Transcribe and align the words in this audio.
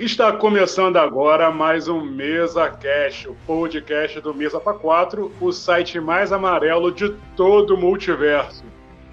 Está 0.00 0.32
começando 0.32 0.96
agora 0.96 1.50
mais 1.50 1.86
um 1.86 2.00
Mesa 2.00 2.70
Cash, 2.70 3.26
o 3.26 3.36
podcast 3.46 4.18
do 4.22 4.32
Mesa 4.32 4.58
para 4.58 4.72
4, 4.72 5.30
o 5.38 5.52
site 5.52 6.00
mais 6.00 6.32
amarelo 6.32 6.90
de 6.90 7.10
todo 7.36 7.74
o 7.74 7.76
multiverso. 7.76 8.64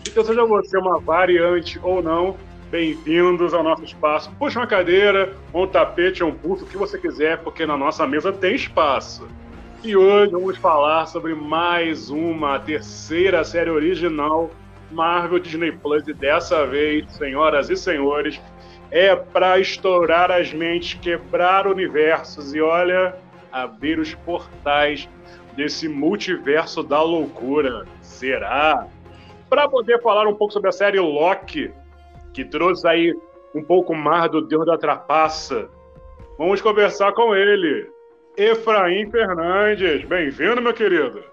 Então, 0.07 0.23
seja 0.23 0.45
você 0.45 0.77
uma 0.77 0.97
variante 0.97 1.77
ou 1.83 2.01
não, 2.01 2.37
bem-vindos 2.71 3.53
ao 3.53 3.63
nosso 3.63 3.83
espaço. 3.83 4.31
Puxa 4.39 4.61
uma 4.61 4.65
cadeira, 4.65 5.35
um 5.53 5.67
tapete, 5.67 6.23
um 6.23 6.31
puff, 6.31 6.63
o 6.63 6.65
que 6.65 6.77
você 6.77 6.97
quiser, 6.97 7.39
porque 7.39 7.65
na 7.65 7.75
nossa 7.75 8.07
mesa 8.07 8.31
tem 8.31 8.55
espaço. 8.55 9.27
E 9.83 9.93
hoje 9.93 10.31
vamos 10.31 10.57
falar 10.57 11.05
sobre 11.07 11.35
mais 11.35 12.09
uma, 12.09 12.59
terceira 12.59 13.43
série 13.43 13.69
original 13.69 14.49
Marvel 14.89 15.39
Disney 15.39 15.73
Plus, 15.73 16.07
e 16.07 16.13
dessa 16.13 16.65
vez, 16.65 17.11
senhoras 17.11 17.69
e 17.69 17.75
senhores, 17.75 18.39
é 18.91 19.15
para 19.15 19.59
estourar 19.59 20.31
as 20.31 20.53
mentes, 20.53 20.99
quebrar 20.99 21.67
universos 21.67 22.53
e 22.53 22.61
olha, 22.61 23.15
abrir 23.51 23.99
os 23.99 24.13
portais 24.13 25.09
desse 25.55 25.87
multiverso 25.87 26.83
da 26.83 27.01
loucura. 27.01 27.85
Será? 28.01 28.87
Para 29.49 29.67
poder 29.67 30.01
falar 30.01 30.27
um 30.27 30.35
pouco 30.35 30.53
sobre 30.53 30.69
a 30.69 30.73
série 30.73 30.99
Loki, 30.99 31.71
que 32.33 32.45
trouxe 32.45 32.87
aí 32.87 33.13
um 33.55 33.63
pouco 33.63 33.95
mais 33.95 34.29
do 34.31 34.41
Deus 34.41 34.65
da 34.65 34.77
Trapaça, 34.77 35.69
vamos 36.37 36.61
conversar 36.61 37.11
com 37.13 37.35
ele. 37.35 37.89
Efraim 38.37 39.09
Fernandes, 39.09 40.05
bem-vindo, 40.05 40.61
meu 40.61 40.73
querido. 40.73 41.23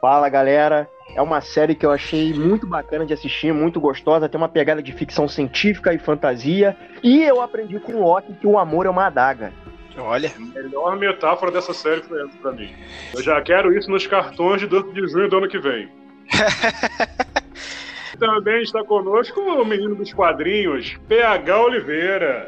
Fala, 0.00 0.28
galera. 0.30 0.88
É 1.14 1.20
uma 1.20 1.40
série 1.40 1.74
que 1.74 1.84
eu 1.84 1.90
achei 1.90 2.32
muito 2.32 2.66
bacana 2.66 3.04
de 3.04 3.12
assistir, 3.12 3.52
muito 3.52 3.80
gostosa, 3.80 4.28
tem 4.28 4.40
uma 4.40 4.48
pegada 4.48 4.82
de 4.82 4.92
ficção 4.92 5.28
científica 5.28 5.92
e 5.92 5.98
fantasia. 5.98 6.76
E 7.02 7.22
eu 7.22 7.42
aprendi 7.42 7.78
com 7.80 7.92
o 7.94 8.04
Loki 8.04 8.32
que 8.34 8.46
o 8.46 8.58
amor 8.58 8.86
é 8.86 8.90
uma 8.90 9.06
adaga. 9.06 9.52
Olha. 9.98 10.32
A 10.34 10.40
melhor 10.40 10.96
metáfora 10.96 11.50
dessa 11.50 11.74
série 11.74 12.02
foi 12.02 12.22
essa 12.22 12.38
pra 12.38 12.52
mim. 12.52 12.72
Eu 13.12 13.22
já 13.22 13.40
quero 13.42 13.76
isso 13.76 13.90
nos 13.90 14.06
cartões 14.06 14.60
de 14.60 14.68
12 14.68 14.92
de 14.92 15.08
junho 15.08 15.28
do 15.28 15.38
ano 15.38 15.48
que 15.48 15.58
vem. 15.58 15.90
Também 18.18 18.62
está 18.62 18.84
conosco 18.84 19.40
o 19.40 19.64
menino 19.64 19.94
dos 19.94 20.12
quadrinhos, 20.12 20.96
PH 21.08 21.60
Oliveira. 21.60 22.46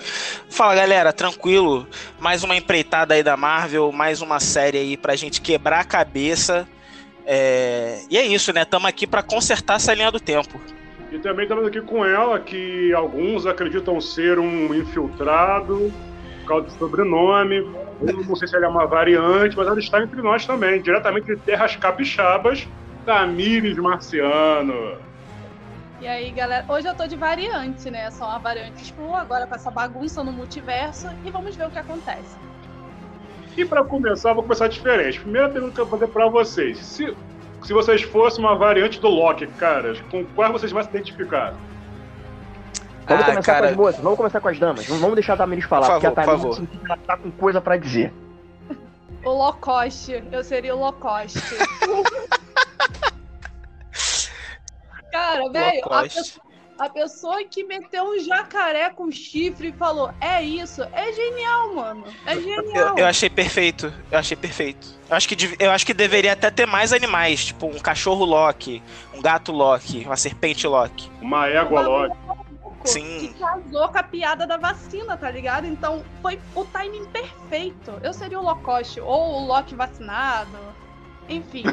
Fala 0.50 0.74
galera, 0.74 1.12
tranquilo? 1.12 1.86
Mais 2.20 2.44
uma 2.44 2.54
empreitada 2.54 3.14
aí 3.14 3.22
da 3.22 3.36
Marvel, 3.36 3.90
mais 3.90 4.20
uma 4.20 4.38
série 4.38 4.78
aí 4.78 4.96
pra 4.96 5.16
gente 5.16 5.40
quebrar 5.40 5.80
a 5.80 5.84
cabeça 5.84 6.68
é... 7.26 8.02
E 8.10 8.16
é 8.16 8.26
isso, 8.26 8.52
né? 8.52 8.62
Estamos 8.62 8.88
aqui 8.88 9.06
para 9.06 9.22
consertar 9.22 9.76
essa 9.76 9.94
linha 9.94 10.10
do 10.10 10.20
tempo. 10.20 10.60
E 11.10 11.18
também 11.18 11.44
estamos 11.44 11.66
aqui 11.66 11.80
com 11.80 12.04
ela, 12.04 12.40
que 12.40 12.92
alguns 12.94 13.44
acreditam 13.44 14.00
ser 14.00 14.38
um 14.38 14.74
infiltrado, 14.74 15.92
por 16.40 16.48
causa 16.48 16.66
do 16.66 16.72
sobrenome. 16.72 17.56
Eu 18.00 18.24
não 18.24 18.34
sei 18.34 18.48
se 18.48 18.56
ela 18.56 18.64
é 18.64 18.68
uma 18.68 18.86
variante, 18.86 19.56
mas 19.56 19.66
ela 19.66 19.78
está 19.78 20.02
entre 20.02 20.22
nós 20.22 20.46
também, 20.46 20.80
diretamente 20.80 21.26
de 21.26 21.36
terras 21.36 21.76
capixabas, 21.76 22.66
Tamires 23.04 23.76
Marciano. 23.76 24.96
E 26.00 26.06
aí, 26.08 26.30
galera, 26.32 26.64
hoje 26.68 26.88
eu 26.88 26.94
tô 26.96 27.06
de 27.06 27.14
variante, 27.14 27.88
né? 27.88 28.10
Só 28.10 28.24
uma 28.24 28.38
variante 28.38 28.84
Screw, 28.84 29.14
agora 29.14 29.46
com 29.46 29.54
essa 29.54 29.70
bagunça 29.70 30.24
no 30.24 30.32
multiverso, 30.32 31.08
e 31.24 31.30
vamos 31.30 31.54
ver 31.54 31.66
o 31.66 31.70
que 31.70 31.78
acontece. 31.78 32.36
E 33.56 33.64
para 33.64 33.84
começar, 33.84 34.32
vou 34.32 34.42
começar 34.42 34.68
diferente. 34.68 35.20
Primeira 35.20 35.48
pergunta 35.48 35.74
que 35.74 35.80
eu 35.80 35.86
vou 35.86 35.98
fazer 35.98 36.12
para 36.12 36.28
vocês: 36.28 36.78
se, 36.78 37.16
se 37.62 37.72
vocês 37.72 38.02
fossem 38.02 38.44
uma 38.44 38.56
variante 38.56 39.00
do 39.00 39.08
Loki, 39.08 39.46
cara, 39.46 39.94
com 40.10 40.24
qual 40.24 40.52
vocês 40.52 40.72
mais 40.72 40.86
se 40.86 40.92
identificaram? 40.92 41.56
Vamos 43.06 43.24
ah, 43.24 43.26
começar 43.26 43.52
cara... 43.54 43.66
com 43.66 43.72
as 43.72 43.76
moças, 43.76 44.00
vamos 44.00 44.16
começar 44.16 44.40
com 44.40 44.48
as 44.48 44.58
damas. 44.58 44.86
Vamos 44.86 45.14
deixar 45.14 45.34
a 45.34 45.36
Tamiris 45.36 45.64
falar, 45.64 45.86
favor, 45.86 46.00
porque 46.00 46.20
a 46.20 46.24
Tamiris 46.24 46.60
tá 47.06 47.16
com 47.16 47.30
coisa 47.32 47.60
para 47.60 47.76
dizer. 47.76 48.12
O 49.24 49.30
Locoste, 49.30 50.24
eu 50.32 50.42
seria 50.42 50.74
o 50.74 50.78
Locoste. 50.80 51.38
cara, 55.12 55.48
velho, 55.50 55.82
a 55.84 56.02
pessoa 56.02 56.51
a 56.78 56.88
pessoa 56.88 57.44
que 57.44 57.64
meteu 57.64 58.04
um 58.04 58.18
jacaré 58.18 58.90
com 58.90 59.10
chifre 59.10 59.68
e 59.68 59.72
falou, 59.72 60.12
é 60.20 60.42
isso, 60.42 60.82
é 60.92 61.12
genial, 61.12 61.74
mano. 61.74 62.04
É 62.26 62.34
genial. 62.34 62.96
Eu, 62.96 62.98
eu 62.98 63.06
achei 63.06 63.30
perfeito. 63.30 63.92
Eu 64.10 64.18
achei 64.18 64.36
perfeito. 64.36 64.86
Eu 65.08 65.16
acho, 65.16 65.28
que, 65.28 65.56
eu 65.58 65.70
acho 65.70 65.86
que 65.86 65.94
deveria 65.94 66.32
até 66.32 66.50
ter 66.50 66.66
mais 66.66 66.92
animais, 66.92 67.46
tipo 67.46 67.66
um 67.66 67.78
cachorro 67.78 68.24
Loki, 68.24 68.82
um 69.14 69.20
gato 69.20 69.52
Loki, 69.52 70.04
uma 70.04 70.16
serpente 70.16 70.66
Loki. 70.66 71.10
Uma 71.20 71.48
égua 71.48 71.82
Loki. 71.82 72.16
Sim. 72.84 73.28
Que 73.28 73.34
casou 73.38 73.88
com 73.88 73.98
a 73.98 74.02
piada 74.02 74.46
da 74.46 74.56
vacina, 74.56 75.16
tá 75.16 75.30
ligado? 75.30 75.66
Então 75.66 76.02
foi 76.20 76.40
o 76.54 76.64
timing 76.64 77.04
perfeito. 77.06 77.92
Eu 78.02 78.12
seria 78.12 78.40
o 78.40 78.42
Locoste, 78.42 79.00
ou 79.00 79.42
o 79.42 79.46
Loki 79.46 79.74
vacinado. 79.74 80.58
Enfim. 81.32 81.64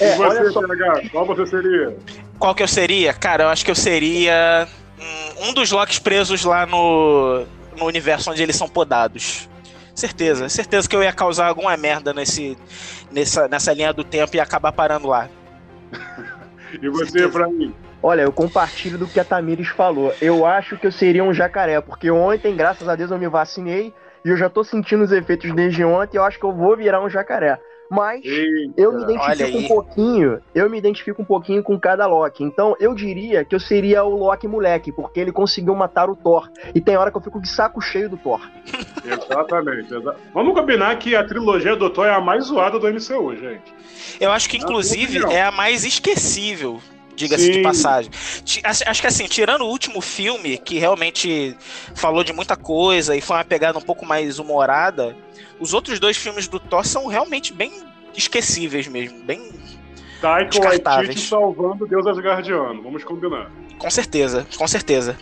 é, 0.00 0.14
e 0.14 0.16
você, 0.16 0.50
só... 0.50 0.60
PH, 0.60 1.08
qual 1.10 1.26
você 1.26 1.46
seria? 1.46 1.96
Qual 2.38 2.54
que 2.54 2.62
eu 2.62 2.68
seria? 2.68 3.12
Cara, 3.12 3.44
eu 3.44 3.48
acho 3.48 3.64
que 3.64 3.70
eu 3.70 3.74
seria 3.74 4.68
um 5.40 5.52
dos 5.52 5.70
Locks 5.70 5.98
presos 5.98 6.44
lá 6.44 6.66
no, 6.66 7.44
no 7.76 7.84
universo 7.86 8.30
onde 8.30 8.42
eles 8.42 8.56
são 8.56 8.68
podados. 8.68 9.48
Certeza, 9.94 10.48
certeza 10.48 10.88
que 10.88 10.96
eu 10.96 11.02
ia 11.02 11.12
causar 11.12 11.46
alguma 11.46 11.76
merda 11.76 12.12
nesse, 12.12 12.58
nessa, 13.12 13.46
nessa 13.46 13.72
linha 13.72 13.92
do 13.92 14.02
tempo 14.02 14.34
e 14.36 14.40
acabar 14.40 14.72
parando 14.72 15.06
lá. 15.06 15.28
e 16.82 16.88
você, 16.88 17.28
pra 17.28 17.46
mim? 17.46 17.72
Olha, 18.02 18.22
eu 18.22 18.32
compartilho 18.32 18.98
do 18.98 19.06
que 19.06 19.20
a 19.20 19.24
Tamires 19.24 19.68
falou. 19.68 20.12
Eu 20.20 20.44
acho 20.44 20.76
que 20.76 20.86
eu 20.86 20.92
seria 20.92 21.22
um 21.22 21.32
jacaré, 21.32 21.80
porque 21.80 22.10
ontem, 22.10 22.56
graças 22.56 22.88
a 22.88 22.96
Deus, 22.96 23.10
eu 23.10 23.18
me 23.18 23.28
vacinei 23.28 23.94
e 24.24 24.30
eu 24.30 24.36
já 24.36 24.48
tô 24.48 24.64
sentindo 24.64 25.04
os 25.04 25.12
efeitos 25.12 25.52
desde 25.54 25.84
ontem. 25.84 26.16
Eu 26.16 26.24
acho 26.24 26.38
que 26.38 26.44
eu 26.44 26.52
vou 26.52 26.76
virar 26.76 27.04
um 27.04 27.10
jacaré. 27.10 27.60
Mas 27.90 28.24
Eita, 28.24 28.72
eu 28.80 28.92
me 28.92 29.02
identifico 29.02 29.58
um 29.58 29.68
pouquinho, 29.68 30.40
eu 30.54 30.70
me 30.70 30.78
identifico 30.78 31.22
um 31.22 31.24
pouquinho 31.24 31.62
com 31.62 31.78
cada 31.78 32.06
Loki. 32.06 32.42
Então 32.42 32.74
eu 32.80 32.94
diria 32.94 33.44
que 33.44 33.54
eu 33.54 33.60
seria 33.60 34.02
o 34.02 34.16
Loki 34.16 34.48
moleque, 34.48 34.90
porque 34.90 35.20
ele 35.20 35.30
conseguiu 35.30 35.74
matar 35.74 36.08
o 36.08 36.16
Thor. 36.16 36.48
E 36.74 36.80
tem 36.80 36.96
hora 36.96 37.10
que 37.10 37.16
eu 37.16 37.20
fico 37.20 37.40
de 37.40 37.48
saco 37.48 37.82
cheio 37.82 38.08
do 38.08 38.16
Thor. 38.16 38.40
Exatamente. 39.04 39.88
Vamos 40.32 40.54
combinar 40.54 40.98
que 40.98 41.14
a 41.14 41.24
trilogia 41.24 41.76
do 41.76 41.90
Thor 41.90 42.06
é 42.06 42.14
a 42.14 42.20
mais 42.20 42.44
zoada 42.44 42.78
do 42.78 42.88
MCU, 42.88 43.36
gente. 43.36 43.74
Eu 44.18 44.32
acho 44.32 44.48
que 44.48 44.56
inclusive 44.56 45.22
é 45.30 45.42
a 45.42 45.50
mais 45.50 45.84
esquecível 45.84 46.80
diga-se 47.14 47.50
de 47.50 47.62
passagem. 47.62 48.10
Acho 48.64 49.00
que 49.00 49.06
assim, 49.06 49.26
tirando 49.26 49.62
o 49.62 49.68
último 49.68 50.00
filme, 50.00 50.58
que 50.58 50.78
realmente 50.78 51.56
falou 51.94 52.24
de 52.24 52.32
muita 52.32 52.56
coisa 52.56 53.16
e 53.16 53.20
foi 53.20 53.36
uma 53.36 53.44
pegada 53.44 53.78
um 53.78 53.82
pouco 53.82 54.04
mais 54.04 54.38
humorada, 54.38 55.16
os 55.60 55.72
outros 55.72 55.98
dois 55.98 56.16
filmes 56.16 56.48
do 56.48 56.58
Thor 56.58 56.84
são 56.84 57.06
realmente 57.06 57.52
bem 57.52 57.72
esquecíveis 58.16 58.86
mesmo, 58.86 59.22
bem 59.24 59.52
Taika 60.20 60.50
descartáveis. 60.50 61.20
salvando 61.20 61.86
Deus 61.86 62.06
Asgardiano, 62.06 62.82
vamos 62.82 63.04
combinar. 63.04 63.50
Com 63.78 63.90
certeza, 63.90 64.46
com 64.56 64.66
certeza. 64.66 65.16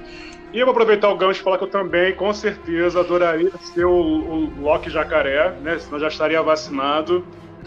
E 0.52 0.58
eu 0.58 0.66
vou 0.66 0.72
aproveitar 0.72 1.08
o 1.08 1.16
gancho 1.16 1.40
e 1.40 1.42
falar 1.42 1.56
que 1.56 1.64
eu 1.64 1.70
também, 1.70 2.14
com 2.14 2.32
certeza, 2.32 3.00
adoraria 3.00 3.50
ser 3.74 3.86
o, 3.86 3.90
o 3.90 4.60
Loki 4.60 4.90
Jacaré, 4.90 5.50
né? 5.62 5.78
Senão 5.78 5.98
já 5.98 6.08
estaria 6.08 6.42
vacinado. 6.42 7.26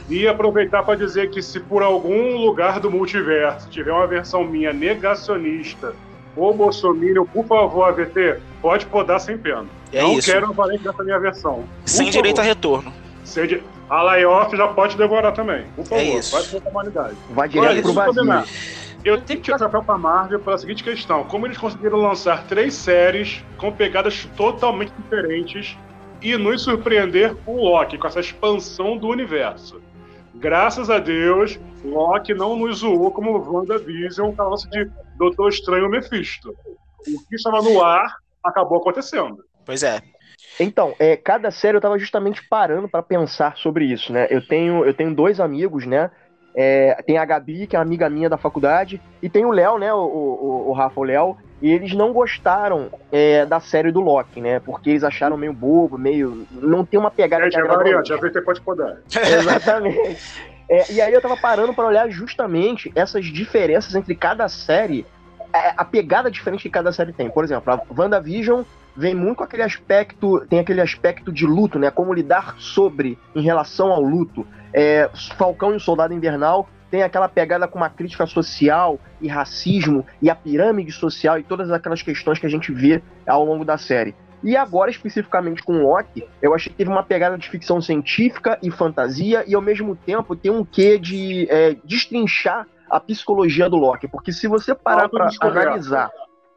E 0.10 0.28
aproveitar 0.28 0.84
para 0.84 0.96
dizer 0.96 1.30
que 1.32 1.42
se 1.42 1.60
por 1.60 1.82
algum 1.82 2.38
lugar 2.38 2.80
do 2.80 2.92
multiverso 2.92 3.70
tiver 3.70 3.92
uma 3.92 4.06
versão 4.06 4.44
minha 4.44 4.72
negacionista 4.72 5.94
ou 6.36 6.54
Bolsonaro, 6.54 7.26
por 7.26 7.46
favor, 7.46 7.84
AVT, 7.86 8.40
pode 8.62 8.86
podar 8.86 9.20
sem 9.20 9.38
pena. 9.38 9.66
É 9.92 10.02
Não 10.02 10.18
isso. 10.18 10.32
quero 10.32 10.52
valente 10.54 10.84
dessa 10.84 11.04
minha 11.04 11.20
versão. 11.20 11.64
Por 11.82 11.90
sem 11.90 12.06
favor. 12.08 12.12
direito 12.12 12.42
a 12.42 12.44
retorno. 12.44 12.94
Sem 13.24 13.48
di... 13.48 13.64
A 13.90 14.02
layoff 14.02 14.56
já 14.56 14.68
pode 14.68 14.98
devorar 14.98 15.32
também. 15.32 15.66
Por 15.76 15.86
favor, 15.86 16.02
é 16.02 16.18
isso. 16.18 16.36
vai 16.36 16.44
para 16.62 16.70
a 16.70 16.72
humanidade. 16.72 17.16
Vai 17.30 17.50
direto 17.50 17.70
Olha, 17.70 17.82
pro 17.82 17.94
vazio. 17.94 18.44
Eu 19.04 19.22
tenho 19.22 19.40
que 19.40 19.46
tirar 19.46 19.60
chapéu 19.60 19.84
pra 19.84 19.98
Marvel 19.98 20.40
pela 20.40 20.58
seguinte 20.58 20.84
questão: 20.84 21.24
como 21.26 21.46
eles 21.46 21.58
conseguiram 21.58 22.00
lançar 22.00 22.46
três 22.48 22.74
séries 22.74 23.44
com 23.58 23.72
pegadas 23.72 24.28
totalmente 24.36 24.92
diferentes 24.98 25.78
e 26.22 26.36
nos 26.36 26.64
surpreender 26.64 27.36
com 27.46 27.56
o 27.56 27.64
Loki, 27.64 28.00
com 28.00 28.08
essa 28.08 28.20
expansão 28.20 28.98
do 28.98 29.08
universo. 29.08 29.80
Graças 30.36 30.90
a 30.90 31.00
Deus, 31.00 31.60
Loki 31.84 32.34
não 32.34 32.56
nos 32.56 32.80
zoou 32.80 33.12
como 33.12 33.38
WandaVision, 33.38 34.34
com 34.36 34.42
a 34.42 34.50
nossa 34.50 34.70
de 34.70 34.90
Doutor 35.18 35.50
Estranho 35.50 35.90
Mephisto. 35.90 36.54
O 37.08 37.28
que 37.28 37.36
estava 37.36 37.62
no 37.62 37.84
ar 37.84 38.18
acabou 38.44 38.80
acontecendo. 38.80 39.44
Pois 39.66 39.84
é. 39.84 40.02
Então, 40.60 40.94
é, 41.00 41.18
cada 41.18 41.52
série 41.52 41.76
eu 41.76 41.80
estava 41.80 41.98
justamente 41.98 42.48
parando 42.48 42.88
para 42.88 43.04
pensar 43.04 43.58
sobre 43.58 43.86
isso, 43.86 44.14
né? 44.14 44.28
Eu 44.30 44.46
tenho, 44.46 44.86
eu 44.86 44.94
tenho 44.94 45.14
dois 45.14 45.40
amigos, 45.40 45.86
né? 45.86 46.12
É, 46.56 47.02
tem 47.06 47.18
a 47.18 47.26
Gabi, 47.26 47.68
que 47.68 47.76
é 47.76 47.80
uma 47.80 47.86
amiga 47.86 48.10
minha 48.10 48.30
da 48.30 48.38
faculdade, 48.38 49.02
e 49.22 49.30
tem 49.30 49.46
o 49.46 49.52
Léo, 49.52 49.78
né? 49.78 49.94
O, 49.94 50.00
o, 50.00 50.70
o 50.70 50.74
Rafa, 50.74 51.00
o 51.00 51.04
Léo, 51.04 51.38
e 51.62 51.72
eles 51.72 51.94
não 51.94 52.12
gostaram 52.12 52.90
é, 53.12 53.46
da 53.46 53.60
série 53.60 53.92
do 53.92 54.02
Loki, 54.02 54.42
né? 54.42 54.60
Porque 54.60 54.90
eles 54.90 55.04
acharam 55.04 55.38
meio 55.38 55.54
bobo, 55.54 55.98
meio. 55.98 56.46
Não 56.52 56.86
tem 56.86 57.00
uma 57.00 57.10
pegada. 57.10 57.48
É, 57.48 57.52
já 57.52 57.66
variante, 57.66 58.10
já 58.10 58.18
VT 58.18 58.42
pode 58.42 58.62
poder. 58.62 59.00
Exatamente. 59.10 60.18
É, 60.70 60.92
e 60.92 61.02
aí 61.02 61.14
eu 61.14 61.22
tava 61.22 61.38
parando 61.38 61.74
para 61.74 61.86
olhar 61.86 62.10
justamente 62.10 62.92
essas 62.96 63.26
diferenças 63.26 63.96
entre 63.96 64.16
cada 64.16 64.48
série, 64.50 65.06
é, 65.54 65.74
a 65.78 65.86
pegada 65.86 66.30
diferente 66.30 66.64
que 66.64 66.70
cada 66.70 66.92
série 66.92 67.14
tem. 67.14 67.30
Por 67.30 67.44
exemplo, 67.44 67.72
a 67.72 67.82
WandaVision 67.98 68.64
vem 68.96 69.14
muito 69.14 69.38
com 69.38 69.44
aquele 69.44 69.64
aspecto, 69.64 70.46
tem 70.50 70.60
aquele 70.60 70.82
aspecto 70.82 71.32
de 71.32 71.46
luto, 71.46 71.80
né? 71.80 71.90
Como 71.90 72.14
lidar 72.14 72.56
sobre 72.58 73.18
em 73.34 73.42
relação 73.42 73.92
ao 73.92 74.02
luto. 74.02 74.46
É, 74.74 75.10
Falcão 75.38 75.72
e 75.72 75.78
o 75.78 75.80
Soldado 75.80 76.14
Invernal 76.14 76.68
tem 76.90 77.04
aquela 77.04 77.28
pegada 77.28 77.68
com 77.68 77.78
uma 77.78 77.90
crítica 77.90 78.26
social 78.26 79.00
e 79.22 79.28
racismo 79.28 80.06
e 80.22 80.30
a 80.30 80.36
pirâmide 80.36 80.92
social 80.92 81.40
e 81.40 81.44
todas 81.44 81.72
aquelas 81.72 82.02
questões 82.02 82.40
que 82.40 82.46
a 82.46 82.50
gente 82.50 82.72
vê 82.72 83.02
ao 83.28 83.44
longo 83.44 83.66
da 83.66 83.78
série. 83.78 84.16
E 84.44 84.56
agora, 84.56 84.92
especificamente 84.92 85.64
com 85.64 85.82
Loki, 85.82 86.24
eu 86.42 86.54
achei 86.54 86.72
que 86.72 86.78
teve 86.78 86.90
uma 86.90 87.02
pegada 87.02 87.38
de 87.38 87.50
ficção 87.50 87.82
científica 87.82 88.60
e 88.62 88.70
fantasia, 88.70 89.44
e 89.48 89.56
ao 89.56 89.62
mesmo 89.62 89.96
tempo 89.96 90.36
tem 90.36 90.52
um 90.52 90.64
quê 90.64 91.00
de 91.00 91.48
é, 91.50 91.76
destrinchar 91.84 92.68
a 92.90 93.00
psicologia 93.00 93.68
do 93.68 93.76
Loki. 93.76 94.08
Porque 94.08 94.32
se 94.32 94.48
você 94.48 94.76
parar 94.76 95.10
para 95.10 95.30
analisar 95.42 96.12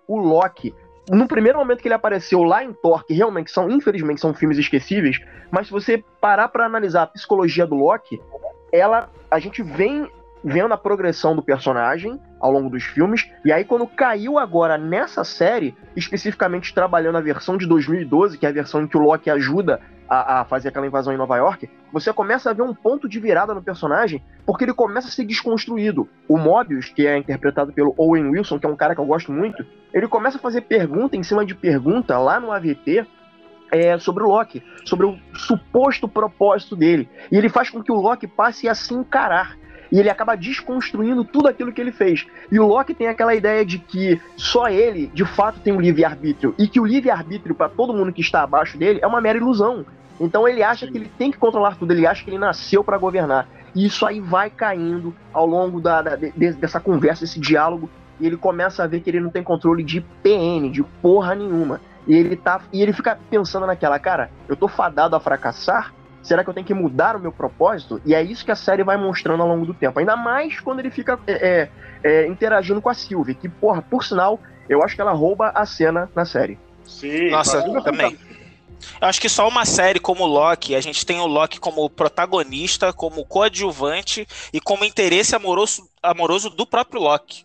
o 0.06 0.18
Loki, 0.18 0.74
no 1.10 1.26
primeiro 1.26 1.58
momento 1.58 1.80
que 1.80 1.88
ele 1.88 1.94
apareceu 1.94 2.42
lá 2.42 2.62
em 2.62 2.74
Thor, 2.74 3.04
que 3.06 3.14
realmente 3.14 3.50
são, 3.50 3.70
infelizmente, 3.70 4.20
são 4.20 4.34
filmes 4.34 4.58
esquecíveis, 4.58 5.18
mas 5.50 5.68
se 5.68 5.72
você 5.72 6.04
parar 6.20 6.48
para 6.48 6.66
analisar 6.66 7.04
a 7.04 7.06
psicologia 7.06 7.66
do 7.66 7.74
Loki, 7.74 8.20
ela, 8.70 9.08
a 9.30 9.38
gente 9.38 9.62
vem 9.62 10.10
vendo 10.48 10.72
a 10.72 10.78
progressão 10.78 11.36
do 11.36 11.42
personagem 11.42 12.18
ao 12.40 12.50
longo 12.50 12.70
dos 12.70 12.84
filmes, 12.84 13.30
e 13.44 13.52
aí 13.52 13.64
quando 13.64 13.86
caiu 13.86 14.38
agora 14.38 14.78
nessa 14.78 15.22
série, 15.24 15.76
especificamente 15.94 16.74
trabalhando 16.74 17.18
a 17.18 17.20
versão 17.20 17.56
de 17.56 17.66
2012, 17.66 18.38
que 18.38 18.46
é 18.46 18.48
a 18.48 18.52
versão 18.52 18.82
em 18.82 18.86
que 18.86 18.96
o 18.96 19.00
Loki 19.00 19.28
ajuda 19.28 19.80
a, 20.08 20.40
a, 20.40 20.44
fazer 20.44 20.68
aquela 20.68 20.86
invasão 20.86 21.12
em 21.12 21.18
Nova 21.18 21.36
York, 21.36 21.68
você 21.92 22.12
começa 22.12 22.48
a 22.48 22.52
ver 22.54 22.62
um 22.62 22.74
ponto 22.74 23.08
de 23.08 23.20
virada 23.20 23.52
no 23.52 23.62
personagem, 23.62 24.22
porque 24.46 24.64
ele 24.64 24.72
começa 24.72 25.08
a 25.08 25.10
ser 25.10 25.24
desconstruído. 25.24 26.08
O 26.26 26.38
Mobius, 26.38 26.88
que 26.88 27.06
é 27.06 27.18
interpretado 27.18 27.72
pelo 27.72 27.94
Owen 27.98 28.30
Wilson, 28.30 28.58
que 28.58 28.64
é 28.64 28.68
um 28.68 28.76
cara 28.76 28.94
que 28.94 29.00
eu 29.00 29.06
gosto 29.06 29.30
muito, 29.30 29.64
ele 29.92 30.08
começa 30.08 30.38
a 30.38 30.40
fazer 30.40 30.62
pergunta 30.62 31.16
em 31.16 31.22
cima 31.22 31.44
de 31.44 31.54
pergunta 31.54 32.18
lá 32.18 32.40
no 32.40 32.50
AVT, 32.50 33.06
é, 33.70 33.98
sobre 33.98 34.22
o 34.22 34.28
Loki, 34.28 34.62
sobre 34.84 35.04
o 35.04 35.18
suposto 35.34 36.08
propósito 36.08 36.74
dele. 36.74 37.06
E 37.30 37.36
ele 37.36 37.50
faz 37.50 37.68
com 37.68 37.82
que 37.82 37.92
o 37.92 38.00
Loki 38.00 38.26
passe 38.26 38.66
a 38.66 38.74
se 38.74 38.94
encarar 38.94 39.58
e 39.90 39.98
ele 39.98 40.10
acaba 40.10 40.36
desconstruindo 40.36 41.24
tudo 41.24 41.48
aquilo 41.48 41.72
que 41.72 41.80
ele 41.80 41.92
fez. 41.92 42.26
E 42.50 42.58
o 42.58 42.66
Loki 42.66 42.94
tem 42.94 43.08
aquela 43.08 43.34
ideia 43.34 43.64
de 43.64 43.78
que 43.78 44.20
só 44.36 44.68
ele, 44.68 45.10
de 45.14 45.24
fato, 45.24 45.60
tem 45.60 45.72
um 45.72 45.80
livre-arbítrio 45.80 46.54
e 46.58 46.68
que 46.68 46.80
o 46.80 46.84
livre-arbítrio 46.84 47.54
para 47.54 47.68
todo 47.68 47.94
mundo 47.94 48.12
que 48.12 48.20
está 48.20 48.42
abaixo 48.42 48.76
dele 48.76 49.00
é 49.02 49.06
uma 49.06 49.20
mera 49.20 49.38
ilusão. 49.38 49.84
Então 50.20 50.48
ele 50.48 50.62
acha 50.62 50.86
que 50.86 50.96
ele 50.96 51.10
tem 51.16 51.30
que 51.30 51.38
controlar 51.38 51.76
tudo, 51.76 51.92
ele 51.92 52.06
acha 52.06 52.24
que 52.24 52.30
ele 52.30 52.38
nasceu 52.38 52.82
para 52.82 52.98
governar. 52.98 53.48
E 53.74 53.86
isso 53.86 54.04
aí 54.06 54.20
vai 54.20 54.50
caindo 54.50 55.14
ao 55.32 55.46
longo 55.46 55.80
da, 55.80 56.02
da 56.02 56.16
de, 56.16 56.30
dessa 56.30 56.80
conversa, 56.80 57.24
desse 57.24 57.38
diálogo, 57.38 57.88
e 58.18 58.26
ele 58.26 58.36
começa 58.36 58.82
a 58.82 58.86
ver 58.86 59.00
que 59.00 59.10
ele 59.10 59.20
não 59.20 59.30
tem 59.30 59.42
controle 59.42 59.84
de 59.84 60.00
PN, 60.22 60.70
de 60.70 60.82
porra 60.82 61.34
nenhuma. 61.34 61.80
E 62.06 62.14
ele 62.14 62.36
tá 62.36 62.60
e 62.72 62.82
ele 62.82 62.92
fica 62.92 63.18
pensando 63.30 63.66
naquela, 63.66 63.98
cara, 63.98 64.30
eu 64.48 64.56
tô 64.56 64.66
fadado 64.66 65.14
a 65.14 65.20
fracassar, 65.20 65.92
Será 66.28 66.44
que 66.44 66.50
eu 66.50 66.52
tenho 66.52 66.66
que 66.66 66.74
mudar 66.74 67.16
o 67.16 67.18
meu 67.18 67.32
propósito? 67.32 68.02
E 68.04 68.14
é 68.14 68.22
isso 68.22 68.44
que 68.44 68.50
a 68.50 68.54
série 68.54 68.84
vai 68.84 68.98
mostrando 68.98 69.42
ao 69.42 69.48
longo 69.48 69.64
do 69.64 69.72
tempo. 69.72 69.98
Ainda 69.98 70.14
mais 70.14 70.60
quando 70.60 70.80
ele 70.80 70.90
fica 70.90 71.18
é, 71.26 71.32
é, 71.32 71.70
é, 72.04 72.28
interagindo 72.28 72.82
com 72.82 72.90
a 72.90 72.94
Sylvie, 72.94 73.34
que, 73.34 73.48
porra, 73.48 73.80
por 73.80 74.04
sinal, 74.04 74.38
eu 74.68 74.82
acho 74.82 74.94
que 74.94 75.00
ela 75.00 75.12
rouba 75.12 75.50
a 75.54 75.64
cena 75.64 76.10
na 76.14 76.26
série. 76.26 76.58
Sim, 76.84 77.30
nossa, 77.30 77.62
também. 77.82 78.18
Eu 79.00 79.08
acho 79.08 79.22
que 79.22 79.28
só 79.30 79.48
uma 79.48 79.64
série 79.64 79.98
como 79.98 80.26
Loki, 80.26 80.74
a 80.74 80.82
gente 80.82 81.06
tem 81.06 81.18
o 81.18 81.26
Loki 81.26 81.58
como 81.58 81.88
protagonista, 81.88 82.92
como 82.92 83.24
coadjuvante 83.24 84.28
e 84.52 84.60
como 84.60 84.84
interesse 84.84 85.34
amoroso, 85.34 85.88
amoroso 86.02 86.50
do 86.50 86.66
próprio 86.66 87.00
Loki. 87.00 87.44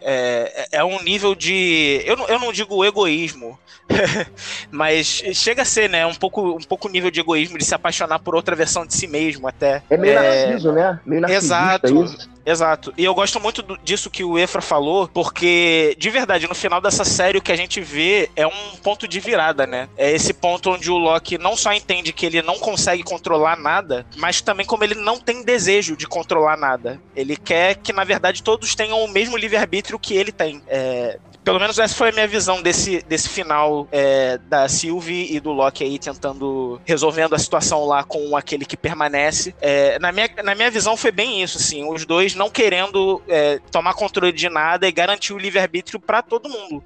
É, 0.00 0.66
é, 0.72 0.78
é 0.78 0.84
um 0.84 1.02
nível 1.02 1.34
de. 1.34 2.02
Eu 2.04 2.16
não, 2.16 2.26
eu 2.26 2.38
não 2.38 2.52
digo 2.52 2.84
egoísmo, 2.84 3.58
mas 4.70 5.22
chega 5.32 5.62
a 5.62 5.64
ser, 5.64 5.88
né? 5.88 6.04
Um 6.04 6.14
pouco, 6.14 6.56
um 6.56 6.62
pouco 6.62 6.88
nível 6.88 7.10
de 7.10 7.20
egoísmo 7.20 7.56
de 7.56 7.64
se 7.64 7.74
apaixonar 7.74 8.18
por 8.18 8.34
outra 8.34 8.54
versão 8.54 8.84
de 8.84 8.92
si 8.92 9.06
mesmo, 9.06 9.48
até. 9.48 9.82
É 9.88 9.96
meio 9.96 10.18
é... 10.18 10.46
narciso, 10.46 10.72
né? 10.72 11.00
Meio 11.06 11.26
Exato. 11.26 12.04
Isso. 12.04 12.34
Exato. 12.46 12.92
E 12.98 13.04
eu 13.04 13.14
gosto 13.14 13.40
muito 13.40 13.64
disso 13.82 14.10
que 14.10 14.22
o 14.22 14.38
Efra 14.38 14.60
falou, 14.60 15.08
porque, 15.08 15.96
de 15.98 16.10
verdade, 16.10 16.46
no 16.46 16.54
final 16.54 16.80
dessa 16.80 17.04
série, 17.04 17.38
o 17.38 17.42
que 17.42 17.52
a 17.52 17.56
gente 17.56 17.80
vê 17.80 18.28
é 18.36 18.46
um 18.46 18.76
ponto 18.82 19.08
de 19.08 19.18
virada, 19.18 19.66
né? 19.66 19.88
É 19.96 20.10
esse 20.12 20.34
ponto 20.34 20.70
onde 20.70 20.90
o 20.90 20.98
Loki 20.98 21.38
não 21.38 21.56
só 21.56 21.72
entende 21.72 22.12
que 22.12 22.26
ele 22.26 22.42
não 22.42 22.58
consegue 22.58 23.02
controlar 23.02 23.56
nada, 23.56 24.04
mas 24.16 24.42
também 24.42 24.66
como 24.66 24.84
ele 24.84 24.94
não 24.94 25.18
tem 25.18 25.42
desejo 25.42 25.96
de 25.96 26.06
controlar 26.06 26.58
nada. 26.58 27.00
Ele 27.16 27.36
quer 27.36 27.76
que, 27.76 27.93
na 27.94 28.04
verdade, 28.04 28.42
todos 28.42 28.74
tenham 28.74 29.02
o 29.02 29.08
mesmo 29.08 29.36
livre-arbítrio 29.36 29.98
que 29.98 30.14
ele 30.14 30.32
tem. 30.32 30.62
É, 30.68 31.18
pelo 31.44 31.60
menos 31.60 31.78
essa 31.78 31.94
foi 31.94 32.08
a 32.08 32.12
minha 32.12 32.26
visão 32.26 32.62
desse, 32.62 33.02
desse 33.02 33.28
final 33.28 33.86
é, 33.92 34.38
da 34.38 34.66
Sylvie 34.66 35.28
e 35.30 35.38
do 35.38 35.52
Loki 35.52 35.84
aí 35.84 35.98
tentando 35.98 36.80
resolvendo 36.86 37.34
a 37.34 37.38
situação 37.38 37.84
lá 37.84 38.02
com 38.02 38.34
aquele 38.34 38.64
que 38.64 38.76
permanece. 38.76 39.54
É, 39.60 39.98
na, 39.98 40.10
minha, 40.10 40.28
na 40.42 40.54
minha 40.54 40.70
visão 40.70 40.96
foi 40.96 41.12
bem 41.12 41.42
isso, 41.42 41.58
assim, 41.58 41.86
os 41.86 42.06
dois 42.06 42.34
não 42.34 42.48
querendo 42.48 43.22
é, 43.28 43.60
tomar 43.70 43.92
controle 43.92 44.32
de 44.32 44.48
nada 44.48 44.88
e 44.88 44.92
garantir 44.92 45.34
o 45.34 45.38
livre-arbítrio 45.38 46.00
para 46.00 46.22
todo 46.22 46.48
mundo. 46.48 46.82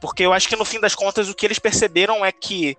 Porque 0.00 0.24
eu 0.24 0.32
acho 0.32 0.48
que 0.48 0.56
no 0.56 0.64
fim 0.64 0.80
das 0.80 0.94
contas 0.94 1.28
o 1.28 1.34
que 1.34 1.46
eles 1.46 1.60
perceberam 1.60 2.24
é 2.24 2.32
que 2.32 2.76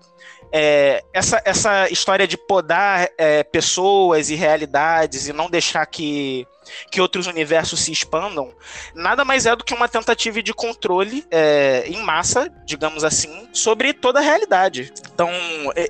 é, 0.51 1.01
essa, 1.13 1.41
essa 1.45 1.89
história 1.89 2.27
de 2.27 2.35
podar 2.35 3.09
é, 3.17 3.41
pessoas 3.43 4.29
e 4.29 4.35
realidades 4.35 5.27
e 5.27 5.33
não 5.33 5.49
deixar 5.49 5.85
que, 5.85 6.45
que 6.89 7.01
outros 7.01 7.27
universos 7.27 7.81
se 7.81 7.91
expandam, 7.91 8.53
nada 8.93 9.23
mais 9.25 9.45
é 9.45 9.55
do 9.55 9.63
que 9.63 9.73
uma 9.73 9.87
tentativa 9.87 10.41
de 10.41 10.53
controle 10.53 11.25
é, 11.29 11.83
em 11.87 12.01
massa, 12.03 12.51
digamos 12.65 13.03
assim, 13.03 13.47
sobre 13.51 13.93
toda 13.93 14.19
a 14.19 14.21
realidade. 14.21 14.91
Então, 15.13 15.29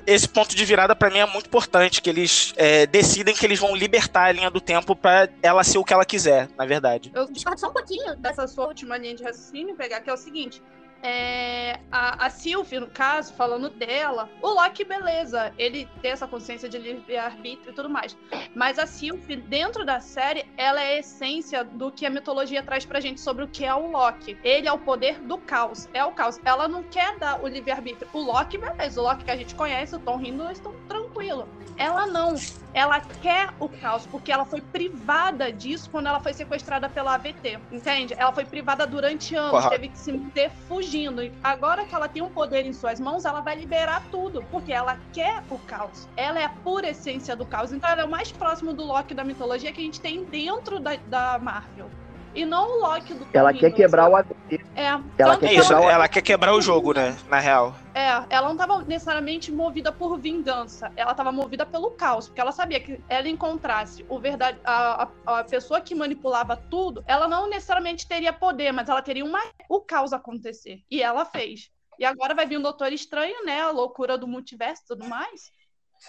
esse 0.06 0.28
ponto 0.28 0.54
de 0.54 0.64
virada 0.64 0.94
para 0.94 1.10
mim 1.10 1.18
é 1.18 1.26
muito 1.26 1.46
importante, 1.46 2.00
que 2.00 2.10
eles 2.10 2.52
é, 2.56 2.86
decidem 2.86 3.34
que 3.34 3.44
eles 3.44 3.58
vão 3.58 3.74
libertar 3.74 4.24
a 4.24 4.32
linha 4.32 4.50
do 4.50 4.60
tempo 4.60 4.94
para 4.94 5.28
ela 5.42 5.64
ser 5.64 5.78
o 5.78 5.84
que 5.84 5.92
ela 5.92 6.04
quiser, 6.04 6.48
na 6.56 6.64
verdade. 6.64 7.10
Eu 7.14 7.30
discordo 7.30 7.60
só 7.60 7.68
um 7.68 7.72
pouquinho 7.72 8.16
dessa 8.16 8.46
sua 8.46 8.66
última 8.66 8.96
linha 8.96 9.14
de 9.14 9.22
raciocínio, 9.22 9.74
pegar 9.74 10.00
que 10.00 10.10
é 10.10 10.12
o 10.12 10.16
seguinte 10.16 10.62
é, 11.02 11.80
a, 11.90 12.26
a 12.26 12.30
Sylvie, 12.30 12.78
no 12.78 12.86
caso, 12.86 13.34
falando 13.34 13.68
dela, 13.68 14.30
o 14.40 14.48
Loki, 14.48 14.84
beleza, 14.84 15.52
ele 15.58 15.88
tem 16.00 16.12
essa 16.12 16.26
consciência 16.26 16.68
de 16.68 16.78
livre-arbítrio 16.78 17.72
e 17.72 17.74
tudo 17.74 17.90
mais. 17.90 18.16
Mas 18.54 18.78
a 18.78 18.86
Sylvie, 18.86 19.36
dentro 19.36 19.84
da 19.84 20.00
série, 20.00 20.46
ela 20.56 20.80
é 20.82 20.94
a 20.94 20.98
essência 21.00 21.64
do 21.64 21.90
que 21.90 22.06
a 22.06 22.10
mitologia 22.10 22.62
traz 22.62 22.84
pra 22.84 23.00
gente 23.00 23.20
sobre 23.20 23.44
o 23.44 23.48
que 23.48 23.64
é 23.64 23.74
o 23.74 23.90
Loki. 23.90 24.38
Ele 24.44 24.68
é 24.68 24.72
o 24.72 24.78
poder 24.78 25.20
do 25.20 25.38
caos, 25.38 25.88
é 25.92 26.04
o 26.04 26.12
caos. 26.12 26.38
Ela 26.44 26.68
não 26.68 26.82
quer 26.84 27.18
dar 27.18 27.42
o 27.42 27.48
livre-arbítrio. 27.48 28.08
O 28.12 28.20
Loki, 28.20 28.58
beleza, 28.58 29.00
o 29.00 29.04
Loki 29.04 29.24
que 29.24 29.30
a 29.30 29.36
gente 29.36 29.54
conhece, 29.54 29.96
o 29.96 29.98
Tom 29.98 30.20
Hiddleston, 30.20 30.74
tranquilo. 30.88 31.48
Ela 31.76 32.06
não. 32.06 32.34
Ela 32.74 33.00
quer 33.00 33.50
o 33.60 33.68
caos, 33.68 34.06
porque 34.06 34.32
ela 34.32 34.44
foi 34.44 34.60
privada 34.60 35.52
disso 35.52 35.90
quando 35.90 36.06
ela 36.06 36.20
foi 36.20 36.32
sequestrada 36.32 36.88
pela 36.88 37.14
AVT. 37.14 37.58
Entende? 37.70 38.14
Ela 38.16 38.32
foi 38.32 38.44
privada 38.44 38.86
durante 38.86 39.34
anos, 39.34 39.66
teve 39.68 39.88
que 39.88 39.98
se 39.98 40.12
manter 40.12 40.50
fugindo. 40.66 41.20
Agora 41.42 41.84
que 41.84 41.94
ela 41.94 42.08
tem 42.08 42.22
um 42.22 42.30
poder 42.30 42.64
em 42.64 42.72
suas 42.72 42.98
mãos, 42.98 43.24
ela 43.24 43.40
vai 43.40 43.56
liberar 43.56 44.02
tudo, 44.10 44.42
porque 44.50 44.72
ela 44.72 44.98
quer 45.12 45.44
o 45.50 45.58
caos. 45.58 46.08
Ela 46.16 46.40
é 46.40 46.44
a 46.44 46.48
pura 46.48 46.88
essência 46.88 47.36
do 47.36 47.44
caos. 47.44 47.72
Então 47.72 47.90
ela 47.90 48.02
é 48.02 48.04
o 48.04 48.10
mais 48.10 48.32
próximo 48.32 48.72
do 48.72 48.84
Loki 48.84 49.14
da 49.14 49.24
mitologia 49.24 49.72
que 49.72 49.80
a 49.80 49.84
gente 49.84 50.00
tem 50.00 50.24
dentro 50.24 50.80
da, 50.80 50.96
da 50.96 51.38
Marvel. 51.38 51.90
E 52.34 52.46
não 52.46 52.78
o 52.78 52.80
Loki 52.80 53.12
do 53.14 53.26
Ela 53.32 53.52
quer 53.52 53.70
quebrar 53.72 54.08
o 54.08 54.16
AVT. 54.16 54.60
É. 54.74 54.88
Ela 55.18 55.36
quer, 55.36 55.50
quebrar 55.50 55.76
ela, 55.76 55.86
o... 55.86 55.90
ela 55.90 56.08
quer 56.08 56.22
quebrar 56.22 56.54
o 56.54 56.62
jogo, 56.62 56.94
né? 56.94 57.16
Na 57.28 57.38
real. 57.38 57.74
É, 57.94 58.08
ela 58.30 58.46
não 58.46 58.52
estava 58.52 58.82
necessariamente 58.82 59.52
movida 59.52 59.92
por 59.92 60.18
vingança. 60.18 60.90
Ela 60.96 61.10
estava 61.10 61.30
movida 61.30 61.66
pelo 61.66 61.90
caos. 61.90 62.28
Porque 62.28 62.40
ela 62.40 62.52
sabia 62.52 62.80
que 62.80 62.98
ela 63.08 63.28
encontrasse 63.28 64.04
o 64.08 64.18
verdade, 64.18 64.58
a, 64.64 65.08
a, 65.26 65.40
a, 65.40 65.44
pessoa 65.44 65.80
que 65.80 65.94
manipulava 65.94 66.56
tudo, 66.56 67.04
ela 67.06 67.28
não 67.28 67.48
necessariamente 67.48 68.08
teria 68.08 68.32
poder, 68.32 68.72
mas 68.72 68.88
ela 68.88 69.02
teria 69.02 69.24
uma, 69.24 69.42
o 69.68 69.80
caos 69.80 70.12
acontecer. 70.12 70.80
E 70.90 71.02
ela 71.02 71.26
fez. 71.26 71.70
E 71.98 72.04
agora 72.04 72.34
vai 72.34 72.46
vir 72.46 72.58
um 72.58 72.62
Doutor 72.62 72.92
Estranho, 72.92 73.44
né? 73.44 73.60
A 73.60 73.70
loucura 73.70 74.16
do 74.16 74.26
multiverso 74.26 74.82
e 74.84 74.86
tudo 74.86 75.06
mais. 75.06 75.52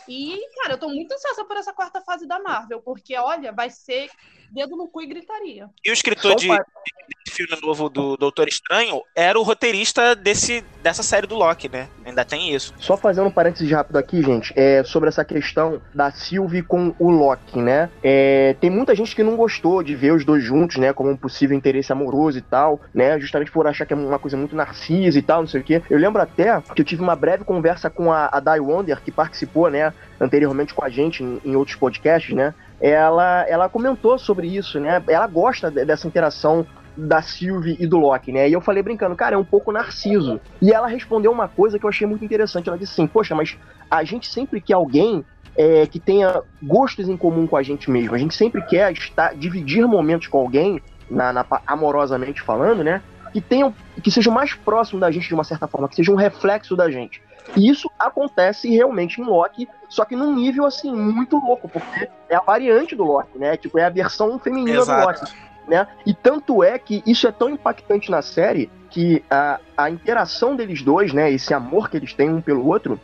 E, 0.08 0.40
cara, 0.56 0.74
eu 0.74 0.78
tô 0.80 0.90
muito 0.90 1.14
ansiosa 1.14 1.46
por 1.46 1.58
essa 1.58 1.74
quarta 1.74 2.02
fase 2.02 2.26
da 2.26 2.40
Marvel, 2.40 2.82
porque, 2.82 3.16
olha, 3.16 3.52
vai 3.52 3.70
ser 3.70 4.10
dedo 4.52 4.76
no 4.76 4.88
cu 4.88 5.02
e 5.02 5.08
gritaria. 5.08 5.70
E 5.84 5.90
o 5.90 5.94
escritor 5.94 6.36
de, 6.36 6.48
de 6.48 7.32
filme 7.32 7.58
novo 7.62 7.90
do 7.90 8.16
Doutor 8.18 8.48
Estranho 8.48 9.02
era 9.16 9.40
o 9.40 9.44
roteirista 9.44 10.16
desse, 10.16 10.64
dessa 10.82 11.02
série 11.02 11.28
do 11.28 11.36
Loki, 11.36 11.70
né? 11.70 11.88
Ainda 12.06 12.24
tem 12.24 12.54
isso. 12.54 12.74
Só 12.78 12.96
fazendo 12.96 13.28
um 13.28 13.32
parênteses 13.32 13.70
rápido 13.72 13.98
aqui, 13.98 14.22
gente, 14.22 14.54
é 14.56 14.84
sobre 14.84 15.10
essa 15.10 15.26
questão 15.26 15.82
da 15.94 16.12
Sylvie 16.12 16.62
com 16.62 16.94
o 17.00 17.10
Loki, 17.10 17.60
né? 17.60 17.90
É, 18.04 18.56
tem 18.60 18.70
muita 18.70 18.96
gente 18.96 19.16
que 19.16 19.24
não 19.24 19.36
gostou 19.36 19.82
de 19.82 19.96
ver 19.96 20.14
os 20.14 20.24
dois 20.24 20.44
juntos, 20.44 20.78
né? 20.78 20.94
Como 20.94 21.10
um 21.10 21.18
possível 21.18 21.58
interesse 21.58 21.92
amoroso 21.92 22.38
e 22.38 22.42
tal, 22.42 22.80
né? 22.94 23.20
Justamente 23.20 23.52
por 23.52 23.66
achar 23.66 23.86
que 23.86 23.94
é 23.94 23.96
uma 23.96 24.20
coisa 24.20 24.38
muito 24.38 24.56
narcisa 24.56 25.18
e 25.18 25.22
tal, 25.22 25.42
não 25.42 25.48
sei 25.48 25.62
o 25.62 25.64
quê. 25.64 25.82
Eu 25.90 25.98
lembro 25.98 26.22
até 26.22 26.62
que 26.76 26.82
eu 26.82 26.86
tive 26.86 27.02
uma 27.02 27.16
breve 27.16 27.44
conversa 27.44 27.90
com 27.90 28.12
a, 28.12 28.30
a 28.32 28.40
Dai 28.40 28.60
Wonder, 28.60 29.02
que 29.02 29.12
participou, 29.12 29.70
né? 29.70 29.94
Anteriormente 30.20 30.74
com 30.74 30.84
a 30.84 30.90
gente 30.90 31.24
em, 31.24 31.42
em 31.44 31.56
outros 31.56 31.76
podcasts, 31.76 32.36
né? 32.36 32.54
Ela, 32.84 33.46
ela 33.48 33.70
comentou 33.70 34.20
sobre 34.20 34.46
isso, 34.48 34.78
né? 34.78 35.02
Ela 35.08 35.26
gosta 35.26 35.72
dessa 35.72 36.06
interação 36.06 36.68
da 36.98 37.22
Sylvie 37.22 37.78
e 37.80 37.88
do 37.88 37.98
Loki, 37.98 38.34
né? 38.34 38.50
E 38.50 38.52
eu 38.52 38.60
falei 38.60 38.84
brincando, 38.84 39.16
cara, 39.16 39.36
é 39.36 39.38
um 39.38 39.44
pouco 39.44 39.72
narciso. 39.72 40.40
E 40.62 40.70
ela 40.72 40.86
respondeu 40.86 41.32
uma 41.32 41.48
coisa 41.48 41.80
que 41.80 41.86
eu 41.86 41.90
achei 41.90 42.06
muito 42.06 42.26
interessante. 42.26 42.68
Ela 42.68 42.78
disse 42.78 42.92
assim: 42.92 43.08
Poxa, 43.08 43.34
mas 43.34 43.58
a 43.90 44.04
gente 44.04 44.28
sempre 44.28 44.60
quer 44.60 44.74
alguém 44.74 45.24
é, 45.56 45.88
que 45.88 45.98
tenha 45.98 46.42
gostos 46.62 47.08
em 47.08 47.16
comum 47.16 47.48
com 47.48 47.56
a 47.56 47.64
gente 47.64 47.90
mesmo. 47.90 48.16
A 48.16 48.18
gente 48.18 48.36
sempre 48.36 48.62
quer 48.62 48.92
estar, 48.92 49.34
dividir 49.34 49.88
momentos 49.88 50.28
com 50.28 50.40
alguém, 50.40 50.82
na, 51.10 51.32
na, 51.32 51.46
amorosamente 51.66 52.42
falando, 52.42 52.84
né? 52.84 53.02
Que 53.32 53.40
tenham, 53.40 53.74
que 54.04 54.12
sejam 54.12 54.34
mais 54.34 54.54
próximo 54.54 55.00
da 55.00 55.10
gente 55.10 55.30
de 55.30 55.34
uma 55.34 55.46
certa 55.46 55.68
forma, 55.68 55.88
que 55.88 55.96
seja 55.96 56.12
um 56.12 56.16
reflexo 56.16 56.76
da 56.76 56.92
gente. 56.92 57.22
E 57.56 57.70
isso 57.70 57.90
acontece 58.00 58.70
realmente 58.70 59.22
em 59.22 59.26
Loki, 59.26 59.68
só 59.90 60.06
que 60.06 60.16
num 60.16 60.34
nível 60.36 60.66
assim 60.66 60.94
muito 60.94 61.38
louco, 61.38 61.70
porque 61.70 62.10
é 62.30 62.36
a 62.36 62.42
variante 62.42 62.96
do 62.96 63.04
Loki, 63.04 63.38
né? 63.38 63.58
Tipo, 63.58 63.78
é 63.80 63.86
a 63.86 63.90
versão 63.90 64.40
feminina 64.40 64.80
Exato. 64.80 65.02
do 65.02 65.08
Loki. 65.08 65.34
Né? 65.68 65.88
E 66.06 66.14
tanto 66.14 66.62
é 66.62 66.78
que 66.78 67.02
isso 67.06 67.26
é 67.26 67.32
tão 67.32 67.50
impactante 67.50 68.12
na 68.12 68.22
série 68.22 68.70
que 68.90 69.24
a, 69.30 69.60
a 69.78 69.90
interação 69.90 70.56
deles 70.56 70.82
dois, 70.82 71.14
né? 71.14 71.32
Esse 71.32 71.54
amor 71.54 71.90
que 71.90 71.98
eles 71.98 72.14
têm 72.14 72.30
um 72.30 72.42
pelo 72.42 72.68
outro, 72.68 73.00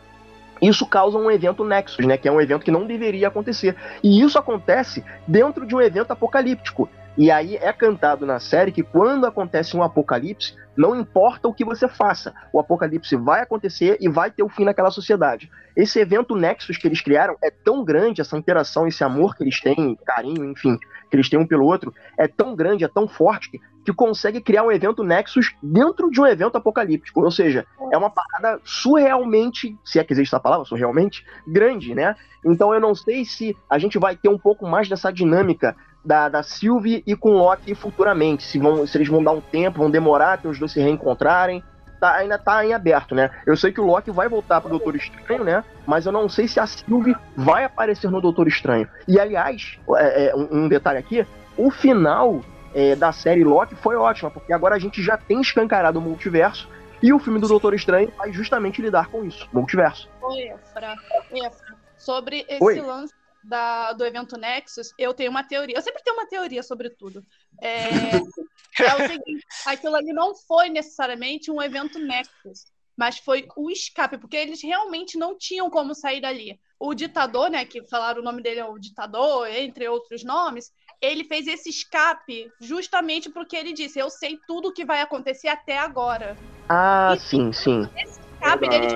isso 0.60 0.86
causa 0.86 1.16
um 1.16 1.30
evento 1.30 1.64
Nexus, 1.64 2.06
né? 2.06 2.16
Que 2.16 2.28
é 2.28 2.32
um 2.32 2.40
evento 2.40 2.64
que 2.64 2.70
não 2.70 2.86
deveria 2.86 3.28
acontecer. 3.28 3.74
E 4.02 4.20
isso 4.20 4.38
acontece 4.38 5.04
dentro 5.26 5.66
de 5.66 5.74
um 5.74 5.80
evento 5.80 6.10
apocalíptico. 6.10 6.88
E 7.20 7.30
aí 7.30 7.56
é 7.56 7.70
cantado 7.70 8.24
na 8.24 8.40
série 8.40 8.72
que 8.72 8.82
quando 8.82 9.26
acontece 9.26 9.76
um 9.76 9.82
apocalipse, 9.82 10.54
não 10.74 10.98
importa 10.98 11.48
o 11.48 11.52
que 11.52 11.66
você 11.66 11.86
faça, 11.86 12.32
o 12.50 12.58
apocalipse 12.58 13.14
vai 13.14 13.42
acontecer 13.42 13.98
e 14.00 14.08
vai 14.08 14.30
ter 14.30 14.42
o 14.42 14.48
fim 14.48 14.64
naquela 14.64 14.90
sociedade. 14.90 15.50
Esse 15.76 16.00
evento 16.00 16.34
Nexus 16.34 16.78
que 16.78 16.88
eles 16.88 17.02
criaram 17.02 17.36
é 17.44 17.50
tão 17.50 17.84
grande, 17.84 18.22
essa 18.22 18.38
interação, 18.38 18.86
esse 18.86 19.04
amor 19.04 19.36
que 19.36 19.44
eles 19.44 19.60
têm, 19.60 19.98
carinho, 20.06 20.46
enfim, 20.46 20.78
que 21.10 21.14
eles 21.14 21.28
têm 21.28 21.38
um 21.38 21.46
pelo 21.46 21.66
outro, 21.66 21.92
é 22.16 22.26
tão 22.26 22.56
grande, 22.56 22.84
é 22.84 22.88
tão 22.88 23.06
forte 23.06 23.50
que, 23.50 23.60
que 23.84 23.92
consegue 23.92 24.40
criar 24.40 24.62
um 24.62 24.72
evento 24.72 25.04
Nexus 25.04 25.54
dentro 25.62 26.10
de 26.10 26.22
um 26.22 26.26
evento 26.26 26.56
apocalíptico. 26.56 27.22
Ou 27.22 27.30
seja, 27.30 27.66
é 27.92 27.98
uma 27.98 28.08
parada 28.08 28.58
surrealmente, 28.64 29.76
se 29.84 29.98
é 29.98 30.04
que 30.04 30.14
existe 30.14 30.34
essa 30.34 30.40
palavra, 30.40 30.64
surrealmente, 30.64 31.22
grande, 31.46 31.94
né? 31.94 32.16
Então 32.46 32.72
eu 32.72 32.80
não 32.80 32.94
sei 32.94 33.26
se 33.26 33.54
a 33.68 33.78
gente 33.78 33.98
vai 33.98 34.16
ter 34.16 34.30
um 34.30 34.38
pouco 34.38 34.66
mais 34.66 34.88
dessa 34.88 35.12
dinâmica 35.12 35.76
da, 36.04 36.28
da 36.28 36.42
Sylvie 36.42 37.02
e 37.06 37.14
com 37.14 37.30
Loki 37.30 37.74
futuramente. 37.74 38.44
Se, 38.44 38.58
vão, 38.58 38.86
se 38.86 38.96
eles 38.96 39.08
vão 39.08 39.22
dar 39.22 39.32
um 39.32 39.40
tempo, 39.40 39.78
vão 39.78 39.90
demorar 39.90 40.34
até 40.34 40.48
os 40.48 40.58
dois 40.58 40.72
se 40.72 40.80
reencontrarem. 40.80 41.62
Tá, 42.00 42.16
ainda 42.16 42.38
tá 42.38 42.64
em 42.64 42.72
aberto, 42.72 43.14
né? 43.14 43.30
Eu 43.46 43.54
sei 43.54 43.72
que 43.72 43.80
o 43.80 43.84
Loki 43.84 44.10
vai 44.10 44.26
voltar 44.26 44.58
pro 44.62 44.70
Doutor 44.70 44.96
Estranho, 44.96 45.44
né? 45.44 45.62
Mas 45.86 46.06
eu 46.06 46.12
não 46.12 46.30
sei 46.30 46.48
se 46.48 46.58
a 46.58 46.66
Sylvie 46.66 47.14
vai 47.36 47.64
aparecer 47.64 48.10
no 48.10 48.22
Doutor 48.22 48.48
Estranho. 48.48 48.88
E 49.06 49.20
aliás, 49.20 49.78
é, 49.96 50.28
é, 50.28 50.34
um, 50.34 50.64
um 50.64 50.68
detalhe 50.68 50.98
aqui: 50.98 51.26
o 51.58 51.70
final 51.70 52.40
é, 52.74 52.96
da 52.96 53.12
série 53.12 53.44
Loki 53.44 53.74
foi 53.74 53.96
ótimo, 53.96 54.30
porque 54.30 54.50
agora 54.50 54.76
a 54.76 54.78
gente 54.78 55.02
já 55.02 55.18
tem 55.18 55.42
escancarado 55.42 55.98
o 55.98 56.02
multiverso. 56.02 56.66
E 57.02 57.12
o 57.12 57.18
filme 57.18 57.38
do 57.38 57.48
Doutor 57.48 57.74
Estranho 57.74 58.10
vai 58.16 58.32
justamente 58.32 58.80
lidar 58.80 59.08
com 59.08 59.24
isso, 59.24 59.46
multiverso. 59.52 60.08
Oi, 60.22 60.38
Efra. 60.42 60.94
Efra. 61.32 61.74
Sobre 61.96 62.46
esse 62.48 62.64
Oi. 62.64 62.80
lance 62.80 63.12
da, 63.42 63.92
do 63.92 64.04
evento 64.04 64.36
Nexus, 64.36 64.92
eu 64.98 65.14
tenho 65.14 65.30
uma 65.30 65.44
teoria. 65.44 65.76
Eu 65.76 65.82
sempre 65.82 66.02
tenho 66.02 66.16
uma 66.16 66.26
teoria 66.26 66.62
sobre 66.62 66.90
tudo. 66.90 67.24
É, 67.60 67.88
é 68.80 68.94
o 68.94 69.08
seguinte: 69.08 69.46
aquilo 69.66 69.96
ali 69.96 70.12
não 70.12 70.34
foi 70.34 70.68
necessariamente 70.68 71.50
um 71.50 71.60
evento 71.60 71.98
Nexus, 71.98 72.66
mas 72.96 73.18
foi 73.18 73.48
o 73.56 73.70
escape, 73.70 74.18
porque 74.18 74.36
eles 74.36 74.62
realmente 74.62 75.16
não 75.16 75.36
tinham 75.36 75.70
como 75.70 75.94
sair 75.94 76.20
dali. 76.20 76.60
O 76.78 76.94
ditador, 76.94 77.50
né, 77.50 77.64
que 77.64 77.86
falaram 77.88 78.20
o 78.20 78.24
nome 78.24 78.42
dele 78.42 78.60
é 78.60 78.64
o 78.64 78.78
ditador, 78.78 79.46
entre 79.48 79.88
outros 79.88 80.24
nomes, 80.24 80.72
ele 81.00 81.24
fez 81.24 81.46
esse 81.46 81.70
escape 81.70 82.52
justamente 82.60 83.30
porque 83.30 83.56
ele 83.56 83.72
disse: 83.72 83.98
Eu 83.98 84.10
sei 84.10 84.38
tudo 84.46 84.68
o 84.68 84.72
que 84.72 84.84
vai 84.84 85.00
acontecer 85.00 85.48
até 85.48 85.78
agora. 85.78 86.36
Ah, 86.68 87.14
e, 87.16 87.20
sim, 87.20 87.52
sim. 87.52 87.88
Esse 87.96 88.19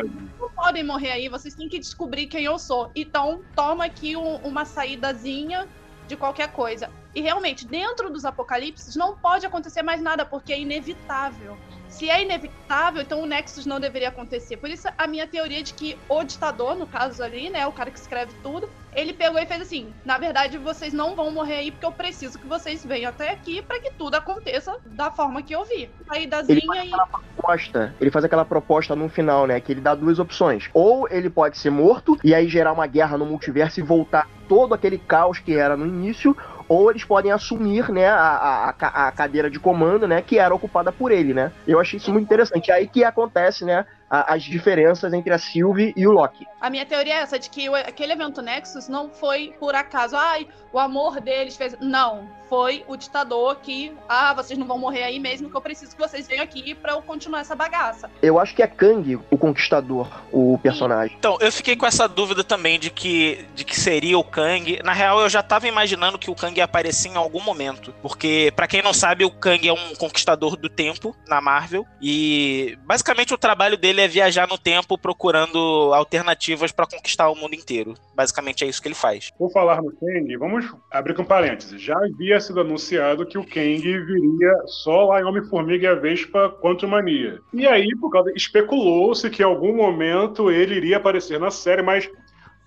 tipo, 0.02 0.40
não 0.40 0.50
podem 0.50 0.82
morrer 0.82 1.10
aí, 1.10 1.28
vocês 1.28 1.54
têm 1.54 1.68
que 1.68 1.78
descobrir 1.78 2.26
quem 2.26 2.44
eu 2.44 2.58
sou. 2.58 2.90
Então, 2.94 3.42
toma 3.54 3.84
aqui 3.84 4.16
um, 4.16 4.36
uma 4.36 4.64
saídazinha 4.64 5.68
de 6.08 6.16
qualquer 6.16 6.52
coisa. 6.52 6.90
E 7.14 7.20
realmente, 7.20 7.66
dentro 7.66 8.10
dos 8.10 8.24
apocalipses, 8.24 8.96
não 8.96 9.16
pode 9.16 9.46
acontecer 9.46 9.82
mais 9.82 10.00
nada, 10.00 10.24
porque 10.24 10.52
é 10.52 10.60
inevitável. 10.60 11.56
Se 11.94 12.10
é 12.10 12.22
inevitável, 12.22 13.02
então 13.02 13.22
o 13.22 13.26
Nexus 13.26 13.66
não 13.66 13.78
deveria 13.78 14.08
acontecer. 14.08 14.56
Por 14.56 14.68
isso, 14.68 14.88
a 14.98 15.06
minha 15.06 15.28
teoria 15.28 15.62
de 15.62 15.72
que 15.72 15.96
o 16.08 16.24
ditador, 16.24 16.74
no 16.74 16.88
caso 16.88 17.22
ali, 17.22 17.48
né, 17.48 17.64
o 17.68 17.72
cara 17.72 17.88
que 17.88 17.98
escreve 17.98 18.32
tudo, 18.42 18.68
ele 18.96 19.12
pegou 19.12 19.40
e 19.40 19.46
fez 19.46 19.60
assim: 19.60 19.94
na 20.04 20.18
verdade, 20.18 20.58
vocês 20.58 20.92
não 20.92 21.14
vão 21.14 21.30
morrer 21.30 21.56
aí, 21.58 21.70
porque 21.70 21.86
eu 21.86 21.92
preciso 21.92 22.36
que 22.36 22.48
vocês 22.48 22.84
venham 22.84 23.10
até 23.10 23.30
aqui 23.30 23.62
para 23.62 23.78
que 23.78 23.92
tudo 23.92 24.16
aconteça 24.16 24.76
da 24.84 25.08
forma 25.08 25.40
que 25.40 25.54
eu 25.54 25.64
vi. 25.64 25.88
Aí 26.08 26.24
ele 26.24 26.66
faz 26.66 26.88
e. 26.88 26.90
Proposta, 27.36 27.94
ele 28.00 28.10
faz 28.10 28.24
aquela 28.24 28.44
proposta 28.44 28.96
no 28.96 29.08
final, 29.08 29.46
né? 29.46 29.60
Que 29.60 29.72
ele 29.72 29.80
dá 29.80 29.94
duas 29.94 30.18
opções. 30.18 30.68
Ou 30.74 31.08
ele 31.08 31.30
pode 31.30 31.58
ser 31.58 31.70
morto 31.70 32.18
e 32.24 32.34
aí 32.34 32.48
gerar 32.48 32.72
uma 32.72 32.88
guerra 32.88 33.16
no 33.16 33.26
multiverso 33.26 33.78
e 33.78 33.82
voltar 33.84 34.28
todo 34.48 34.74
aquele 34.74 34.98
caos 34.98 35.38
que 35.38 35.54
era 35.54 35.76
no 35.76 35.86
início, 35.86 36.36
ou 36.74 36.90
eles 36.90 37.04
podem 37.04 37.30
assumir, 37.30 37.90
né, 37.90 38.08
a, 38.08 38.74
a, 38.78 39.08
a 39.08 39.12
cadeira 39.12 39.50
de 39.50 39.60
comando, 39.60 40.06
né, 40.08 40.20
que 40.22 40.38
era 40.38 40.54
ocupada 40.54 40.90
por 40.90 41.12
ele, 41.12 41.32
né. 41.32 41.52
Eu 41.66 41.78
achei 41.80 41.98
isso 41.98 42.12
muito 42.12 42.24
interessante. 42.24 42.72
Aí 42.72 42.86
que 42.88 43.04
acontece, 43.04 43.64
né, 43.64 43.84
as 44.08 44.42
diferenças 44.42 45.12
entre 45.12 45.32
a 45.32 45.38
Sylvie 45.38 45.92
e 45.96 46.06
o 46.06 46.12
Loki. 46.12 46.46
A 46.60 46.70
minha 46.70 46.86
teoria 46.86 47.14
é 47.14 47.16
essa, 47.18 47.38
de 47.38 47.50
que 47.50 47.68
aquele 47.68 48.12
evento 48.12 48.40
Nexus 48.40 48.88
não 48.88 49.10
foi 49.10 49.54
por 49.58 49.74
acaso, 49.74 50.16
ai, 50.16 50.46
o 50.72 50.78
amor 50.78 51.20
deles 51.20 51.56
fez. 51.56 51.76
Não, 51.80 52.28
foi 52.48 52.84
o 52.86 52.96
ditador 52.96 53.56
que, 53.56 53.92
ah, 54.08 54.32
vocês 54.34 54.58
não 54.58 54.66
vão 54.66 54.78
morrer 54.78 55.04
aí 55.04 55.18
mesmo, 55.18 55.50
que 55.50 55.56
eu 55.56 55.60
preciso 55.60 55.94
que 55.94 56.00
vocês 56.00 56.26
venham 56.26 56.44
aqui 56.44 56.74
para 56.74 56.92
eu 56.92 57.02
continuar 57.02 57.40
essa 57.40 57.54
bagaça. 57.54 58.10
Eu 58.22 58.38
acho 58.38 58.54
que 58.54 58.62
é 58.62 58.66
Kang 58.66 59.16
o 59.30 59.38
conquistador, 59.38 60.08
o 60.32 60.58
personagem. 60.58 61.16
Então, 61.18 61.36
eu 61.40 61.52
fiquei 61.52 61.76
com 61.76 61.86
essa 61.86 62.08
dúvida 62.08 62.42
também 62.42 62.78
de 62.78 62.90
que, 62.90 63.46
de 63.54 63.64
que 63.64 63.78
seria 63.78 64.18
o 64.18 64.24
Kang. 64.24 64.80
Na 64.82 64.92
real, 64.92 65.20
eu 65.20 65.28
já 65.28 65.42
tava 65.42 65.68
imaginando 65.68 66.18
que 66.18 66.30
o 66.30 66.34
Kang 66.34 66.56
ia 66.56 66.64
aparecer 66.64 67.08
em 67.08 67.16
algum 67.16 67.40
momento, 67.40 67.94
porque, 68.00 68.52
para 68.54 68.66
quem 68.66 68.82
não 68.82 68.92
sabe, 68.92 69.24
o 69.24 69.30
Kang 69.30 69.68
é 69.68 69.72
um 69.72 69.94
conquistador 69.96 70.56
do 70.56 70.68
tempo 70.68 71.14
na 71.28 71.40
Marvel, 71.40 71.86
e 72.00 72.78
basicamente 72.84 73.34
o 73.34 73.38
trabalho 73.38 73.76
dele 73.76 74.00
é 74.00 74.03
viajar 74.08 74.48
no 74.48 74.58
tempo 74.58 74.98
procurando 74.98 75.92
alternativas 75.94 76.72
para 76.72 76.86
conquistar 76.86 77.28
o 77.28 77.34
mundo 77.34 77.54
inteiro. 77.54 77.94
Basicamente 78.14 78.64
é 78.64 78.68
isso 78.68 78.80
que 78.80 78.88
ele 78.88 78.94
faz. 78.94 79.30
Por 79.38 79.50
falar 79.52 79.82
no 79.82 79.92
Kang, 79.92 80.36
vamos 80.36 80.66
abrir 80.90 81.14
com 81.14 81.24
parênteses. 81.24 81.80
Já 81.80 81.96
havia 81.96 82.40
sido 82.40 82.60
anunciado 82.60 83.26
que 83.26 83.38
o 83.38 83.44
Kang 83.44 83.80
viria 83.80 84.54
só 84.66 85.06
lá 85.06 85.20
em 85.20 85.24
Homem-Formiga 85.24 85.84
e 85.84 85.90
a 85.90 85.94
Vespa 85.94 86.50
Quantum 86.60 86.88
Mania. 86.88 87.40
E 87.52 87.66
aí, 87.66 87.88
por 88.00 88.10
causa 88.10 88.32
especulou-se 88.34 89.28
que 89.30 89.42
em 89.42 89.46
algum 89.46 89.74
momento 89.74 90.50
ele 90.50 90.74
iria 90.74 90.96
aparecer 90.96 91.38
na 91.38 91.50
série, 91.50 91.82
mas 91.82 92.08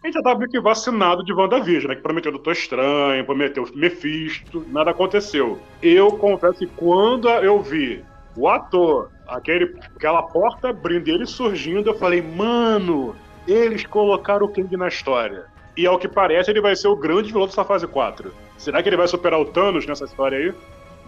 a 0.03 0.07
gente 0.07 0.15
já 0.15 0.21
tava 0.21 0.39
meio 0.39 0.51
que 0.51 0.59
vacinado 0.59 1.23
de 1.23 1.33
WandaVision, 1.33 1.89
né? 1.89 1.95
Que 1.95 2.01
prometeu 2.01 2.31
Doutor 2.31 2.53
Estranho, 2.53 3.25
prometeu 3.25 3.67
Mephisto, 3.73 4.65
nada 4.69 4.91
aconteceu. 4.91 5.59
Eu 5.81 6.11
confesso 6.11 6.59
que 6.59 6.67
quando 6.67 7.27
eu 7.29 7.61
vi 7.61 8.03
o 8.35 8.47
ator, 8.47 9.11
aquele, 9.27 9.75
aquela 9.95 10.23
porta 10.23 10.69
abrindo 10.69 11.07
ele 11.07 11.25
surgindo, 11.25 11.89
eu 11.89 11.97
falei, 11.97 12.21
mano, 12.21 13.15
eles 13.47 13.85
colocaram 13.85 14.45
o 14.45 14.51
King 14.51 14.75
na 14.77 14.87
história. 14.87 15.45
E 15.75 15.85
ao 15.85 15.99
que 15.99 16.07
parece, 16.07 16.49
ele 16.49 16.61
vai 16.61 16.75
ser 16.75 16.87
o 16.87 16.95
grande 16.95 17.31
vilão 17.31 17.45
dessa 17.45 17.63
fase 17.63 17.85
4. 17.85 18.33
Será 18.57 18.81
que 18.81 18.89
ele 18.89 18.97
vai 18.97 19.07
superar 19.07 19.39
o 19.39 19.45
Thanos 19.45 19.85
nessa 19.85 20.05
história 20.05 20.37
aí? 20.37 20.53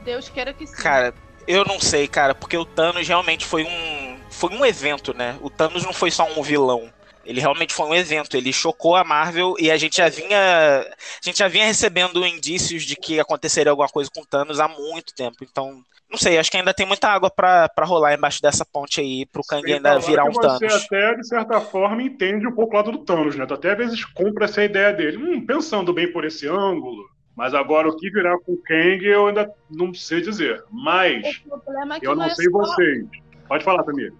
Deus 0.04 0.30
queira 0.30 0.54
que 0.54 0.68
sim. 0.68 0.76
Cara, 0.76 1.14
eu 1.48 1.66
não 1.66 1.80
sei, 1.80 2.08
cara, 2.08 2.36
porque 2.36 2.56
o 2.56 2.66
Thanos 2.66 3.08
realmente 3.08 3.46
foi 3.46 3.64
um. 3.64 4.20
Foi 4.30 4.54
um 4.54 4.64
evento, 4.64 5.14
né? 5.14 5.38
O 5.42 5.50
Thanos 5.50 5.84
não 5.84 5.92
foi 5.92 6.12
só 6.12 6.24
um 6.38 6.44
vilão. 6.44 6.94
Ele 7.26 7.42
realmente 7.42 7.74
foi 7.74 7.86
um 7.88 7.96
evento, 7.96 8.38
ele 8.38 8.54
chocou 8.54 8.96
a 8.96 9.04
Marvel 9.04 9.56
e 9.60 9.70
a 9.70 9.78
gente 9.78 9.98
já 9.98 10.10
vinha, 10.10 10.38
a 10.40 10.86
gente 11.22 11.38
já 11.38 11.48
vinha 11.48 11.66
recebendo 11.66 12.26
indícios 12.26 12.84
de 12.84 12.96
que 12.96 13.20
aconteceria 13.20 13.72
alguma 13.72 13.90
coisa 13.90 14.10
com 14.14 14.24
Thanos 14.24 14.60
há 14.60 14.68
muito 14.68 15.14
tempo. 15.14 15.44
Então, 15.44 15.84
não 16.10 16.18
sei, 16.18 16.38
acho 16.38 16.50
que 16.50 16.58
ainda 16.58 16.74
tem 16.74 16.86
muita 16.86 17.08
água 17.08 17.30
para 17.30 17.70
rolar 17.82 18.14
embaixo 18.14 18.42
dessa 18.42 18.66
ponte 18.66 19.00
aí 19.00 19.26
pro 19.28 19.44
Kang 19.44 19.72
ainda 19.72 20.00
virar 20.00 20.26
um 20.26 20.32
Thanos. 20.32 20.60
Você 20.60 20.86
até, 20.86 21.16
de 21.16 21.28
certa 21.28 21.62
forma, 21.62 22.02
entende 22.02 22.48
um 22.48 22.52
pouco 22.52 22.74
o 22.74 22.78
lado 22.78 22.92
do 22.92 23.00
Thanos, 23.00 23.36
né? 23.36 23.46
Tu 23.46 23.54
até 23.54 23.72
às 23.72 23.78
vezes 23.78 24.06
compra 24.06 24.46
essa 24.46 24.64
ideia 24.64 24.92
dele. 24.92 25.18
Hum, 25.18 25.46
pensando 25.46 25.94
bem 25.94 26.12
por 26.12 26.26
esse 26.26 26.48
ângulo. 26.48 27.10
Mas 27.36 27.54
agora 27.54 27.88
o 27.88 27.96
que 27.96 28.10
virá 28.10 28.38
com 28.40 28.54
o 28.54 28.62
Kang 28.62 29.06
eu 29.06 29.28
ainda 29.28 29.50
não 29.70 29.94
sei 29.94 30.22
dizer. 30.22 30.64
Mas 30.72 31.24
é 31.24 32.00
eu 32.02 32.16
não, 32.16 32.24
não 32.24 32.26
é 32.26 32.36
sei 32.36 32.50
só... 32.50 32.58
vocês. 32.58 33.06
Pode 33.48 33.64
falar, 33.64 33.84
Tamir 33.84 34.14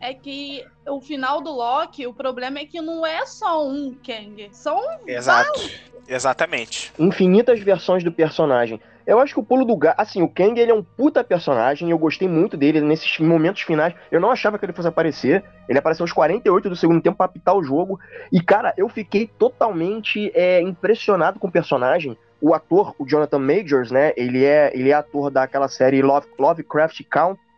é 0.00 0.14
que 0.14 0.64
o 0.88 1.00
final 1.00 1.42
do 1.42 1.50
Loki, 1.50 2.06
o 2.06 2.14
problema 2.14 2.58
é 2.58 2.64
que 2.64 2.80
não 2.80 3.06
é 3.06 3.24
só 3.26 3.68
um 3.68 3.94
Kang, 3.94 4.48
são 4.50 4.80
Exato. 5.06 5.52
Vários. 5.52 5.80
Exatamente. 6.08 6.92
Infinitas 6.98 7.60
versões 7.60 8.02
do 8.02 8.10
personagem. 8.10 8.80
Eu 9.10 9.18
acho 9.18 9.34
que 9.34 9.40
o 9.40 9.42
pulo 9.42 9.64
do 9.64 9.76
gato. 9.76 9.98
Assim, 9.98 10.22
o 10.22 10.28
Kang 10.28 10.58
ele 10.58 10.70
é 10.70 10.74
um 10.74 10.84
puta 10.84 11.24
personagem. 11.24 11.90
Eu 11.90 11.98
gostei 11.98 12.28
muito 12.28 12.56
dele 12.56 12.80
nesses 12.80 13.18
momentos 13.18 13.62
finais. 13.62 13.92
Eu 14.08 14.20
não 14.20 14.30
achava 14.30 14.56
que 14.56 14.64
ele 14.64 14.72
fosse 14.72 14.86
aparecer. 14.86 15.42
Ele 15.68 15.80
apareceu 15.80 16.04
aos 16.04 16.12
48 16.12 16.68
do 16.68 16.76
segundo 16.76 17.02
tempo 17.02 17.16
pra 17.16 17.26
apitar 17.26 17.56
o 17.56 17.62
jogo. 17.64 17.98
E, 18.30 18.40
cara, 18.40 18.72
eu 18.76 18.88
fiquei 18.88 19.26
totalmente 19.26 20.30
é, 20.32 20.62
impressionado 20.62 21.40
com 21.40 21.48
o 21.48 21.52
personagem 21.52 22.16
o 22.40 22.54
ator, 22.54 22.94
o 22.98 23.04
Jonathan 23.04 23.40
Majors, 23.40 23.90
né? 23.90 24.12
Ele 24.16 24.44
é, 24.44 24.70
ele 24.72 24.90
é 24.90 24.94
ator 24.94 25.28
daquela 25.28 25.66
série 25.66 26.00
Love, 26.00 26.28
Lovecraft 26.38 27.00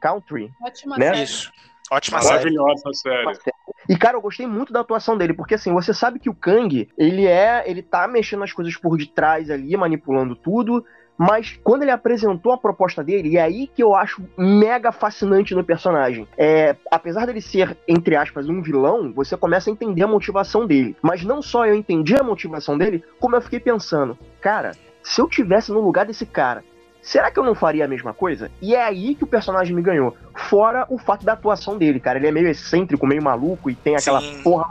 Country. 0.01 0.51
Ótima 0.65 0.97
né? 0.97 1.11
série. 1.11 1.23
Isso. 1.23 1.53
Ótima 1.91 2.19
Maravilhosa 2.23 2.91
série. 2.95 3.39
E, 3.87 3.97
cara, 3.97 4.17
eu 4.17 4.23
gostei 4.23 4.47
muito 4.47 4.73
da 4.73 4.81
atuação 4.81 5.19
dele, 5.19 5.35
porque 5.35 5.55
assim, 5.55 5.71
você 5.71 5.93
sabe 5.93 6.19
que 6.19 6.31
o 6.31 6.35
Kang, 6.35 6.89
ele 6.97 7.27
é. 7.27 7.63
Ele 7.67 7.83
tá 7.83 8.09
mexendo 8.09 8.43
as 8.43 8.53
coisas 8.53 8.75
por 8.75 8.97
detrás 8.97 9.51
ali, 9.51 9.77
manipulando 9.77 10.35
tudo. 10.35 10.83
Mas 11.23 11.57
quando 11.63 11.83
ele 11.83 11.93
apresentou 11.93 12.51
a 12.51 12.59
proposta 12.59 13.05
dele, 13.05 13.29
e 13.29 13.37
é 13.37 13.43
aí 13.43 13.69
que 13.69 13.81
eu 13.81 13.95
acho 13.95 14.21
mega 14.37 14.91
fascinante 14.91 15.55
no 15.55 15.63
personagem. 15.63 16.27
É, 16.37 16.75
apesar 16.91 17.27
dele 17.27 17.41
ser, 17.41 17.77
entre 17.87 18.17
aspas, 18.17 18.49
um 18.49 18.61
vilão, 18.61 19.13
você 19.13 19.37
começa 19.37 19.71
a 19.71 19.73
entender 19.73 20.03
a 20.03 20.09
motivação 20.09 20.67
dele. 20.67 20.97
Mas 21.01 21.23
não 21.23 21.41
só 21.41 21.65
eu 21.65 21.77
entendi 21.77 22.17
a 22.17 22.25
motivação 22.25 22.77
dele, 22.77 23.05
como 23.21 23.37
eu 23.37 23.41
fiquei 23.41 23.61
pensando, 23.61 24.19
cara, 24.41 24.73
se 25.01 25.21
eu 25.21 25.29
tivesse 25.29 25.71
no 25.71 25.81
lugar 25.81 26.07
desse 26.07 26.27
cara, 26.27 26.65
será 27.01 27.31
que 27.31 27.39
eu 27.39 27.45
não 27.45 27.55
faria 27.55 27.85
a 27.85 27.89
mesma 27.89 28.13
coisa? 28.13 28.51
E 28.61 28.75
é 28.75 28.83
aí 28.83 29.15
que 29.15 29.23
o 29.23 29.29
personagem 29.29 29.77
me 29.77 29.83
ganhou. 29.83 30.17
Fora 30.35 30.87
o 30.89 30.99
fato 30.99 31.25
da 31.25 31.35
atuação 31.35 31.79
dele, 31.79 32.01
cara. 32.01 32.19
Ele 32.19 32.27
é 32.27 32.33
meio 32.33 32.49
excêntrico, 32.49 33.07
meio 33.07 33.23
maluco 33.23 33.71
e 33.71 33.77
tem 33.77 33.95
aquela 33.95 34.21
Sim. 34.21 34.43
porra 34.43 34.67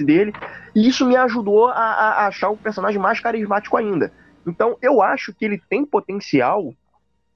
dele. 0.00 0.32
E 0.74 0.88
isso 0.88 1.06
me 1.06 1.16
ajudou 1.16 1.68
a, 1.68 1.74
a 1.74 2.26
achar 2.26 2.48
o 2.48 2.56
personagem 2.56 3.00
mais 3.00 3.20
carismático 3.20 3.76
ainda. 3.76 4.12
Então, 4.46 4.76
eu 4.82 5.02
acho 5.02 5.32
que 5.32 5.44
ele 5.44 5.60
tem 5.68 5.84
potencial 5.84 6.72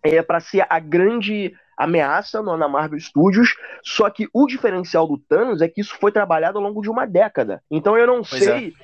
é, 0.02 0.22
para 0.22 0.40
ser 0.40 0.66
a 0.68 0.78
grande 0.78 1.54
ameaça 1.78 2.42
no, 2.42 2.56
na 2.56 2.68
Marvel 2.68 2.98
Studios, 2.98 3.54
só 3.84 4.10
que 4.10 4.28
o 4.32 4.46
diferencial 4.46 5.06
do 5.06 5.16
Thanos 5.16 5.62
é 5.62 5.68
que 5.68 5.80
isso 5.80 5.96
foi 6.00 6.10
trabalhado 6.10 6.58
ao 6.58 6.64
longo 6.64 6.82
de 6.82 6.90
uma 6.90 7.06
década. 7.06 7.62
Então 7.70 7.96
eu 7.96 8.06
não 8.06 8.22
Pois 8.22 8.42
sei 8.42 8.72
se 8.72 8.76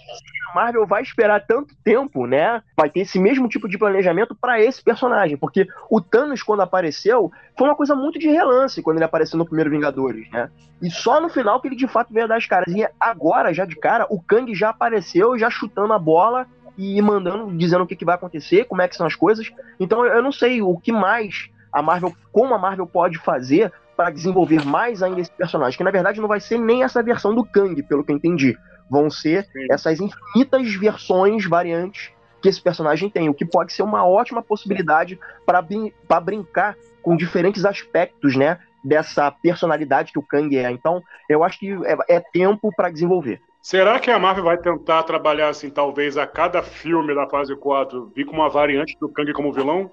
a 0.53 0.55
Marvel 0.55 0.87
vai 0.87 1.03
esperar 1.03 1.45
tanto 1.45 1.75
tempo, 1.83 2.25
né? 2.25 2.63
Vai 2.77 2.89
ter 2.89 3.01
esse 3.01 3.19
mesmo 3.19 3.49
tipo 3.49 3.69
de 3.69 3.77
planejamento 3.77 4.37
para 4.41 4.61
esse 4.61 4.81
personagem, 4.81 5.37
porque 5.37 5.67
o 5.91 6.01
Thanos 6.01 6.41
quando 6.41 6.61
apareceu 6.61 7.33
foi 7.59 7.67
uma 7.67 7.75
coisa 7.75 7.97
muito 7.97 8.17
de 8.17 8.29
relance 8.29 8.81
quando 8.81 8.99
ele 8.99 9.05
apareceu 9.05 9.37
no 9.37 9.45
primeiro 9.45 9.71
Vingadores, 9.71 10.31
né? 10.31 10.49
E 10.81 10.89
só 10.89 11.21
no 11.21 11.29
final 11.29 11.61
que 11.61 11.67
ele 11.67 11.77
de 11.77 11.89
fato 11.89 12.15
veio 12.15 12.29
dar 12.29 12.37
as 12.37 12.47
caras. 12.47 12.73
E 12.73 12.87
agora, 13.01 13.53
já 13.53 13.65
de 13.65 13.75
cara, 13.75 14.07
o 14.09 14.23
Kang 14.23 14.55
já 14.55 14.69
apareceu, 14.69 15.37
já 15.37 15.51
chutando 15.51 15.93
a 15.93 15.99
bola 15.99 16.47
e 16.77 17.01
mandando, 17.01 17.57
dizendo 17.57 17.85
o 17.85 17.87
que, 17.87 17.97
que 17.97 18.05
vai 18.05 18.15
acontecer, 18.15 18.65
como 18.65 18.83
é 18.83 18.89
que 18.89 18.97
são 18.97 19.07
as 19.07 19.15
coisas. 19.15 19.51
Então 19.79 20.05
eu 20.05 20.23
não 20.23 20.33
sei 20.33 20.63
o 20.63 20.77
que 20.79 20.93
mais 20.93 21.49
a 21.73 21.83
Marvel, 21.83 22.15
como 22.33 22.55
a 22.55 22.59
Marvel 22.59 22.87
pode 22.87 23.19
fazer 23.19 23.73
para 23.97 24.11
desenvolver 24.11 24.65
mais 24.65 25.03
ainda 25.03 25.21
esse 25.21 25.31
personagem, 25.31 25.77
que 25.77 25.85
na 25.85 25.91
verdade 25.91 26.21
não 26.21 26.29
vai 26.29 26.41
ser 26.41 26.59
nem 26.59 26.83
essa 26.83 27.03
versão 27.03 27.35
do 27.35 27.45
Kang, 27.45 27.81
pelo 27.83 28.05
que 28.05 28.13
eu 28.13 28.17
entendi. 28.17 28.57
Vão 28.91 29.09
ser 29.09 29.45
Sim. 29.45 29.67
essas 29.71 30.01
infinitas 30.01 30.75
versões, 30.75 31.47
variantes 31.47 32.13
que 32.43 32.49
esse 32.49 32.61
personagem 32.61 33.09
tem, 33.09 33.31
o 33.31 33.35
que 33.35 33.47
pode 33.47 33.73
ser 33.73 33.83
uma 33.83 34.07
ótima 34.07 34.43
possibilidade 34.43 35.19
para 35.47 36.21
brincar 36.21 36.77
com 37.03 37.17
diferentes 37.17 37.65
aspectos, 37.65 38.37
né, 38.37 38.59
dessa 38.85 39.31
personalidade 39.31 40.13
que 40.13 40.19
o 40.19 40.23
Kang 40.23 40.55
é. 40.55 40.71
Então, 40.71 41.03
eu 41.27 41.43
acho 41.43 41.59
que 41.59 41.73
é, 41.87 42.17
é 42.17 42.21
tempo 42.21 42.71
para 42.77 42.91
desenvolver. 42.91 43.41
Será 43.65 43.99
que 43.99 44.11
a 44.11 44.19
Marvel 44.19 44.45
vai 44.45 44.59
tentar 44.59 45.03
trabalhar 45.05 45.49
assim, 45.49 45.71
talvez 45.71 46.19
a 46.19 46.27
cada 46.27 46.63
filme 46.63 47.15
da 47.15 47.27
fase 47.27 47.57
4 47.57 48.13
vir 48.15 48.27
com 48.27 48.35
uma 48.35 48.51
variante 48.51 48.95
do 49.01 49.09
Kang 49.09 49.33
como 49.33 49.55
vilão? 49.55 49.91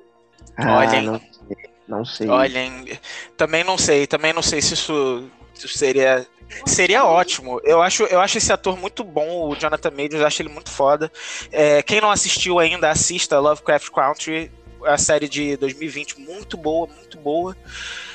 Olha, 0.59 0.99
Ah, 0.99 1.01
não 1.01 1.19
sei. 1.21 1.57
Não 1.87 2.05
sei. 2.05 2.27
Olhem, 2.27 2.99
também 3.37 3.63
não 3.63 3.77
sei, 3.77 4.05
também 4.05 4.33
não 4.33 4.41
sei 4.41 4.61
se 4.61 4.73
isso, 4.73 5.23
se 5.53 5.65
isso 5.67 5.77
seria 5.77 6.27
seria 6.65 7.05
ótimo. 7.05 7.61
Eu 7.63 7.81
acho, 7.81 8.03
eu 8.03 8.19
acho 8.19 8.37
esse 8.39 8.51
ator 8.51 8.77
muito 8.77 9.05
bom, 9.05 9.47
o 9.49 9.55
Jonathan 9.55 9.91
Majors, 9.91 10.21
acho 10.21 10.41
ele 10.41 10.49
muito 10.49 10.69
foda. 10.69 11.09
É, 11.49 11.81
quem 11.81 12.01
não 12.01 12.11
assistiu 12.11 12.59
ainda, 12.59 12.89
assista 12.89 13.39
Lovecraft 13.39 13.89
Country, 13.89 14.51
a 14.83 14.97
série 14.97 15.29
de 15.29 15.55
2020, 15.55 16.19
muito 16.19 16.57
boa, 16.57 16.87
muito 16.87 17.17
boa. 17.17 17.55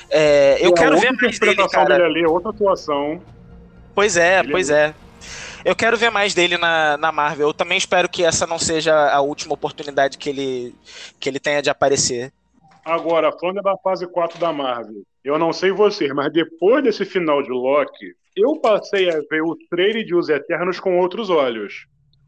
É, 0.07 0.59
eu 0.61 0.69
É, 0.69 0.73
quero 0.73 0.99
ver 0.99 1.13
mais 1.13 1.39
dele, 1.39 1.67
cara. 1.67 1.95
dele 1.95 2.03
ali, 2.03 2.23
é 2.23 2.27
outra 2.27 2.51
atuação. 2.51 3.19
Pois 3.95 4.17
é, 4.17 4.37
Ele 4.39 4.49
é 4.49 4.51
pois 4.51 4.69
é. 4.69 4.93
Eu 5.67 5.75
quero 5.75 5.97
ver 5.97 6.09
mais 6.09 6.33
dele 6.33 6.57
na, 6.57 6.95
na 6.97 7.11
Marvel. 7.11 7.49
Eu 7.49 7.53
também 7.53 7.77
espero 7.77 8.07
que 8.07 8.23
essa 8.23 8.47
não 8.47 8.57
seja 8.57 8.93
a 9.11 9.19
última 9.19 9.53
oportunidade 9.53 10.17
que 10.17 10.29
ele, 10.29 10.75
que 11.19 11.27
ele 11.27 11.39
tenha 11.39 11.61
de 11.61 11.69
aparecer. 11.69 12.31
Agora, 12.85 13.31
falando 13.37 13.61
da 13.61 13.75
fase 13.77 14.07
4 14.07 14.39
da 14.39 14.53
Marvel, 14.53 15.03
eu 15.25 15.37
não 15.37 15.51
sei 15.51 15.71
vocês, 15.71 16.09
mas 16.13 16.31
depois 16.31 16.81
desse 16.83 17.03
final 17.03 17.43
de 17.43 17.49
Loki, 17.49 18.13
eu 18.33 18.61
passei 18.61 19.09
a 19.09 19.19
ver 19.29 19.41
o 19.41 19.57
trailer 19.69 20.05
de 20.05 20.15
Os 20.15 20.29
Eternos 20.29 20.79
com 20.79 20.97
outros 20.99 21.29
olhos. 21.29 21.85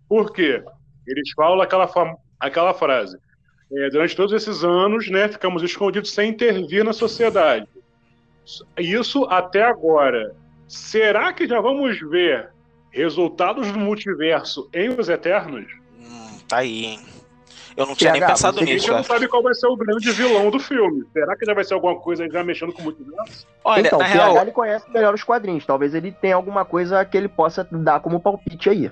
Por 0.09 0.33
quê? 0.33 0.61
Eles 1.07 1.31
falam 1.33 1.61
aquela, 1.61 1.87
fam- 1.87 2.17
aquela 2.39 2.73
frase. 2.73 3.17
é, 3.71 3.89
durante 3.89 4.17
todos 4.17 4.33
esses 4.33 4.65
anos, 4.65 5.09
né, 5.09 5.29
ficamos 5.29 5.63
escondidos 5.63 6.11
sem 6.11 6.31
intervir 6.31 6.83
na 6.83 6.91
sociedade. 6.91 7.65
Isso 8.77 9.23
até 9.29 9.63
agora. 9.63 10.35
Será 10.67 11.31
que 11.31 11.47
já 11.47 11.61
vamos 11.61 11.97
ver 12.01 12.49
resultados 12.91 13.71
do 13.71 13.79
multiverso 13.79 14.69
em 14.73 14.89
Os 14.89 15.09
Eternos? 15.09 15.65
Hum, 15.99 16.39
tá 16.47 16.57
aí, 16.57 16.85
hein? 16.85 16.99
Eu 17.77 17.85
não 17.85 17.95
tinha 17.95 18.11
nem 18.11 18.19
PH, 18.19 18.33
pensado 18.33 18.57
você 18.57 18.63
A 18.63 18.67
gente 18.67 18.75
nisso. 18.81 18.91
não 18.91 19.03
sabe 19.03 19.25
qual 19.29 19.41
vai 19.41 19.53
ser 19.53 19.67
o 19.67 19.75
grande 19.77 20.11
vilão 20.11 20.51
do 20.51 20.59
filme. 20.59 21.05
Será 21.13 21.33
que 21.37 21.45
já 21.45 21.53
vai 21.53 21.63
ser 21.63 21.75
alguma 21.75 21.95
coisa 21.95 22.27
já 22.29 22.43
mexendo 22.43 22.73
com 22.73 22.81
o 22.81 22.83
multiverso? 22.83 23.47
Olha, 23.63 23.87
então, 23.87 23.99
na 23.99 24.05
o 24.05 24.07
PH 24.09 24.23
real, 24.25 24.41
ele 24.41 24.51
conhece 24.51 24.89
melhor 24.91 25.13
os 25.13 25.23
quadrinhos. 25.23 25.65
Talvez 25.65 25.93
ele 25.93 26.11
tenha 26.11 26.35
alguma 26.35 26.65
coisa 26.65 27.05
que 27.05 27.15
ele 27.15 27.29
possa 27.29 27.65
dar 27.71 28.01
como 28.01 28.19
palpite 28.19 28.69
aí. 28.69 28.91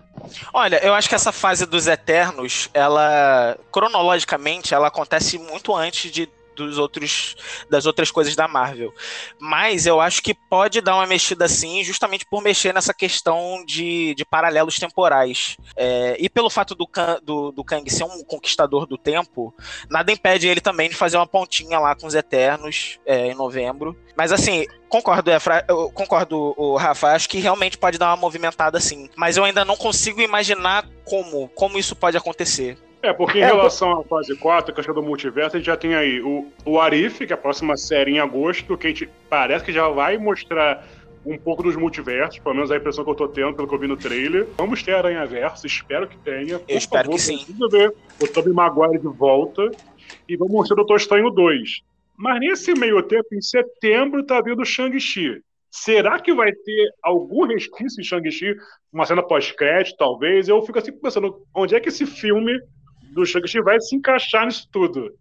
olha, 0.53 0.77
eu 0.85 0.93
acho 0.93 1.09
que 1.09 1.15
essa 1.15 1.33
fase 1.33 1.65
dos 1.65 1.85
Eternos, 1.85 2.69
ela 2.73 3.57
cronologicamente, 3.73 4.73
ela 4.73 4.87
acontece 4.87 5.37
muito 5.37 5.75
antes 5.75 6.09
de 6.09 6.29
dos 6.57 6.77
outros 6.77 7.35
das 7.69 7.85
outras 7.85 8.11
coisas 8.11 8.35
da 8.35 8.47
Marvel. 8.47 8.93
Mas 9.39 9.85
eu 9.85 10.01
acho 10.01 10.21
que 10.21 10.33
pode 10.33 10.81
dar 10.81 10.95
uma 10.95 11.05
mexida 11.07 11.45
assim, 11.45 11.83
justamente 11.83 12.25
por 12.25 12.41
mexer 12.41 12.73
nessa 12.73 12.93
questão 12.93 13.63
de, 13.65 14.15
de 14.15 14.25
paralelos 14.25 14.77
temporais. 14.77 15.55
É, 15.75 16.17
e 16.19 16.29
pelo 16.29 16.49
fato 16.49 16.75
do, 16.75 16.89
do, 17.23 17.51
do 17.51 17.63
Kang 17.63 17.89
ser 17.89 18.03
um 18.03 18.23
conquistador 18.23 18.85
do 18.85 18.97
tempo, 18.97 19.53
nada 19.89 20.11
impede 20.11 20.47
ele 20.47 20.59
também 20.59 20.89
de 20.89 20.95
fazer 20.95 21.17
uma 21.17 21.27
pontinha 21.27 21.79
lá 21.79 21.95
com 21.95 22.07
os 22.07 22.15
Eternos 22.15 22.99
é, 23.05 23.27
em 23.27 23.35
novembro. 23.35 23.95
Mas 24.17 24.31
assim, 24.31 24.65
concordo, 24.89 25.29
Efra, 25.29 25.63
eu 25.67 25.91
concordo, 25.91 26.53
o 26.57 26.75
Rafa, 26.75 27.09
acho 27.09 27.29
que 27.29 27.39
realmente 27.39 27.77
pode 27.77 27.97
dar 27.97 28.07
uma 28.07 28.17
movimentada 28.17 28.77
assim. 28.77 29.09
Mas 29.15 29.37
eu 29.37 29.43
ainda 29.43 29.63
não 29.63 29.77
consigo 29.77 30.21
imaginar 30.21 30.87
como, 31.05 31.47
como 31.49 31.77
isso 31.77 31.95
pode 31.95 32.17
acontecer. 32.17 32.77
É, 33.07 33.13
porque 33.13 33.39
em 33.39 33.41
É, 33.41 33.45
relação 33.45 33.99
à 33.99 34.03
fase 34.03 34.35
4, 34.35 34.71
a 34.71 34.75
questão 34.75 34.93
do 34.93 35.01
multiverso, 35.01 35.55
a 35.55 35.59
gente 35.59 35.67
já 35.67 35.77
tem 35.77 35.95
aí 35.95 36.21
o, 36.21 36.51
o 36.65 36.79
Arif, 36.79 37.25
que 37.25 37.31
é 37.31 37.35
a 37.35 37.37
próxima 37.37 37.77
série 37.77 38.11
em 38.11 38.19
agosto, 38.19 38.77
que 38.77 38.87
a 38.87 38.89
gente 38.89 39.09
parece 39.29 39.63
que 39.63 39.71
já 39.71 39.87
vai 39.87 40.17
mostrar 40.17 40.85
um 41.25 41.37
pouco 41.37 41.61
dos 41.63 41.75
multiversos, 41.75 42.39
pelo 42.39 42.55
menos 42.55 42.71
a 42.71 42.77
impressão 42.77 43.03
que 43.03 43.09
eu 43.11 43.15
tô 43.15 43.27
tendo 43.27 43.53
pelo 43.53 43.67
que 43.67 43.75
eu 43.75 43.79
vi 43.79 43.87
no 43.87 43.97
trailer. 43.97 44.47
Vamos 44.57 44.81
ter 44.83 44.93
Aranha 44.93 45.25
Verso, 45.25 45.65
espero 45.67 46.07
que 46.07 46.17
tenha. 46.19 46.59
Por 46.59 46.71
Eu 46.71 46.77
espero 46.77 47.03
favor, 47.05 47.15
que 47.15 47.21
sim. 47.21 47.45
Ver 47.69 47.93
o 48.21 48.27
Tobey 48.27 48.53
Maguire 48.53 48.99
de 48.99 49.07
volta. 49.07 49.69
E 50.27 50.37
vamos 50.37 50.67
ter 50.67 50.73
o 50.73 50.77
Doutor 50.77 50.97
Estranho 50.97 51.29
2. 51.29 51.81
Mas 52.17 52.39
nesse 52.39 52.73
meio 52.73 53.01
tempo, 53.03 53.27
em 53.33 53.41
setembro, 53.41 54.25
tá 54.25 54.41
vindo 54.41 54.61
o 54.61 54.65
Shang-Chi. 54.65 55.41
Será 55.69 56.19
que 56.19 56.33
vai 56.33 56.51
ter 56.51 56.89
algum 57.03 57.45
resquício 57.45 57.99
em 58.01 58.03
Shang-Chi? 58.03 58.55
Uma 58.91 59.05
cena 59.05 59.21
pós-crédito, 59.21 59.97
talvez? 59.97 60.47
Eu 60.47 60.61
fico 60.61 60.79
assim 60.79 60.91
pensando, 60.93 61.41
onde 61.53 61.75
é 61.75 61.79
que 61.79 61.89
esse 61.89 62.05
filme 62.05 62.57
do 63.11 63.25
Shang-Chi 63.25 63.61
vai 63.61 63.79
se 63.79 63.95
encaixar 63.95 64.45
nisso 64.45 64.67
tudo? 64.71 65.11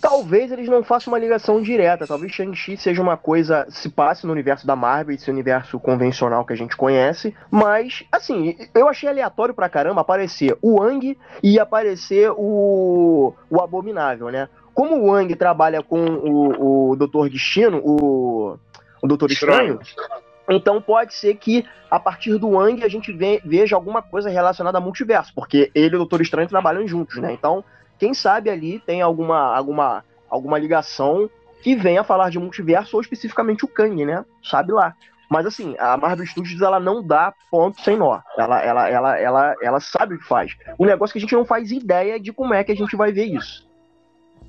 Talvez 0.00 0.52
eles 0.52 0.68
não 0.68 0.84
façam 0.84 1.12
uma 1.12 1.18
ligação 1.18 1.60
direta. 1.60 2.06
Talvez 2.06 2.32
Shang-Chi 2.32 2.76
seja 2.76 3.02
uma 3.02 3.16
coisa, 3.16 3.66
se 3.68 3.88
passe 3.88 4.26
no 4.26 4.32
universo 4.32 4.66
da 4.66 4.76
Marvel, 4.76 5.14
esse 5.14 5.30
universo 5.30 5.78
convencional 5.80 6.44
que 6.44 6.52
a 6.52 6.56
gente 6.56 6.76
conhece. 6.76 7.34
Mas, 7.50 8.04
assim, 8.12 8.56
eu 8.74 8.88
achei 8.88 9.08
aleatório 9.08 9.54
pra 9.54 9.68
caramba 9.68 10.02
aparecer 10.02 10.56
o 10.62 10.80
Wang 10.80 11.18
e 11.42 11.58
aparecer 11.58 12.30
o, 12.36 13.34
o 13.50 13.60
Abominável, 13.60 14.28
né? 14.28 14.48
Como 14.72 14.94
o 14.96 15.06
Wang 15.10 15.34
trabalha 15.34 15.82
com 15.82 16.04
o, 16.04 16.90
o 16.90 16.96
Doutor 16.96 17.28
Destino, 17.28 17.80
o, 17.84 18.56
o 19.02 19.08
Doutor 19.08 19.32
Estranho, 19.32 19.80
então 20.48 20.80
pode 20.80 21.14
ser 21.14 21.34
que 21.34 21.64
a 21.90 21.98
partir 21.98 22.38
do 22.38 22.50
Wang 22.50 22.82
a 22.82 22.88
gente 22.88 23.12
ve- 23.12 23.40
veja 23.44 23.76
alguma 23.76 24.02
coisa 24.02 24.30
relacionada 24.30 24.78
a 24.78 24.80
multiverso, 24.80 25.32
porque 25.34 25.70
ele 25.74 25.94
e 25.94 25.96
o 25.96 25.98
Doutor 25.98 26.20
Estranho 26.20 26.48
trabalham 26.48 26.86
juntos, 26.86 27.16
né? 27.18 27.32
Então, 27.32 27.64
quem 27.98 28.14
sabe 28.14 28.50
ali 28.50 28.78
tem 28.80 29.02
alguma, 29.02 29.54
alguma, 29.54 30.04
alguma 30.28 30.58
ligação 30.58 31.28
que 31.62 31.74
venha 31.74 32.04
falar 32.04 32.30
de 32.30 32.38
multiverso 32.38 32.96
ou 32.96 33.02
especificamente 33.02 33.64
o 33.64 33.68
Kang, 33.68 34.04
né? 34.04 34.24
Sabe 34.42 34.72
lá. 34.72 34.94
Mas 35.30 35.44
assim, 35.44 35.74
a 35.78 35.96
Marvel 35.96 36.26
Studios 36.26 36.62
ela 36.62 36.80
não 36.80 37.06
dá 37.06 37.34
ponto 37.50 37.80
sem 37.82 37.96
nó. 37.96 38.20
Ela, 38.36 38.62
ela, 38.62 38.88
ela, 38.88 39.18
ela, 39.18 39.54
ela 39.62 39.80
sabe 39.80 40.14
o 40.14 40.18
que 40.18 40.26
faz. 40.26 40.56
O 40.78 40.86
negócio 40.86 41.12
é 41.12 41.14
que 41.14 41.18
a 41.18 41.20
gente 41.20 41.34
não 41.34 41.44
faz 41.44 41.70
ideia 41.70 42.18
de 42.18 42.32
como 42.32 42.54
é 42.54 42.64
que 42.64 42.72
a 42.72 42.76
gente 42.76 42.96
vai 42.96 43.12
ver 43.12 43.26
isso. 43.26 43.68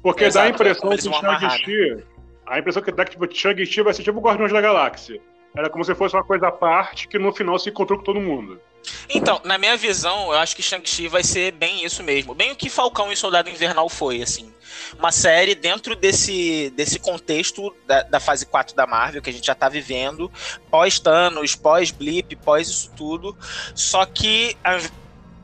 Porque 0.02 0.24
Exato, 0.24 0.44
dá 0.44 0.44
a 0.44 0.48
é 0.48 0.56
impressão 0.56 0.90
que 0.90 1.08
o 1.08 1.16
amarrar, 1.16 1.52
Shang-Chi. 1.52 2.04
A 2.48 2.60
impressão 2.60 2.82
que 2.82 2.92
dá 2.92 3.04
que 3.04 3.12
tipo, 3.12 3.30
Shang-Chi 3.30 3.82
vai 3.82 3.94
ser 3.94 4.04
tipo 4.04 4.20
o 4.20 4.22
Guardiões 4.22 4.54
da 4.54 4.62
Galáxia. 4.62 5.20
Era 5.56 5.70
como 5.70 5.84
se 5.84 5.96
fosse 5.96 6.16
uma 6.16 6.24
coisa 6.24 6.48
à 6.48 6.52
parte 6.52 7.08
que 7.08 7.18
no 7.18 7.34
final 7.34 7.58
se 7.58 7.70
encontrou 7.70 7.98
com 8.00 8.06
todo 8.06 8.20
mundo. 8.20 8.62
Então, 9.10 9.42
na 9.44 9.58
minha 9.58 9.76
visão, 9.76 10.32
eu 10.32 10.38
acho 10.38 10.56
que 10.56 10.62
Shang-Chi 10.62 11.08
vai 11.08 11.24
ser 11.24 11.52
bem 11.52 11.84
isso 11.84 12.04
mesmo. 12.04 12.34
Bem 12.34 12.52
o 12.52 12.56
que 12.56 12.70
Falcão 12.70 13.12
e 13.12 13.18
Soldado 13.18 13.50
Invernal 13.50 13.90
foi, 13.90 14.22
assim. 14.22 14.54
Uma 14.98 15.12
série 15.12 15.56
dentro 15.56 15.96
desse, 15.96 16.72
desse 16.76 17.00
contexto 17.00 17.76
da, 17.86 18.04
da 18.04 18.20
fase 18.20 18.46
4 18.46 18.76
da 18.76 18.88
Marvel, 18.88 19.22
que 19.22 19.30
a 19.30 19.34
gente 19.34 19.46
já 19.46 19.56
tá 19.56 19.68
vivendo, 19.68 20.32
pós-Thanos, 20.70 21.56
pós-Blip, 21.56 22.36
pós 22.38 22.70
isso 22.70 22.92
tudo. 22.96 23.36
Só 23.76 24.06
que, 24.06 24.56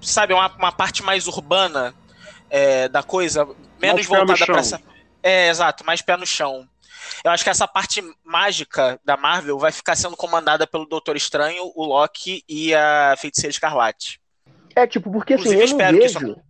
sabe, 0.01 0.33
uma, 0.33 0.47
uma 0.55 0.71
parte 0.71 1.03
mais 1.03 1.27
urbana 1.27 1.93
é, 2.49 2.87
da 2.87 3.03
coisa, 3.03 3.47
menos 3.81 4.05
voltada 4.05 4.45
para 4.45 4.59
essa. 4.59 4.81
É, 5.21 5.49
exato, 5.49 5.85
mais 5.85 6.01
pé 6.01 6.15
no 6.15 6.25
chão. 6.25 6.67
Eu 7.23 7.31
acho 7.31 7.43
que 7.43 7.49
essa 7.49 7.67
parte 7.67 8.03
mágica 8.23 8.99
da 9.03 9.17
Marvel 9.17 9.57
vai 9.57 9.71
ficar 9.71 9.95
sendo 9.95 10.15
comandada 10.15 10.65
pelo 10.65 10.85
Doutor 10.85 11.15
Estranho, 11.15 11.71
o 11.75 11.85
Loki 11.85 12.43
e 12.47 12.73
a 12.73 13.15
Feiticeira 13.17 13.51
Escarlate. 13.51 14.19
É, 14.75 14.85
tipo, 14.85 15.11
porque 15.11 15.35
assim, 15.35 15.55
eu 15.55 15.67
não 15.69 15.77
vejo... 15.77 16.05
Isso... 16.05 16.41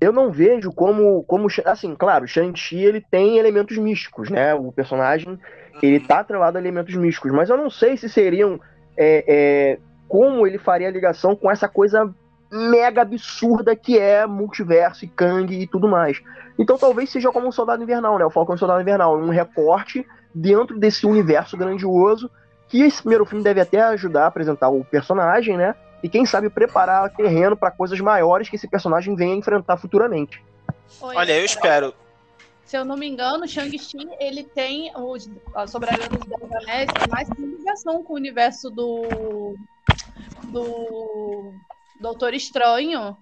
Eu 0.00 0.12
não 0.12 0.32
vejo 0.32 0.72
como, 0.72 1.22
como... 1.24 1.48
Assim, 1.64 1.94
claro, 1.94 2.26
Shang-Chi, 2.26 2.76
ele 2.76 3.00
tem 3.00 3.38
elementos 3.38 3.78
místicos, 3.78 4.30
né? 4.30 4.52
O 4.52 4.72
personagem, 4.72 5.28
uhum. 5.28 5.38
ele 5.80 6.00
tá 6.00 6.20
atrelado 6.20 6.58
a 6.58 6.60
elementos 6.60 6.94
místicos. 6.94 7.30
Mas 7.32 7.48
eu 7.50 7.56
não 7.56 7.70
sei 7.70 7.96
se 7.96 8.08
seriam... 8.08 8.60
É, 8.96 9.24
é, 9.26 9.78
como 10.08 10.46
ele 10.46 10.58
faria 10.58 10.88
a 10.88 10.90
ligação 10.90 11.34
com 11.34 11.50
essa 11.50 11.66
coisa 11.66 12.14
mega 12.50 13.00
absurda 13.00 13.74
que 13.74 13.98
é 13.98 14.26
multiverso 14.26 15.06
e 15.06 15.08
Kang 15.08 15.50
e 15.50 15.66
tudo 15.66 15.88
mais. 15.88 16.20
Então 16.62 16.78
talvez 16.78 17.10
seja 17.10 17.32
como 17.32 17.48
um 17.48 17.52
Soldado 17.52 17.82
Invernal, 17.82 18.16
né? 18.20 18.24
O 18.24 18.30
Falcão 18.30 18.56
Soldado 18.56 18.80
Invernal, 18.80 19.18
um 19.18 19.30
recorte 19.30 20.06
dentro 20.32 20.78
desse 20.78 21.04
universo 21.04 21.56
grandioso 21.56 22.30
que 22.68 22.80
esse 22.82 23.00
primeiro 23.00 23.26
filme 23.26 23.42
deve 23.42 23.60
até 23.60 23.82
ajudar 23.82 24.24
a 24.24 24.26
apresentar 24.28 24.68
o 24.68 24.84
personagem, 24.84 25.56
né? 25.56 25.74
E 26.04 26.08
quem 26.08 26.24
sabe 26.24 26.48
preparar 26.48 27.10
terreno 27.10 27.56
para 27.56 27.72
coisas 27.72 27.98
maiores 27.98 28.48
que 28.48 28.54
esse 28.54 28.68
personagem 28.68 29.16
venha 29.16 29.34
enfrentar 29.34 29.76
futuramente. 29.76 30.40
Oi, 31.00 31.16
Olha, 31.16 31.36
eu 31.36 31.44
espero. 31.44 31.92
Se 32.64 32.76
eu 32.76 32.84
não 32.84 32.96
me 32.96 33.08
engano, 33.08 33.46
Shang-Chi, 33.46 34.08
ele 34.20 34.44
tem 34.44 34.92
os, 34.96 35.28
sobre 35.66 35.90
a 35.90 35.96
dos 35.96 36.62
Anéis, 36.62 36.88
mais 37.10 37.28
ligação 37.36 38.04
com 38.04 38.12
o 38.12 38.16
universo 38.16 38.70
do 38.70 39.56
do 40.44 41.52
Doutor 42.00 42.34
Estranho, 42.34 43.16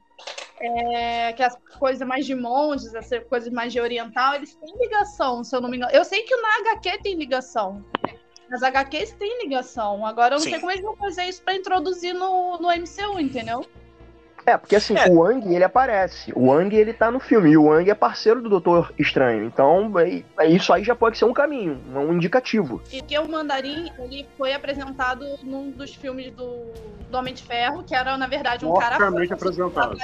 é, 0.60 1.32
que 1.32 1.42
as 1.42 1.56
coisas 1.78 2.06
mais 2.06 2.26
de 2.26 2.34
monges, 2.34 2.94
as 2.94 3.08
coisas 3.28 3.50
mais 3.50 3.72
de 3.72 3.80
oriental, 3.80 4.34
eles 4.34 4.54
têm 4.54 4.78
ligação, 4.78 5.42
se 5.42 5.56
eu 5.56 5.60
não 5.60 5.68
me 5.68 5.76
engano. 5.76 5.92
Eu 5.92 6.04
sei 6.04 6.22
que 6.22 6.36
na 6.36 6.56
HQ 6.58 6.98
tem 7.02 7.14
ligação. 7.14 7.84
As 8.52 8.62
HQs 8.62 9.12
têm 9.12 9.42
ligação. 9.42 10.04
Agora 10.04 10.34
eu 10.34 10.38
não 10.38 10.44
Sim. 10.44 10.50
sei 10.50 10.58
como 10.58 10.72
eles 10.72 10.82
vão 10.82 10.96
fazer 10.96 11.24
isso 11.24 11.42
para 11.42 11.54
introduzir 11.54 12.12
no, 12.12 12.58
no 12.58 12.68
MCU, 12.68 13.18
entendeu? 13.18 13.64
É, 14.46 14.56
porque 14.56 14.76
assim, 14.76 14.96
é. 14.96 15.06
o 15.08 15.20
Wang, 15.20 15.54
ele 15.54 15.64
aparece. 15.64 16.32
O 16.34 16.46
Wang, 16.46 16.74
ele 16.74 16.92
tá 16.92 17.10
no 17.10 17.20
filme. 17.20 17.50
E 17.50 17.56
o 17.56 17.64
Wang 17.64 17.88
é 17.88 17.94
parceiro 17.94 18.40
do 18.40 18.48
Doutor 18.48 18.92
Estranho. 18.98 19.44
Então, 19.44 19.92
é, 19.98 20.22
é, 20.38 20.48
isso 20.48 20.72
aí 20.72 20.82
já 20.82 20.94
pode 20.94 21.18
ser 21.18 21.24
um 21.24 21.32
caminho, 21.32 21.80
um 21.94 22.12
indicativo. 22.14 22.82
E 22.90 23.02
que 23.02 23.18
o 23.18 23.28
Mandarim, 23.28 23.90
ele 23.98 24.26
foi 24.36 24.52
apresentado 24.52 25.24
num 25.42 25.70
dos 25.70 25.94
filmes 25.94 26.32
do, 26.32 26.72
do 27.10 27.18
Homem 27.18 27.34
de 27.34 27.42
Ferro, 27.42 27.84
que 27.84 27.94
era, 27.94 28.16
na 28.16 28.26
verdade, 28.26 28.64
um 28.64 28.74
cara... 28.74 28.96
apresentado. 29.30 29.96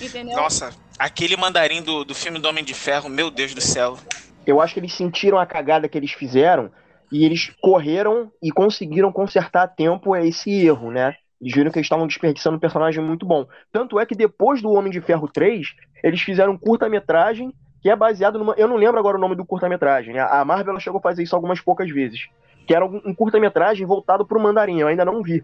entendeu? 0.00 0.36
Nossa, 0.36 0.70
aquele 0.98 1.36
Mandarim 1.36 1.82
do, 1.82 2.04
do 2.04 2.14
filme 2.14 2.38
do 2.38 2.48
Homem 2.48 2.64
de 2.64 2.74
Ferro, 2.74 3.08
meu 3.08 3.30
Deus 3.30 3.54
do 3.54 3.60
céu. 3.60 3.98
Eu 4.46 4.60
acho 4.60 4.74
que 4.74 4.80
eles 4.80 4.94
sentiram 4.94 5.38
a 5.38 5.46
cagada 5.46 5.88
que 5.88 5.96
eles 5.96 6.12
fizeram 6.12 6.70
e 7.10 7.24
eles 7.24 7.52
correram 7.60 8.30
e 8.42 8.50
conseguiram 8.50 9.12
consertar 9.12 9.64
a 9.64 9.68
tempo 9.68 10.14
esse 10.16 10.50
erro, 10.50 10.90
né? 10.90 11.16
Eles 11.40 11.54
viram 11.54 11.70
que 11.70 11.78
eles 11.78 11.86
estavam 11.86 12.06
desperdiçando 12.06 12.56
um 12.56 12.60
personagem 12.60 13.02
muito 13.02 13.24
bom. 13.24 13.46
Tanto 13.72 13.98
é 13.98 14.04
que 14.04 14.14
depois 14.14 14.60
do 14.60 14.70
Homem 14.70 14.92
de 14.92 15.00
Ferro 15.00 15.26
3, 15.26 15.74
eles 16.02 16.20
fizeram 16.20 16.52
um 16.52 16.58
curta-metragem 16.58 17.52
que 17.80 17.88
é 17.88 17.96
baseado 17.96 18.38
numa. 18.38 18.54
Eu 18.58 18.68
não 18.68 18.76
lembro 18.76 18.98
agora 18.98 19.16
o 19.16 19.20
nome 19.20 19.34
do 19.34 19.44
curta-metragem. 19.44 20.18
A 20.18 20.44
Marvel 20.44 20.78
chegou 20.78 20.98
a 20.98 21.02
fazer 21.02 21.22
isso 21.22 21.34
algumas 21.34 21.60
poucas 21.60 21.90
vezes. 21.90 22.28
Que 22.66 22.74
era 22.74 22.84
um 22.84 23.14
curta-metragem 23.14 23.86
voltado 23.86 24.26
para 24.26 24.38
o 24.38 24.42
Mandarim, 24.42 24.80
eu 24.80 24.88
ainda 24.88 25.04
não 25.04 25.22
vi. 25.22 25.42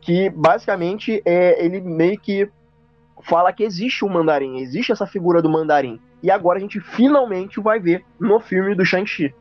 Que 0.00 0.28
basicamente 0.30 1.22
é 1.24 1.64
ele 1.64 1.80
meio 1.80 2.20
que 2.20 2.48
fala 3.22 3.52
que 3.52 3.64
existe 3.64 4.04
um 4.04 4.08
Mandarim, 4.08 4.58
existe 4.58 4.92
essa 4.92 5.06
figura 5.06 5.40
do 5.40 5.48
Mandarim. 5.48 5.98
E 6.22 6.30
agora 6.30 6.58
a 6.58 6.60
gente 6.60 6.78
finalmente 6.78 7.58
vai 7.60 7.80
ver 7.80 8.04
no 8.20 8.38
filme 8.38 8.74
do 8.74 8.84
Shang-Chi. 8.84 9.34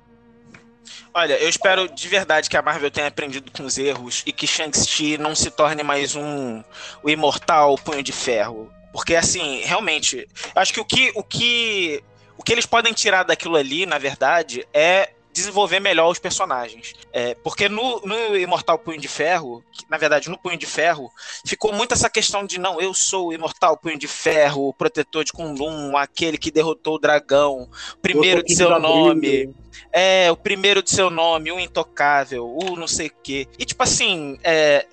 Olha, 1.14 1.34
eu 1.34 1.50
espero 1.50 1.88
de 1.88 2.08
verdade 2.08 2.50
que 2.50 2.58
a 2.58 2.62
Marvel 2.62 2.92
tenha 2.92 3.08
aprendido 3.08 3.52
com 3.52 3.64
os 3.64 3.78
erros 3.78 4.24
e 4.26 4.32
que 4.32 4.48
Shang-Chi 4.48 5.18
não 5.18 5.36
se 5.36 5.50
torne 5.50 5.84
mais 5.84 6.16
um 6.16 6.64
o 7.04 7.10
imortal 7.10 7.76
punho 7.78 8.04
de 8.04 8.12
ferro. 8.12 8.72
Porque 8.92 9.16
assim, 9.16 9.62
realmente, 9.62 10.28
acho 10.56 10.74
que 10.74 10.80
o 10.80 10.86
que 10.86 11.12
o 11.16 11.24
que 11.24 12.04
o 12.38 12.44
que 12.44 12.52
eles 12.52 12.66
podem 12.66 12.94
tirar 12.94 13.24
daquilo 13.24 13.56
ali, 13.56 13.86
na 13.86 13.98
verdade, 13.98 14.66
é 14.74 15.10
desenvolver 15.38 15.80
melhor 15.80 16.10
os 16.10 16.20
personagens. 16.20 16.94
É, 17.14 17.36
porque 17.36 17.70
no, 17.70 18.02
no 18.02 18.36
Imortal 18.36 18.80
Punho 18.80 19.00
de 19.00 19.08
Ferro, 19.08 19.64
que, 19.72 19.86
na 19.90 19.98
verdade, 19.98 20.30
no 20.30 20.38
Punho 20.38 20.58
de 20.58 20.66
Ferro, 20.66 21.12
ficou 21.46 21.72
muito 21.72 21.94
essa 21.94 22.10
questão 22.10 22.46
de 22.46 22.60
não, 22.60 22.82
eu 22.82 22.94
sou 22.94 23.28
o 23.28 23.34
Imortal 23.34 23.78
Punho 23.78 23.98
de 23.98 24.08
Ferro, 24.08 24.70
o 24.70 24.74
protetor 24.74 25.24
de 25.24 25.32
Kunlun, 25.32 25.96
aquele 25.96 26.38
que 26.38 26.50
derrotou 26.50 26.96
o 26.96 27.00
dragão, 27.00 27.70
primeiro 28.02 28.44
de 28.44 28.56
seu 28.56 28.80
nome. 28.80 29.54
É, 29.92 30.32
o 30.32 30.36
primeiro 30.36 30.82
de 30.82 30.90
seu 30.90 31.10
nome, 31.10 31.52
o 31.52 31.60
intocável, 31.60 32.48
o 32.48 32.76
não 32.76 32.88
sei 32.88 33.08
o 33.08 33.14
quê. 33.24 33.48
E 33.60 33.66
tipo 33.66 33.84
assim, 33.84 34.40
é, 34.44 34.88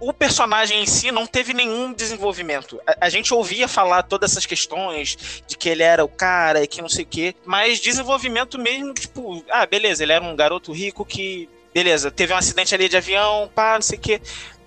o 0.00 0.12
personagem 0.12 0.82
em 0.82 0.86
si 0.86 1.12
não 1.12 1.26
teve 1.26 1.52
nenhum 1.52 1.92
desenvolvimento. 1.92 2.80
A, 2.86 3.06
a, 3.06 3.08
gente 3.10 3.32
ouvia 3.34 3.68
falar 3.68 4.02
todas 4.02 4.32
essas 4.32 4.46
questões 4.46 5.42
de 5.46 5.56
que 5.56 5.68
ele 5.68 5.82
era 5.82 6.04
o 6.04 6.08
cara 6.08 6.62
e 6.62 6.66
que 6.66 6.80
não 6.80 6.88
sei 6.88 7.04
o 7.04 7.08
quê, 7.08 7.34
mas 7.44 7.78
desenvolvimento 7.78 8.58
mesmo, 8.58 8.94
tipo, 8.94 9.44
ah, 9.50 9.66
beleza, 9.66 10.02
ele 10.02 10.12
era 10.12 10.24
um 10.24 10.34
garoto 10.34 10.72
rico 10.72 11.04
que, 11.04 11.48
beleza, 11.74 12.10
teve 12.10 12.32
um 12.32 12.36
acidente 12.36 12.74
ali 12.74 12.88
de 12.88 12.96
avião, 12.96 13.50
pá, 13.54 13.74
não 13.74 13.82
sei 13.82 13.98
o 13.98 14.00
quê. 14.00 14.20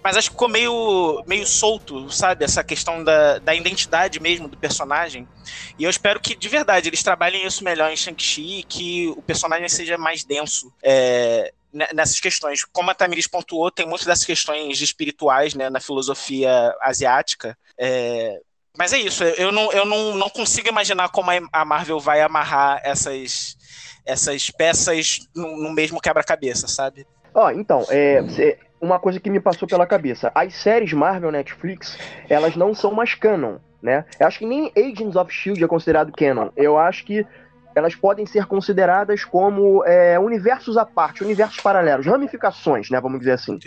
Mas 0.04 0.17
acho 0.17 0.30
que 0.30 0.36
ficou 0.36 0.50
meio, 0.50 1.24
meio 1.26 1.48
solto, 1.48 2.12
sabe? 2.12 2.43
Essa 2.43 2.62
questão 2.62 3.02
da, 3.02 3.39
da 3.39 3.56
identidade 3.56 4.19
mesmo 4.19 4.50
do 4.50 4.58
personagem. 4.58 5.26
E 5.80 5.86
eu 5.86 5.89
espero 5.89 6.19
que, 6.19 6.36
de 6.36 6.50
verdade, 6.50 6.89
eles 6.89 7.02
trabalhem 7.02 7.48
isso 7.48 7.63
melhor 7.63 7.89
em 7.89 7.96
Shang-Chi 7.96 8.60
e 8.60 8.63
que 8.63 9.08
o 9.15 9.22
personagem 9.22 9.69
seja 9.69 9.98
mais 9.98 10.26
denso. 10.26 10.74
É, 10.84 11.54
nessas 11.74 12.20
questões. 12.20 12.64
Como 12.64 12.92
a 12.92 12.96
Tamiris 12.96 13.28
pontuou, 13.28 13.72
tem 13.72 13.86
muitas 13.86 14.06
dessas 14.06 14.26
questões 14.26 14.80
espirituais 14.82 15.54
né, 15.56 15.70
na 15.70 15.80
filosofia 15.80 16.74
asiática. 16.82 17.58
É, 17.78 18.40
mas 18.78 18.92
é 18.92 18.98
isso, 18.98 19.24
eu, 19.24 19.52
não, 19.52 19.72
eu 19.72 19.86
não, 19.86 20.16
não 20.16 20.30
consigo 20.30 20.68
imaginar 20.68 21.10
como 21.10 21.30
a 21.52 21.66
Marvel 21.66 22.00
vai 22.00 22.22
amarrar 22.22 22.82
essas, 22.84 23.56
essas 24.04 24.50
peças 24.50 25.20
no, 25.36 25.64
no 25.64 25.72
mesmo 25.72 26.02
quebra-cabeça, 26.02 26.68
sabe? 26.68 27.06
Então, 27.56 27.86
é, 27.90 28.58
uma 28.82 29.00
coisa 29.00 29.20
que 29.20 29.30
me 29.30 29.40
passou 29.40 29.68
pela 29.68 29.88
cabeça. 29.88 30.32
As 30.36 30.56
séries 30.56 30.92
Marvel 30.92 31.32
Netflix, 31.32 31.98
elas 32.30 32.56
não 32.56 32.76
são 32.76 32.92
mais 32.92 33.16
canon, 33.16 33.58
né? 33.82 34.06
Eu 34.20 34.28
acho 34.28 34.40
que 34.40 34.46
nem 34.46 34.72
Agents 34.76 35.16
of 35.16 35.32
S.H.I.E.L.D. 35.32 35.64
é 35.64 35.68
considerado 35.68 36.12
canon. 36.12 36.50
Eu 36.56 36.78
acho 36.78 37.06
que 37.06 37.26
elas 37.76 37.96
podem 37.96 38.26
ser 38.26 38.46
consideradas 38.46 39.24
como 39.24 39.84
é, 39.86 40.20
universos 40.20 40.78
à 40.78 40.86
parte, 40.86 41.24
universos 41.24 41.60
paralelos, 41.60 42.06
ramificações, 42.06 42.90
né, 42.90 43.00
vamos 43.00 43.20
dizer 43.20 43.34
assim. 43.34 43.60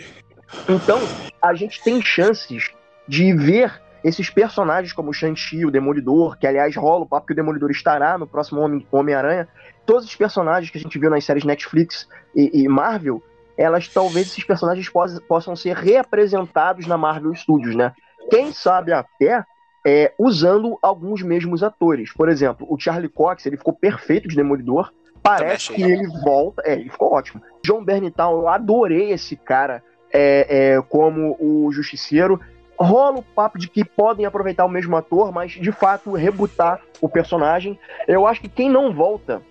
Então, 0.67 0.99
a 1.41 1.53
gente 1.53 1.83
tem 1.83 2.01
chances 2.01 2.71
de 3.07 3.33
ver 3.33 3.81
esses 4.03 4.29
personagens 4.29 4.93
como 4.93 5.09
o 5.09 5.13
Shang-Chi, 5.13 5.65
o 5.65 5.71
Demolidor, 5.71 6.37
que 6.37 6.47
aliás 6.47 6.75
rola 6.75 7.03
o 7.03 7.07
papo 7.07 7.27
que 7.27 7.33
o 7.33 7.35
Demolidor 7.35 7.71
estará 7.71 8.17
no 8.17 8.27
próximo 8.27 8.61
Homem-Aranha, 8.91 9.47
todos 9.85 10.05
os 10.05 10.15
personagens 10.15 10.69
que 10.69 10.77
a 10.77 10.81
gente 10.81 10.97
viu 10.99 11.09
nas 11.09 11.25
séries 11.25 11.43
Netflix 11.43 12.07
e, 12.35 12.63
e 12.63 12.67
Marvel, 12.67 13.21
elas 13.57 13.87
talvez 13.87 14.27
esses 14.27 14.43
personagens 14.43 14.89
possam 15.27 15.55
ser 15.55 15.75
reapresentados 15.75 16.85
na 16.85 16.97
Marvel 16.97 17.33
Studios, 17.33 17.75
né? 17.75 17.91
Quem 18.29 18.53
sabe 18.53 18.93
até 18.93 19.43
é, 19.89 20.11
usando 20.19 20.77
alguns 20.81 21.21
mesmos 21.21 21.63
atores. 21.63 22.11
Por 22.11 22.27
exemplo, 22.27 22.67
o 22.69 22.77
Charlie 22.77 23.07
Cox, 23.07 23.45
ele 23.45 23.55
ficou 23.55 23.71
perfeito 23.71 24.27
de 24.27 24.35
Demolidor. 24.35 24.91
Parece 25.23 25.71
que 25.71 25.81
ele 25.81 26.05
volta. 26.25 26.61
É, 26.65 26.73
ele 26.73 26.89
ficou 26.89 27.13
ótimo. 27.13 27.41
John 27.63 27.85
Bernital, 27.85 28.37
eu 28.37 28.49
adorei 28.49 29.13
esse 29.13 29.37
cara 29.37 29.81
é, 30.11 30.73
é, 30.73 30.81
como 30.81 31.37
o 31.39 31.71
Justiceiro. 31.71 32.37
Rola 32.77 33.19
o 33.19 33.23
papo 33.23 33.57
de 33.57 33.69
que 33.69 33.85
podem 33.85 34.25
aproveitar 34.25 34.65
o 34.65 34.69
mesmo 34.69 34.93
ator, 34.97 35.31
mas 35.31 35.53
de 35.53 35.71
fato 35.71 36.11
rebutar 36.11 36.81
o 36.99 37.07
personagem. 37.07 37.79
Eu 38.09 38.27
acho 38.27 38.41
que 38.41 38.49
quem 38.49 38.69
não 38.69 38.93
volta 38.93 39.41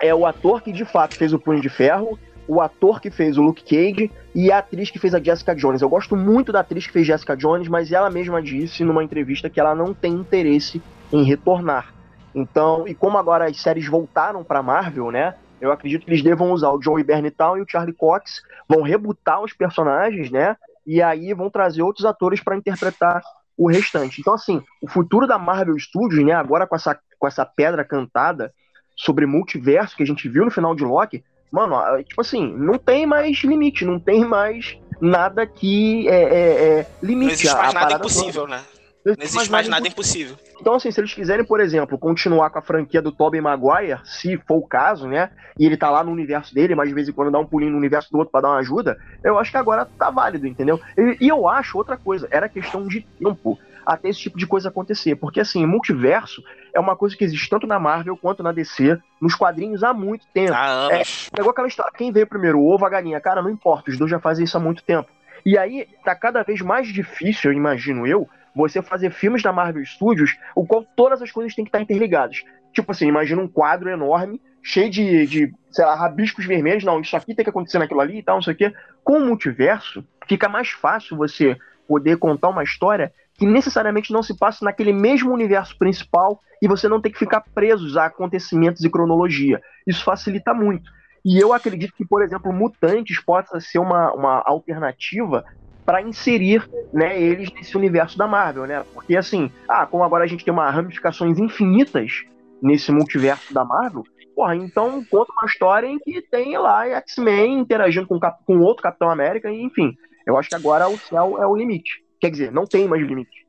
é 0.00 0.14
o 0.14 0.24
ator 0.24 0.62
que 0.62 0.70
de 0.70 0.84
fato 0.84 1.16
fez 1.16 1.32
o 1.32 1.40
Punho 1.40 1.60
de 1.60 1.68
Ferro 1.68 2.16
o 2.52 2.60
ator 2.60 3.00
que 3.00 3.10
fez 3.10 3.38
o 3.38 3.42
Luke 3.42 3.62
Cage 3.62 4.10
e 4.34 4.50
a 4.52 4.58
atriz 4.58 4.90
que 4.90 4.98
fez 4.98 5.14
a 5.14 5.22
Jessica 5.22 5.54
Jones. 5.54 5.82
Eu 5.82 5.88
gosto 5.88 6.16
muito 6.16 6.52
da 6.52 6.60
atriz 6.60 6.86
que 6.86 6.92
fez 6.92 7.06
Jessica 7.06 7.36
Jones, 7.36 7.68
mas 7.68 7.90
ela 7.92 8.10
mesma 8.10 8.42
disse 8.42 8.84
numa 8.84 9.02
entrevista 9.02 9.48
que 9.48 9.60
ela 9.60 9.74
não 9.74 9.94
tem 9.94 10.12
interesse 10.12 10.82
em 11.12 11.22
retornar. 11.22 11.92
Então, 12.34 12.86
e 12.86 12.94
como 12.94 13.18
agora 13.18 13.46
as 13.46 13.60
séries 13.60 13.86
voltaram 13.86 14.42
para 14.42 14.62
Marvel, 14.62 15.10
né? 15.10 15.34
Eu 15.60 15.70
acredito 15.70 16.04
que 16.04 16.10
eles 16.10 16.22
devam 16.22 16.50
usar 16.50 16.70
o 16.70 16.82
Joey 16.82 17.04
Bernital 17.04 17.56
e 17.56 17.62
o 17.62 17.66
Charlie 17.68 17.94
Cox, 17.94 18.42
vão 18.68 18.82
rebutar 18.82 19.42
os 19.42 19.52
personagens, 19.52 20.30
né? 20.30 20.56
e 20.86 21.00
aí 21.00 21.32
vão 21.32 21.50
trazer 21.50 21.82
outros 21.82 22.04
atores 22.04 22.40
para 22.40 22.56
interpretar 22.56 23.22
o 23.56 23.68
restante. 23.68 24.20
Então, 24.20 24.34
assim, 24.34 24.62
o 24.80 24.88
futuro 24.88 25.26
da 25.26 25.38
Marvel 25.38 25.78
Studios, 25.78 26.24
né, 26.24 26.32
agora 26.32 26.66
com 26.66 26.74
essa, 26.74 26.98
com 27.18 27.26
essa 27.26 27.44
pedra 27.44 27.84
cantada 27.84 28.52
sobre 28.96 29.26
multiverso 29.26 29.96
que 29.96 30.02
a 30.02 30.06
gente 30.06 30.28
viu 30.28 30.44
no 30.44 30.50
final 30.50 30.74
de 30.74 30.84
Loki, 30.84 31.24
mano, 31.52 32.02
tipo 32.02 32.20
assim, 32.20 32.52
não 32.56 32.78
tem 32.78 33.06
mais 33.06 33.44
limite, 33.44 33.84
não 33.84 34.00
tem 34.00 34.24
mais 34.24 34.78
nada 35.00 35.46
que 35.46 36.08
é, 36.08 36.22
é, 36.22 36.78
é 36.80 36.86
limite. 37.02 37.26
Não 37.26 37.32
existe 37.32 37.54
mais 37.54 37.74
nada 37.74 37.92
impossível, 37.94 38.42
toda. 38.42 38.56
né? 38.56 38.62
Não 39.04 39.12
existe 39.18 39.34
mais, 39.34 39.48
mais 39.48 39.68
nada 39.68 39.88
impossível. 39.88 40.36
Então, 40.60 40.74
assim, 40.74 40.90
se 40.92 41.00
eles 41.00 41.12
quiserem, 41.12 41.44
por 41.44 41.58
exemplo, 41.60 41.98
continuar 41.98 42.48
com 42.50 42.60
a 42.60 42.62
franquia 42.62 43.02
do 43.02 43.10
Tobey 43.10 43.40
Maguire, 43.40 44.00
se 44.04 44.38
for 44.46 44.58
o 44.58 44.66
caso, 44.66 45.08
né? 45.08 45.30
E 45.58 45.66
ele 45.66 45.76
tá 45.76 45.90
lá 45.90 46.04
no 46.04 46.12
universo 46.12 46.54
dele, 46.54 46.76
mas 46.76 46.88
de 46.88 46.94
vez 46.94 47.08
em 47.08 47.12
quando 47.12 47.32
dá 47.32 47.38
um 47.38 47.44
pulinho 47.44 47.72
no 47.72 47.78
universo 47.78 48.10
do 48.12 48.18
outro 48.18 48.30
para 48.30 48.42
dar 48.42 48.50
uma 48.50 48.60
ajuda, 48.60 48.96
eu 49.24 49.36
acho 49.38 49.50
que 49.50 49.56
agora 49.56 49.84
tá 49.84 50.08
válido, 50.08 50.46
entendeu? 50.46 50.80
E, 50.96 51.16
e 51.20 51.28
eu 51.28 51.48
acho 51.48 51.76
outra 51.76 51.96
coisa, 51.96 52.28
era 52.30 52.48
questão 52.48 52.86
de 52.86 53.00
tempo 53.18 53.58
até 53.84 54.08
esse 54.08 54.20
tipo 54.20 54.38
de 54.38 54.46
coisa 54.46 54.68
acontecer. 54.68 55.16
Porque, 55.16 55.40
assim, 55.40 55.64
multiverso 55.66 56.42
é 56.74 56.80
uma 56.80 56.96
coisa 56.96 57.16
que 57.16 57.24
existe 57.24 57.48
tanto 57.48 57.66
na 57.66 57.78
Marvel 57.78 58.16
quanto 58.16 58.42
na 58.42 58.52
DC, 58.52 58.98
nos 59.20 59.34
quadrinhos 59.34 59.82
há 59.82 59.92
muito 59.92 60.26
tempo. 60.32 60.54
Ah, 60.54 60.88
é, 60.90 61.02
pegou 61.34 61.50
aquela 61.50 61.68
história, 61.68 61.92
quem 61.96 62.12
veio 62.12 62.26
primeiro, 62.26 62.58
o 62.58 62.66
ovo, 62.66 62.84
a 62.84 62.90
galinha? 62.90 63.20
Cara, 63.20 63.42
não 63.42 63.50
importa, 63.50 63.90
os 63.90 63.98
dois 63.98 64.10
já 64.10 64.20
fazem 64.20 64.44
isso 64.44 64.56
há 64.56 64.60
muito 64.60 64.82
tempo. 64.82 65.08
E 65.44 65.58
aí, 65.58 65.88
tá 66.04 66.14
cada 66.14 66.42
vez 66.42 66.60
mais 66.60 66.88
difícil, 66.88 67.52
imagino 67.52 68.06
eu, 68.06 68.28
você 68.54 68.80
fazer 68.80 69.10
filmes 69.10 69.42
da 69.42 69.52
Marvel 69.52 69.84
Studios, 69.84 70.36
o 70.54 70.66
qual 70.66 70.84
todas 70.96 71.20
as 71.22 71.30
coisas 71.30 71.54
têm 71.54 71.64
que 71.64 71.68
estar 71.68 71.80
interligadas. 71.80 72.42
Tipo 72.72 72.92
assim, 72.92 73.06
imagina 73.06 73.42
um 73.42 73.48
quadro 73.48 73.90
enorme, 73.90 74.40
cheio 74.62 74.88
de, 74.88 75.26
de, 75.26 75.54
sei 75.70 75.84
lá, 75.84 75.94
rabiscos 75.94 76.46
vermelhos, 76.46 76.84
não, 76.84 77.00
isso 77.00 77.16
aqui 77.16 77.34
tem 77.34 77.44
que 77.44 77.50
acontecer 77.50 77.78
naquilo 77.78 78.00
ali 78.00 78.18
e 78.18 78.22
tal, 78.22 78.36
não 78.36 78.42
sei 78.42 78.54
o 78.54 78.56
quê. 78.56 78.72
Com 79.02 79.18
o 79.18 79.26
multiverso, 79.26 80.04
fica 80.28 80.48
mais 80.48 80.70
fácil 80.70 81.16
você 81.16 81.56
poder 81.88 82.16
contar 82.16 82.48
uma 82.48 82.62
história 82.62 83.12
que 83.34 83.46
necessariamente 83.46 84.12
não 84.12 84.22
se 84.22 84.36
passa 84.36 84.64
naquele 84.64 84.92
mesmo 84.92 85.32
universo 85.32 85.76
principal 85.78 86.40
e 86.60 86.68
você 86.68 86.88
não 86.88 87.00
tem 87.00 87.10
que 87.10 87.18
ficar 87.18 87.42
presos 87.54 87.96
a 87.96 88.06
acontecimentos 88.06 88.84
e 88.84 88.90
cronologia. 88.90 89.60
Isso 89.86 90.04
facilita 90.04 90.54
muito. 90.54 90.90
E 91.24 91.38
eu 91.38 91.52
acredito 91.52 91.94
que, 91.96 92.04
por 92.04 92.22
exemplo, 92.22 92.52
Mutantes 92.52 93.20
possa 93.20 93.60
ser 93.60 93.78
uma, 93.78 94.12
uma 94.12 94.42
alternativa 94.44 95.44
para 95.84 96.02
inserir 96.02 96.68
né, 96.92 97.20
eles 97.20 97.52
nesse 97.52 97.76
universo 97.76 98.16
da 98.16 98.26
Marvel, 98.26 98.66
né? 98.66 98.84
Porque 98.94 99.16
assim, 99.16 99.50
ah, 99.68 99.86
como 99.86 100.04
agora 100.04 100.24
a 100.24 100.26
gente 100.26 100.44
tem 100.44 100.52
uma 100.52 100.70
ramificações 100.70 101.38
infinitas 101.38 102.24
nesse 102.62 102.92
multiverso 102.92 103.52
da 103.52 103.64
Marvel, 103.64 104.04
porra, 104.34 104.54
então 104.56 105.04
conta 105.10 105.32
uma 105.32 105.46
história 105.46 105.86
em 105.86 105.98
que 105.98 106.22
tem 106.22 106.56
lá 106.56 106.86
X-Men 106.86 107.58
interagindo 107.58 108.06
com, 108.06 108.18
com 108.46 108.60
outro 108.60 108.82
Capitão 108.82 109.10
América, 109.10 109.50
enfim. 109.50 109.96
Eu 110.26 110.36
acho 110.36 110.48
que 110.48 110.54
agora 110.54 110.88
o 110.88 110.96
céu 110.98 111.36
é 111.40 111.46
o 111.46 111.56
limite. 111.56 112.02
Quer 112.22 112.30
dizer, 112.30 112.52
não 112.52 112.64
tem 112.64 112.86
mais 112.86 113.02
limite. 113.04 113.44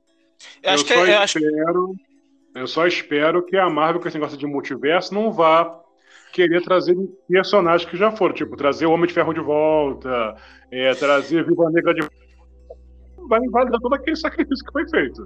Eu, 0.63 0.71
eu 0.71 0.77
só 0.79 0.93
eu 0.95 1.05
espero, 1.05 1.21
acho... 1.21 1.39
eu 2.55 2.67
só 2.67 2.87
espero 2.87 3.45
que 3.45 3.55
a 3.55 3.69
Marvel, 3.69 4.01
com 4.01 4.07
esse 4.07 4.17
negócio 4.17 4.35
de 4.35 4.47
multiverso, 4.47 5.13
não 5.13 5.31
vá 5.31 5.79
querer 6.33 6.63
trazer 6.63 6.95
personagens 7.29 7.87
que 7.87 7.95
já 7.95 8.11
foram, 8.11 8.33
tipo, 8.33 8.57
trazer 8.57 8.87
o 8.87 8.91
Homem 8.91 9.05
de 9.05 9.13
Ferro 9.13 9.31
de 9.31 9.41
volta, 9.41 10.35
é, 10.71 10.91
trazer 10.95 11.45
Viva 11.45 11.69
Negra 11.69 11.93
de 11.93 12.01
vai 13.29 13.39
invalidar 13.41 13.79
todo 13.79 13.93
aquele 13.93 14.15
sacrifício 14.15 14.65
que 14.65 14.71
foi 14.71 14.89
feito. 14.89 15.23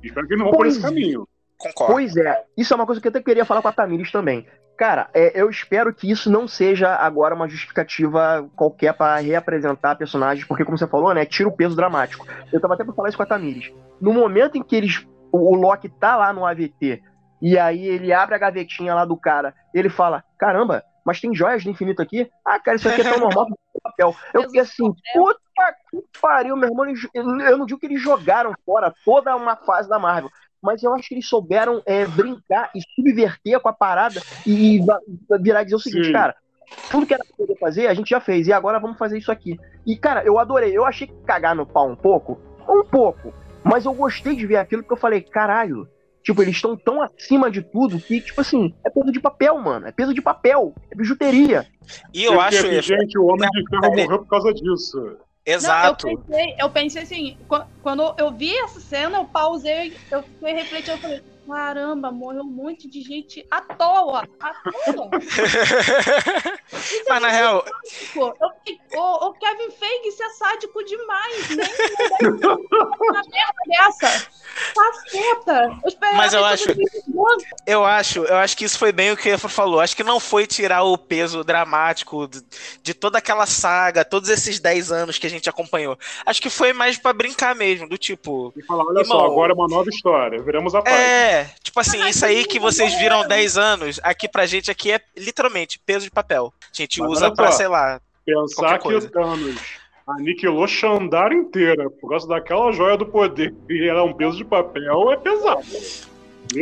Espero 0.00 0.28
que 0.28 0.36
não 0.36 0.44
vão 0.44 0.54
por 0.54 0.66
esse 0.66 0.80
caminho. 0.80 1.28
Concordo. 1.58 1.92
Pois 1.92 2.16
é, 2.16 2.44
isso 2.56 2.72
é 2.72 2.76
uma 2.76 2.86
coisa 2.86 3.00
que 3.00 3.06
eu 3.06 3.10
até 3.10 3.22
queria 3.22 3.44
falar 3.44 3.62
com 3.62 3.68
a 3.68 3.72
Tamires 3.72 4.10
também. 4.10 4.46
Cara, 4.76 5.08
é, 5.14 5.40
eu 5.40 5.48
espero 5.48 5.94
que 5.94 6.10
isso 6.10 6.28
não 6.30 6.48
seja 6.48 6.96
agora 6.96 7.34
uma 7.34 7.48
justificativa 7.48 8.48
qualquer 8.56 8.92
para 8.92 9.20
reapresentar 9.20 9.94
personagens, 9.94 10.46
porque, 10.46 10.64
como 10.64 10.76
você 10.76 10.86
falou, 10.86 11.14
né, 11.14 11.24
tira 11.24 11.48
o 11.48 11.56
peso 11.56 11.76
dramático. 11.76 12.26
Eu 12.52 12.60
tava 12.60 12.74
até 12.74 12.82
pra 12.82 12.92
falar 12.92 13.08
isso 13.08 13.16
com 13.16 13.22
a 13.22 13.26
Tamires. 13.26 13.72
No 14.00 14.12
momento 14.12 14.58
em 14.58 14.62
que 14.62 14.74
eles. 14.74 15.06
O, 15.30 15.52
o 15.52 15.54
Loki 15.54 15.88
tá 15.88 16.16
lá 16.16 16.32
no 16.32 16.44
AVT 16.44 17.02
e 17.40 17.58
aí 17.58 17.86
ele 17.86 18.12
abre 18.12 18.34
a 18.34 18.38
gavetinha 18.38 18.94
lá 18.94 19.04
do 19.04 19.16
cara, 19.16 19.54
ele 19.72 19.90
fala: 19.90 20.24
caramba, 20.38 20.82
mas 21.04 21.20
tem 21.20 21.34
joias 21.34 21.62
do 21.62 21.70
infinito 21.70 22.00
aqui? 22.00 22.30
Ah, 22.44 22.58
cara, 22.58 22.76
isso 22.76 22.88
aqui 22.88 23.02
é 23.02 23.04
tão 23.04 23.20
normal 23.20 23.46
o 23.74 23.80
papel. 23.82 24.16
Eu 24.32 24.42
fiquei 24.44 24.60
assim, 24.60 24.92
puta 25.12 25.40
que 25.90 26.02
pariu, 26.20 26.56
meu 26.56 26.70
irmão. 26.70 26.86
Eu 27.14 27.58
não 27.58 27.66
digo 27.66 27.78
que 27.78 27.86
eles 27.86 28.00
jogaram 28.00 28.54
fora 28.64 28.94
toda 29.04 29.36
uma 29.36 29.56
fase 29.56 29.88
da 29.88 29.98
Marvel, 29.98 30.30
mas 30.64 30.82
eu 30.82 30.94
acho 30.94 31.08
que 31.08 31.14
eles 31.14 31.28
souberam 31.28 31.82
é, 31.84 32.06
brincar 32.06 32.70
e 32.74 32.80
subverter 32.96 33.60
com 33.60 33.68
a 33.68 33.72
parada 33.72 34.20
e 34.46 34.80
virar 35.40 35.60
e 35.60 35.64
dizer 35.64 35.76
o 35.76 35.80
seguinte, 35.80 36.06
Sim. 36.06 36.12
cara. 36.12 36.34
Tudo 36.90 37.06
que 37.06 37.12
era 37.12 37.22
pra 37.22 37.36
poder 37.36 37.58
fazer, 37.58 37.86
a 37.86 37.94
gente 37.94 38.08
já 38.08 38.18
fez, 38.18 38.48
e 38.48 38.52
agora 38.52 38.80
vamos 38.80 38.98
fazer 38.98 39.18
isso 39.18 39.30
aqui. 39.30 39.60
E, 39.86 39.94
cara, 39.96 40.24
eu 40.24 40.38
adorei. 40.38 40.76
Eu 40.76 40.86
achei 40.86 41.06
que 41.06 41.14
cagar 41.24 41.54
no 41.54 41.66
pau 41.66 41.88
um 41.88 41.94
pouco, 41.94 42.40
um 42.66 42.82
pouco. 42.82 43.32
Mas 43.62 43.84
eu 43.84 43.92
gostei 43.92 44.34
de 44.34 44.46
ver 44.46 44.56
aquilo 44.56 44.82
porque 44.82 44.94
eu 44.94 44.98
falei, 44.98 45.20
caralho, 45.20 45.86
Tipo, 46.24 46.40
eles 46.40 46.56
estão 46.56 46.74
tão 46.74 47.02
acima 47.02 47.50
de 47.50 47.60
tudo 47.60 48.00
que, 48.00 48.18
tipo 48.18 48.40
assim, 48.40 48.74
é 48.82 48.88
peso 48.88 49.12
de 49.12 49.20
papel, 49.20 49.58
mano. 49.58 49.86
É 49.86 49.92
peso 49.92 50.14
de 50.14 50.22
papel. 50.22 50.74
É 50.90 50.96
bijuteria. 50.96 51.66
E 52.14 52.24
eu 52.24 52.40
acho. 52.40 52.62
Que, 52.62 52.80
gente, 52.80 53.18
o 53.18 53.26
Homem 53.26 53.46
de 53.50 53.62
Ferro 53.68 53.94
morreu 53.94 54.18
por 54.20 54.28
causa 54.28 54.54
disso. 54.54 55.18
Exato. 55.46 56.06
Não, 56.06 56.12
eu, 56.12 56.22
pensei, 56.22 56.54
eu 56.58 56.70
pensei 56.70 57.02
assim, 57.02 57.38
quando 57.82 58.14
eu 58.18 58.36
vi 58.36 58.56
essa 58.58 58.80
cena, 58.80 59.18
eu 59.18 59.26
pausei, 59.26 60.00
eu 60.10 60.22
fiquei 60.22 60.54
refletindo, 60.54 60.96
eu 60.96 61.00
falei, 61.00 61.22
caramba, 61.46 62.10
morreu 62.10 62.42
um 62.42 62.46
monte 62.46 62.88
de 62.88 63.02
gente 63.02 63.46
à 63.50 63.60
toa. 63.60 64.28
À 64.40 64.54
toa. 64.92 65.10
Mas 67.08 67.22
na 67.22 67.28
real. 67.28 67.64
Eu, 68.14 68.32
o, 68.96 69.28
o, 69.28 69.32
Kevin 69.34 69.70
Feige, 69.70 70.08
isso 70.08 70.22
é 70.22 70.28
sádico 70.30 70.84
demais, 70.84 71.56
né? 71.56 71.64
Uma 72.22 73.22
merda 73.30 73.62
dessa. 73.66 74.28
Caceta! 74.74 75.78
Eu 75.84 75.92
Mas 76.16 76.32
eu 76.32 76.44
acho. 76.44 76.64
Eu 77.66 77.84
acho, 77.84 78.24
eu 78.24 78.36
acho 78.36 78.56
que 78.56 78.64
isso 78.64 78.78
foi 78.78 78.92
bem 78.92 79.10
o 79.12 79.16
que 79.16 79.32
o 79.32 79.38
falou. 79.38 79.80
Acho 79.80 79.96
que 79.96 80.04
não 80.04 80.20
foi 80.20 80.46
tirar 80.46 80.82
o 80.84 80.96
peso 80.96 81.42
dramático 81.42 82.28
de, 82.28 82.42
de 82.82 82.94
toda 82.94 83.18
aquela 83.18 83.46
saga, 83.46 84.04
todos 84.04 84.28
esses 84.28 84.60
10 84.60 84.92
anos 84.92 85.18
que 85.18 85.26
a 85.26 85.30
gente 85.30 85.48
acompanhou. 85.48 85.98
Acho 86.24 86.40
que 86.40 86.50
foi 86.50 86.72
mais 86.72 86.98
para 86.98 87.12
brincar 87.12 87.54
mesmo, 87.54 87.88
do 87.88 87.98
tipo. 87.98 88.52
E 88.56 88.62
falar, 88.62 88.84
olha 88.84 89.00
irmão, 89.00 89.18
só, 89.18 89.26
agora 89.26 89.52
é 89.52 89.54
uma 89.54 89.68
nova 89.68 89.88
história. 89.88 90.42
Viramos 90.42 90.74
a 90.74 90.82
paz. 90.82 90.94
É, 90.94 91.33
tipo 91.62 91.80
assim, 91.80 92.06
isso 92.08 92.24
aí 92.24 92.44
que 92.44 92.58
vocês 92.58 92.94
viram 92.98 93.26
10 93.26 93.56
anos, 93.56 94.00
aqui 94.02 94.28
pra 94.28 94.46
gente 94.46 94.70
aqui 94.70 94.92
é 94.92 95.00
literalmente 95.16 95.78
peso 95.78 96.04
de 96.04 96.10
papel. 96.10 96.52
A 96.62 96.76
gente 96.76 97.00
Mas 97.00 97.10
usa 97.10 97.32
pra, 97.32 97.50
sei 97.52 97.68
lá. 97.68 98.00
Pensar 98.24 98.78
que 98.78 98.94
o 98.94 99.10
Thanos 99.10 99.60
aniquilou 100.06 100.66
Xandar 100.66 101.32
inteira 101.32 101.88
por 101.90 102.10
causa 102.10 102.28
daquela 102.28 102.72
joia 102.72 102.96
do 102.96 103.06
poder 103.06 103.54
e 103.68 103.88
ela 103.88 104.00
é 104.00 104.02
um 104.02 104.12
peso 104.12 104.36
de 104.36 104.44
papel, 104.44 105.12
é 105.12 105.16
pesado. 105.16 105.66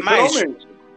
Mas 0.03 0.45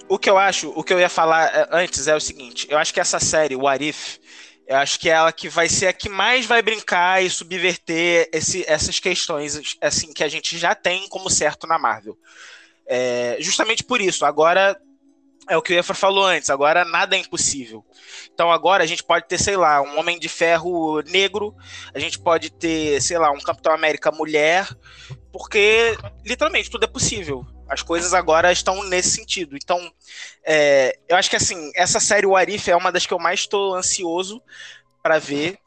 o 0.07 0.19
que 0.19 0.29
eu 0.29 0.37
acho, 0.37 0.71
o 0.75 0.83
que 0.83 0.93
eu 0.93 0.99
ia 0.99 1.09
falar 1.09 1.45
é, 1.53 1.67
antes 1.71 2.07
é 2.07 2.15
o 2.15 2.19
seguinte: 2.19 2.67
eu 2.69 2.77
acho 2.77 2.93
que 2.93 2.99
essa 2.99 3.19
série, 3.19 3.55
o 3.55 3.67
Arif, 3.67 4.19
eu 4.67 4.77
acho 4.77 4.99
que 4.99 5.09
é 5.09 5.13
ela 5.13 5.31
que 5.31 5.49
vai 5.49 5.67
ser 5.67 5.87
a 5.87 5.93
que 5.93 6.09
mais 6.09 6.45
vai 6.45 6.61
brincar 6.61 7.23
e 7.23 7.29
subverter 7.29 8.29
esse, 8.31 8.63
essas 8.67 8.99
questões 8.99 9.77
assim 9.81 10.13
que 10.13 10.23
a 10.23 10.27
gente 10.27 10.57
já 10.57 10.73
tem 10.73 11.07
como 11.09 11.29
certo 11.29 11.67
na 11.67 11.77
Marvel. 11.77 12.17
É, 12.87 13.37
justamente 13.39 13.83
por 13.83 13.99
isso, 14.01 14.25
agora 14.25 14.79
é 15.47 15.55
o 15.55 15.61
que 15.61 15.73
o 15.73 15.77
Efra 15.77 15.93
falou 15.93 16.23
antes, 16.23 16.49
agora 16.49 16.83
nada 16.83 17.15
é 17.15 17.19
impossível. 17.19 17.85
Então 18.33 18.51
agora 18.51 18.83
a 18.83 18.87
gente 18.87 19.03
pode 19.03 19.27
ter, 19.27 19.37
sei 19.37 19.55
lá, 19.55 19.81
um 19.81 19.99
Homem 19.99 20.19
de 20.19 20.27
Ferro 20.27 21.01
negro, 21.01 21.55
a 21.93 21.99
gente 21.99 22.19
pode 22.19 22.51
ter, 22.51 23.01
sei 23.01 23.17
lá, 23.17 23.31
um 23.31 23.39
Capitão 23.39 23.73
América 23.73 24.11
mulher, 24.11 24.67
porque 25.31 25.97
literalmente 26.25 26.69
tudo 26.69 26.85
é 26.85 26.87
possível. 26.87 27.45
As 27.67 27.81
coisas 27.81 28.13
agora 28.13 28.51
estão 28.51 28.83
nesse 28.83 29.09
sentido. 29.09 29.55
Então, 29.55 29.91
é, 30.43 30.97
eu 31.07 31.17
acho 31.17 31.29
que 31.29 31.35
assim, 31.35 31.71
essa 31.75 31.99
série 31.99 32.25
O 32.25 32.35
Arif 32.35 32.69
é 32.69 32.75
uma 32.75 32.91
das 32.91 33.05
que 33.05 33.13
eu 33.13 33.19
mais 33.19 33.41
estou 33.41 33.75
ansioso 33.75 34.41
para 35.01 35.19
ver, 35.19 35.57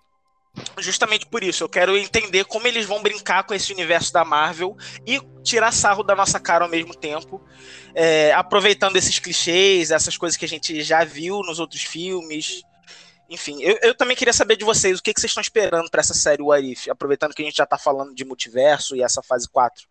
justamente 0.79 1.27
por 1.27 1.43
isso. 1.43 1.65
Eu 1.65 1.69
quero 1.69 1.97
entender 1.97 2.45
como 2.45 2.67
eles 2.67 2.87
vão 2.87 3.03
brincar 3.03 3.45
com 3.45 3.55
esse 3.55 3.73
universo 3.73 4.13
da 4.13 4.25
Marvel 4.25 4.77
e 5.07 5.21
tirar 5.43 5.73
sarro 5.73 6.03
da 6.03 6.15
nossa 6.15 6.39
cara 6.39 6.65
ao 6.65 6.71
mesmo 6.71 6.95
tempo, 6.95 7.43
é, 7.95 8.33
aproveitando 8.33 8.97
esses 8.97 9.19
clichês, 9.19 9.91
essas 9.91 10.17
coisas 10.17 10.37
que 10.37 10.45
a 10.45 10.49
gente 10.49 10.83
já 10.83 11.05
viu 11.05 11.41
nos 11.41 11.59
outros 11.59 11.83
filmes. 11.83 12.63
Enfim, 13.31 13.63
eu, 13.63 13.79
eu 13.83 13.95
também 13.95 14.17
queria 14.17 14.33
saber 14.33 14.57
de 14.57 14.65
vocês 14.65 14.99
o 14.99 15.03
que, 15.03 15.13
que 15.13 15.21
vocês 15.21 15.31
estão 15.31 15.43
esperando 15.43 15.91
para 15.91 16.01
essa 16.01 16.15
série 16.15 16.43
O 16.43 16.51
Arif, 16.51 16.91
aproveitando 16.91 17.35
que 17.35 17.43
a 17.43 17.45
gente 17.45 17.57
já 17.57 17.67
tá 17.67 17.77
falando 17.77 18.15
de 18.15 18.25
multiverso 18.25 18.97
e 18.97 19.03
essa 19.03 19.23
fase 19.23 19.49
4. 19.51 19.87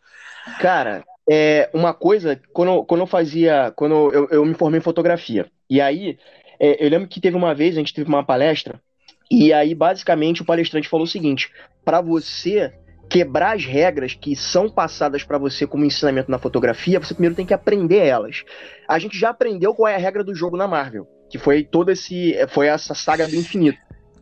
Cara, 0.60 1.04
é 1.30 1.70
uma 1.74 1.94
coisa, 1.94 2.42
quando, 2.52 2.84
quando 2.86 3.02
eu 3.02 3.08
fazia. 3.08 3.72
Quando 3.76 4.12
eu, 4.12 4.28
eu 4.30 4.46
me 4.46 4.56
formei 4.56 4.80
em 4.80 4.84
fotografia. 4.84 5.52
E 5.70 5.80
aí, 5.80 6.18
é, 6.60 6.84
eu 6.84 6.90
lembro 6.90 7.08
que 7.08 7.22
teve 7.22 7.36
uma 7.36 7.54
vez, 7.54 7.76
a 7.76 7.80
gente 7.80 7.94
teve 7.94 8.08
uma 8.08 8.26
palestra 8.26 8.82
e 9.30 9.52
aí, 9.52 9.76
basicamente, 9.76 10.42
o 10.42 10.46
palestrante 10.46 10.90
falou 10.90 11.06
o 11.06 11.10
seguinte: 11.10 11.52
para 11.84 12.02
você 12.02 12.74
quebrar 13.10 13.56
as 13.56 13.66
regras 13.66 14.14
que 14.14 14.36
são 14.36 14.70
passadas 14.70 15.24
para 15.24 15.38
você 15.38 15.66
como 15.66 15.86
ensinamento 15.86 16.30
na 16.30 16.38
fotografia, 16.38 17.00
você 17.00 17.14
primeiro 17.14 17.36
tem 17.36 17.46
que 17.46 17.54
aprender 17.54 18.06
elas. 18.06 18.44
A 18.88 19.00
gente 19.00 19.18
já 19.18 19.30
aprendeu 19.30 19.74
qual 19.74 19.88
é 19.88 19.96
a 19.96 20.00
regra 20.00 20.24
do 20.24 20.36
jogo 20.36 20.58
na 20.58 20.68
Marvel, 20.68 21.08
que 21.30 21.38
foi 21.38 21.64
todo 21.64 21.90
esse 21.90 22.36
foi 22.50 22.68
essa 22.68 22.94
saga 22.94 23.28
do 23.28 23.36
infinito. 23.36 23.78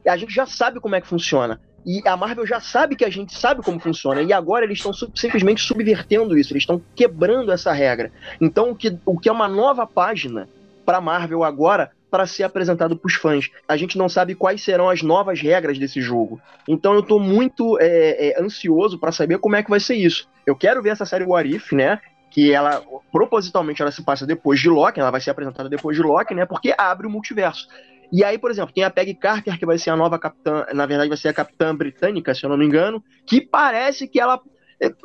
A 0.08 0.18
gente 0.18 0.34
já 0.34 0.46
sabe 0.46 0.80
como 0.80 0.96
é 0.96 1.02
que 1.02 1.08
funciona. 1.08 1.60
E 1.86 2.02
a 2.08 2.18
Marvel 2.18 2.48
já 2.48 2.60
sabe 2.60 2.96
que 2.96 3.06
a 3.06 3.10
gente 3.10 3.38
sabe 3.38 3.62
como 3.62 3.80
funciona. 3.80 4.22
E 4.22 4.34
agora 4.34 4.66
eles 4.66 4.80
estão 4.80 4.92
simplesmente 5.16 5.62
subvertendo 5.62 6.38
isso. 6.38 6.52
Eles 6.52 6.64
estão 6.64 6.82
quebrando 6.96 7.52
essa 7.52 7.72
regra. 7.72 8.12
Então, 8.42 8.72
o 8.72 8.76
que, 8.76 8.98
o 9.06 9.20
que 9.20 9.30
é 9.30 9.32
uma 9.32 9.48
nova 9.48 9.86
página 9.86 10.50
para 10.84 11.00
Marvel 11.00 11.44
agora 11.44 11.92
para 12.16 12.26
ser 12.26 12.44
apresentado 12.44 12.96
para 12.96 13.08
os 13.08 13.16
fãs. 13.16 13.50
A 13.68 13.76
gente 13.76 13.98
não 13.98 14.08
sabe 14.08 14.36
quais 14.36 14.64
serão 14.64 14.90
as 14.90 15.02
novas 15.02 15.42
regras 15.42 15.78
desse 15.78 16.00
jogo. 16.00 16.40
Então 16.66 16.94
eu 16.94 17.02
estou 17.02 17.20
muito 17.20 17.78
é, 17.78 18.30
é, 18.30 18.42
ansioso 18.42 18.98
para 18.98 19.12
saber 19.12 19.38
como 19.38 19.58
é 19.58 19.62
que 19.62 19.70
vai 19.70 19.82
ser 19.82 19.96
isso. 19.96 20.26
Eu 20.48 20.56
quero 20.56 20.82
ver 20.82 20.92
essa 20.92 21.06
série 21.06 21.26
What 21.26 21.54
If, 21.54 21.74
né? 21.74 22.00
Que 22.32 22.54
ela, 22.54 22.82
propositalmente, 23.12 23.82
ela 23.82 23.92
se 23.92 24.02
passa 24.02 24.26
depois 24.26 24.62
de 24.62 24.70
Loki, 24.70 24.98
ela 24.98 25.12
vai 25.12 25.20
ser 25.20 25.32
apresentada 25.32 25.68
depois 25.68 25.98
de 25.98 26.04
Loki, 26.04 26.34
né? 26.34 26.46
Porque 26.46 26.74
abre 26.78 27.06
o 27.06 27.10
multiverso. 27.10 27.68
E 28.14 28.24
aí, 28.24 28.38
por 28.38 28.50
exemplo, 28.50 28.74
tem 28.74 28.86
a 28.86 28.90
Peggy 28.90 29.16
Carter, 29.16 29.60
que 29.60 29.66
vai 29.66 29.78
ser 29.78 29.90
a 29.90 29.98
nova 29.98 30.18
capitã, 30.18 30.66
na 30.74 30.86
verdade 30.86 31.10
vai 31.10 31.18
ser 31.18 31.28
a 31.28 31.34
capitã 31.34 31.76
britânica, 31.76 32.34
se 32.34 32.46
eu 32.46 32.50
não 32.50 32.56
me 32.56 32.66
engano, 32.66 33.04
que 33.28 33.42
parece 33.42 34.08
que 34.08 34.22
ela 34.22 34.40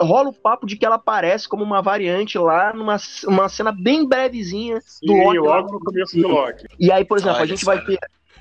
rola 0.01 0.31
o 0.31 0.33
papo 0.33 0.67
de 0.67 0.77
que 0.77 0.85
ela 0.85 0.97
aparece 0.97 1.49
como 1.49 1.63
uma 1.63 1.81
variante 1.81 2.39
lá 2.39 2.73
numa 2.73 2.97
uma 3.27 3.49
cena 3.49 3.73
bem 3.73 4.07
brevezinha 4.07 4.77
do 5.03 5.13
Sim, 5.13 5.25
Loki. 5.25 5.39
logo 5.39 5.73
no 5.73 5.81
começo 5.81 6.17
do 6.17 6.29
Loki. 6.29 6.67
E 6.79 6.91
aí, 6.91 7.05
por 7.05 7.19
exemplo, 7.19 7.37
Olha 7.37 7.45
a 7.45 7.47
gente 7.47 7.65
vai 7.65 7.85
ter 7.85 7.99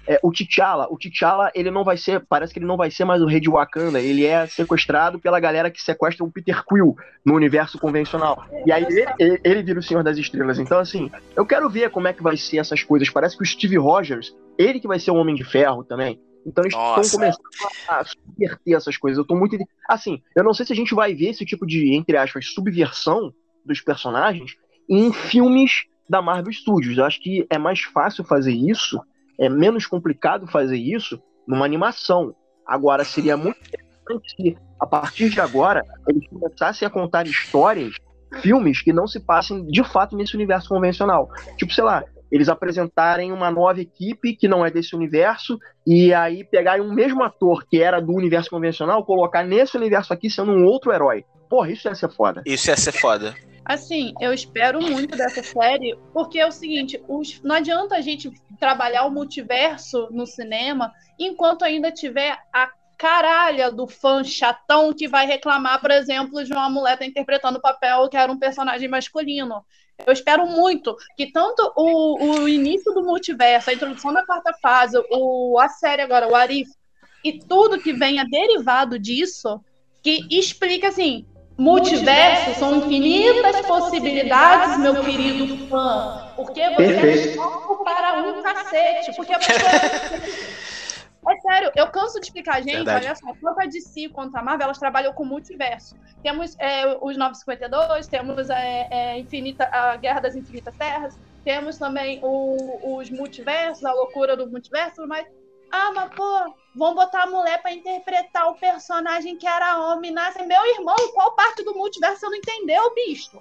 é, 0.09 0.19
o 0.23 0.31
T'Challa, 0.31 0.87
o 0.89 0.97
T'Challa, 0.97 1.51
ele 1.53 1.69
não 1.69 1.83
vai 1.83 1.95
ser, 1.95 2.25
parece 2.27 2.51
que 2.51 2.57
ele 2.57 2.65
não 2.65 2.75
vai 2.75 2.89
ser 2.89 3.05
mais 3.05 3.21
o 3.21 3.27
rei 3.27 3.39
de 3.39 3.47
Wakanda, 3.47 4.01
ele 4.01 4.25
é 4.25 4.47
sequestrado 4.47 5.19
pela 5.19 5.39
galera 5.39 5.69
que 5.69 5.79
sequestra 5.79 6.25
o 6.25 6.31
Peter 6.31 6.65
Quill 6.65 6.95
no 7.23 7.35
universo 7.35 7.77
convencional. 7.77 8.43
E 8.65 8.71
aí 8.71 8.83
ele, 8.85 9.05
ele, 9.19 9.41
ele, 9.43 9.61
vira 9.61 9.79
o 9.79 9.83
Senhor 9.83 10.03
das 10.03 10.17
Estrelas. 10.17 10.57
Então, 10.57 10.79
assim, 10.79 11.11
eu 11.35 11.45
quero 11.45 11.69
ver 11.69 11.91
como 11.91 12.07
é 12.07 12.13
que 12.13 12.23
vai 12.23 12.35
ser 12.37 12.57
essas 12.57 12.81
coisas. 12.81 13.07
Parece 13.07 13.37
que 13.37 13.43
o 13.43 13.45
Steve 13.45 13.77
Rogers, 13.77 14.35
ele 14.57 14.79
que 14.79 14.87
vai 14.87 14.97
ser 14.97 15.11
o 15.11 15.15
Homem 15.15 15.35
de 15.35 15.43
Ferro 15.43 15.83
também. 15.83 16.19
Então 16.45 16.63
eles 16.63 16.73
estão 16.73 17.19
começando 17.19 17.43
a 17.87 18.03
subverter 18.03 18.75
essas 18.75 18.97
coisas. 18.97 19.17
Eu 19.17 19.25
tô 19.25 19.35
muito. 19.35 19.57
Assim, 19.87 20.21
eu 20.35 20.43
não 20.43 20.53
sei 20.53 20.65
se 20.65 20.73
a 20.73 20.75
gente 20.75 20.95
vai 20.95 21.13
ver 21.13 21.29
esse 21.29 21.45
tipo 21.45 21.65
de, 21.65 21.93
entre 21.93 22.17
aspas, 22.17 22.47
subversão 22.47 23.33
dos 23.65 23.81
personagens 23.81 24.55
em 24.89 25.11
filmes 25.13 25.83
da 26.09 26.21
Marvel 26.21 26.51
Studios. 26.51 26.97
Eu 26.97 27.05
acho 27.05 27.21
que 27.21 27.45
é 27.49 27.57
mais 27.57 27.81
fácil 27.81 28.23
fazer 28.23 28.53
isso, 28.53 28.99
é 29.39 29.47
menos 29.47 29.85
complicado 29.85 30.47
fazer 30.47 30.77
isso 30.77 31.21
numa 31.47 31.65
animação. 31.65 32.35
Agora, 32.65 33.03
seria 33.03 33.37
muito 33.37 33.59
interessante 33.59 34.35
se, 34.35 34.57
a 34.79 34.87
partir 34.87 35.29
de 35.29 35.39
agora, 35.39 35.83
eles 36.07 36.27
começassem 36.27 36.87
a 36.87 36.89
contar 36.89 37.27
histórias, 37.27 37.95
filmes 38.41 38.81
que 38.81 38.93
não 38.93 39.07
se 39.07 39.19
passem 39.19 39.65
de 39.67 39.83
fato 39.83 40.15
nesse 40.15 40.35
universo 40.35 40.69
convencional. 40.69 41.29
Tipo, 41.57 41.73
sei 41.73 41.83
lá, 41.83 42.03
eles 42.31 42.49
apresentarem 42.49 43.31
uma 43.31 43.49
nova 43.49 43.81
equipe 43.81 44.35
que 44.35 44.47
não 44.47 44.65
é 44.65 44.71
desse 44.71 44.95
universo 44.95 45.57
e 45.85 46.13
aí 46.13 46.43
pegarem 46.43 46.83
um 46.83 46.93
mesmo 46.93 47.23
ator 47.23 47.65
que 47.67 47.81
era 47.81 47.99
do 47.99 48.13
universo 48.13 48.49
convencional, 48.49 49.05
colocar 49.05 49.43
nesse 49.43 49.77
universo 49.77 50.13
aqui 50.13 50.29
sendo 50.29 50.51
um 50.51 50.65
outro 50.65 50.91
herói. 50.91 51.25
Porra, 51.49 51.71
isso 51.71 51.87
ia 51.87 51.95
ser 51.95 52.09
foda. 52.09 52.43
Isso 52.45 52.69
ia 52.69 52.77
ser 52.77 52.91
foda. 52.91 53.35
Assim, 53.65 54.13
eu 54.19 54.33
espero 54.33 54.81
muito 54.81 55.15
dessa 55.15 55.43
série, 55.43 55.95
porque 56.13 56.39
é 56.39 56.47
o 56.47 56.51
seguinte, 56.51 56.99
os, 57.07 57.41
não 57.43 57.55
adianta 57.55 57.95
a 57.95 58.01
gente 58.01 58.31
trabalhar 58.59 59.05
o 59.05 59.11
multiverso 59.11 60.07
no 60.11 60.25
cinema 60.25 60.91
enquanto 61.19 61.63
ainda 61.63 61.91
tiver 61.91 62.37
a 62.53 62.71
caralha 62.97 63.71
do 63.71 63.87
fã 63.87 64.23
chatão 64.23 64.93
que 64.93 65.07
vai 65.07 65.25
reclamar, 65.25 65.79
por 65.79 65.91
exemplo, 65.91 66.43
de 66.43 66.51
uma 66.51 66.69
mulher 66.69 66.97
tá 66.97 67.05
interpretando 67.05 67.57
o 67.57 67.61
papel 67.61 68.09
que 68.09 68.17
era 68.17 68.31
um 68.31 68.37
personagem 68.37 68.89
masculino. 68.89 69.63
Eu 70.05 70.13
espero 70.13 70.45
muito 70.47 70.95
que 71.15 71.31
tanto 71.31 71.71
o, 71.75 72.41
o 72.41 72.47
início 72.47 72.93
do 72.93 73.03
multiverso, 73.03 73.69
a 73.69 73.73
introdução 73.73 74.13
da 74.13 74.25
quarta 74.25 74.53
fase, 74.61 74.97
o, 75.11 75.59
a 75.59 75.67
série 75.69 76.01
agora, 76.01 76.27
o 76.27 76.35
Arif, 76.35 76.69
e 77.23 77.39
tudo 77.39 77.79
que 77.79 77.93
venha 77.93 78.25
derivado 78.25 78.97
disso, 78.97 79.59
que 80.01 80.25
explique 80.31 80.85
assim, 80.85 81.25
multiverso 81.57 82.57
são 82.57 82.77
infinitas 82.77 83.61
possibilidades, 83.65 84.77
meu 84.77 85.03
querido 85.03 85.67
fã. 85.67 86.31
Porque 86.35 86.61
você 86.69 87.29
é 87.29 87.33
só 87.35 87.49
para 87.83 88.23
um 88.23 88.41
cacete. 88.41 89.13
Porque 89.15 89.33
a 89.33 89.39
pessoa 89.39 89.69
É 91.27 91.39
sério, 91.41 91.71
eu 91.75 91.87
canso 91.87 92.19
de 92.19 92.27
explicar, 92.27 92.61
gente, 92.61 92.77
Verdade. 92.77 93.05
olha 93.05 93.15
só, 93.15 93.33
tanto 93.33 93.61
a 93.61 93.65
DC 93.65 94.09
quanto 94.09 94.35
a 94.37 94.41
Marvel, 94.41 94.65
elas 94.65 94.79
trabalham 94.79 95.13
com 95.13 95.25
multiverso. 95.25 95.95
Temos 96.23 96.55
é, 96.57 96.87
os 97.01 97.17
952, 97.17 98.07
temos 98.07 98.49
é, 98.49 98.87
é, 98.89 99.19
Infinita, 99.19 99.69
a 99.71 99.97
Guerra 99.97 100.21
das 100.21 100.35
Infinitas 100.35 100.75
Terras, 100.77 101.19
temos 101.43 101.77
também 101.77 102.19
o, 102.23 102.97
os 102.97 103.09
multiversos, 103.09 103.83
a 103.83 103.93
loucura 103.93 104.35
do 104.35 104.47
multiverso, 104.47 105.05
mas. 105.07 105.27
Ah, 105.71 105.91
mas 105.93 106.09
pô, 106.15 106.55
vão 106.75 106.95
botar 106.95 107.23
a 107.23 107.27
mulher 107.27 107.61
para 107.61 107.71
interpretar 107.71 108.47
o 108.49 108.55
personagem 108.55 109.37
que 109.37 109.45
era 109.45 109.77
homem. 109.77 110.11
Nasce. 110.11 110.43
Meu 110.43 110.65
irmão, 110.65 110.95
qual 111.13 111.35
parte 111.35 111.63
do 111.63 111.75
multiverso 111.75 112.21
você 112.21 112.25
não 112.25 112.35
entendeu, 112.35 112.93
bicho? 112.95 113.39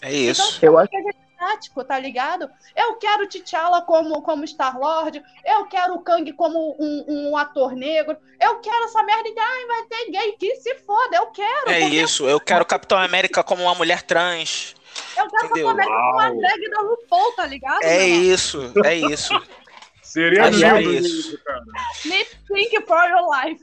É 0.00 0.12
isso. 0.12 0.56
Então, 0.56 0.70
eu 0.70 0.78
acho 0.78 0.90
tático, 1.36 1.84
tá 1.84 1.98
ligado? 1.98 2.50
Eu 2.74 2.94
quero 2.94 3.28
T'Challa 3.28 3.82
como, 3.82 4.22
como 4.22 4.44
Star-Lord, 4.46 5.22
eu 5.44 5.66
quero 5.66 5.94
o 5.94 6.00
Kang 6.00 6.30
como 6.32 6.76
um, 6.78 7.04
um, 7.30 7.36
ator 7.36 7.74
negro, 7.74 8.16
eu 8.40 8.58
quero 8.60 8.84
essa 8.84 9.02
merda 9.02 9.30
de, 9.30 9.38
ai, 9.38 9.66
vai 9.66 9.82
ter 9.84 10.10
gay, 10.10 10.32
que 10.32 10.56
se 10.56 10.74
foda, 10.76 11.16
eu 11.16 11.26
quero. 11.26 11.70
É 11.70 11.80
isso, 11.80 12.28
eu 12.28 12.40
quero 12.40 12.64
Capitão 12.64 12.98
América 12.98 13.44
como 13.44 13.62
uma 13.62 13.74
mulher 13.74 14.02
trans. 14.02 14.74
Eu 15.16 15.28
quero 15.28 15.46
Entendeu? 15.46 15.66
Capitão 15.66 15.70
América 15.70 15.96
como 15.96 16.12
uma 16.12 16.34
drag 16.34 16.70
da 16.70 16.80
RuPaul, 16.80 17.32
tá 17.32 17.46
ligado? 17.46 17.82
É 17.82 18.06
isso, 18.06 18.72
é 18.84 18.94
isso. 18.94 19.34
Seria 20.02 20.48
lindo 20.48 20.94
isso, 20.94 21.38
cara. 21.44 21.62
Lip 22.04 22.30
sync 22.46 22.86
for 22.86 23.04
your 23.10 23.28
life. 23.28 23.62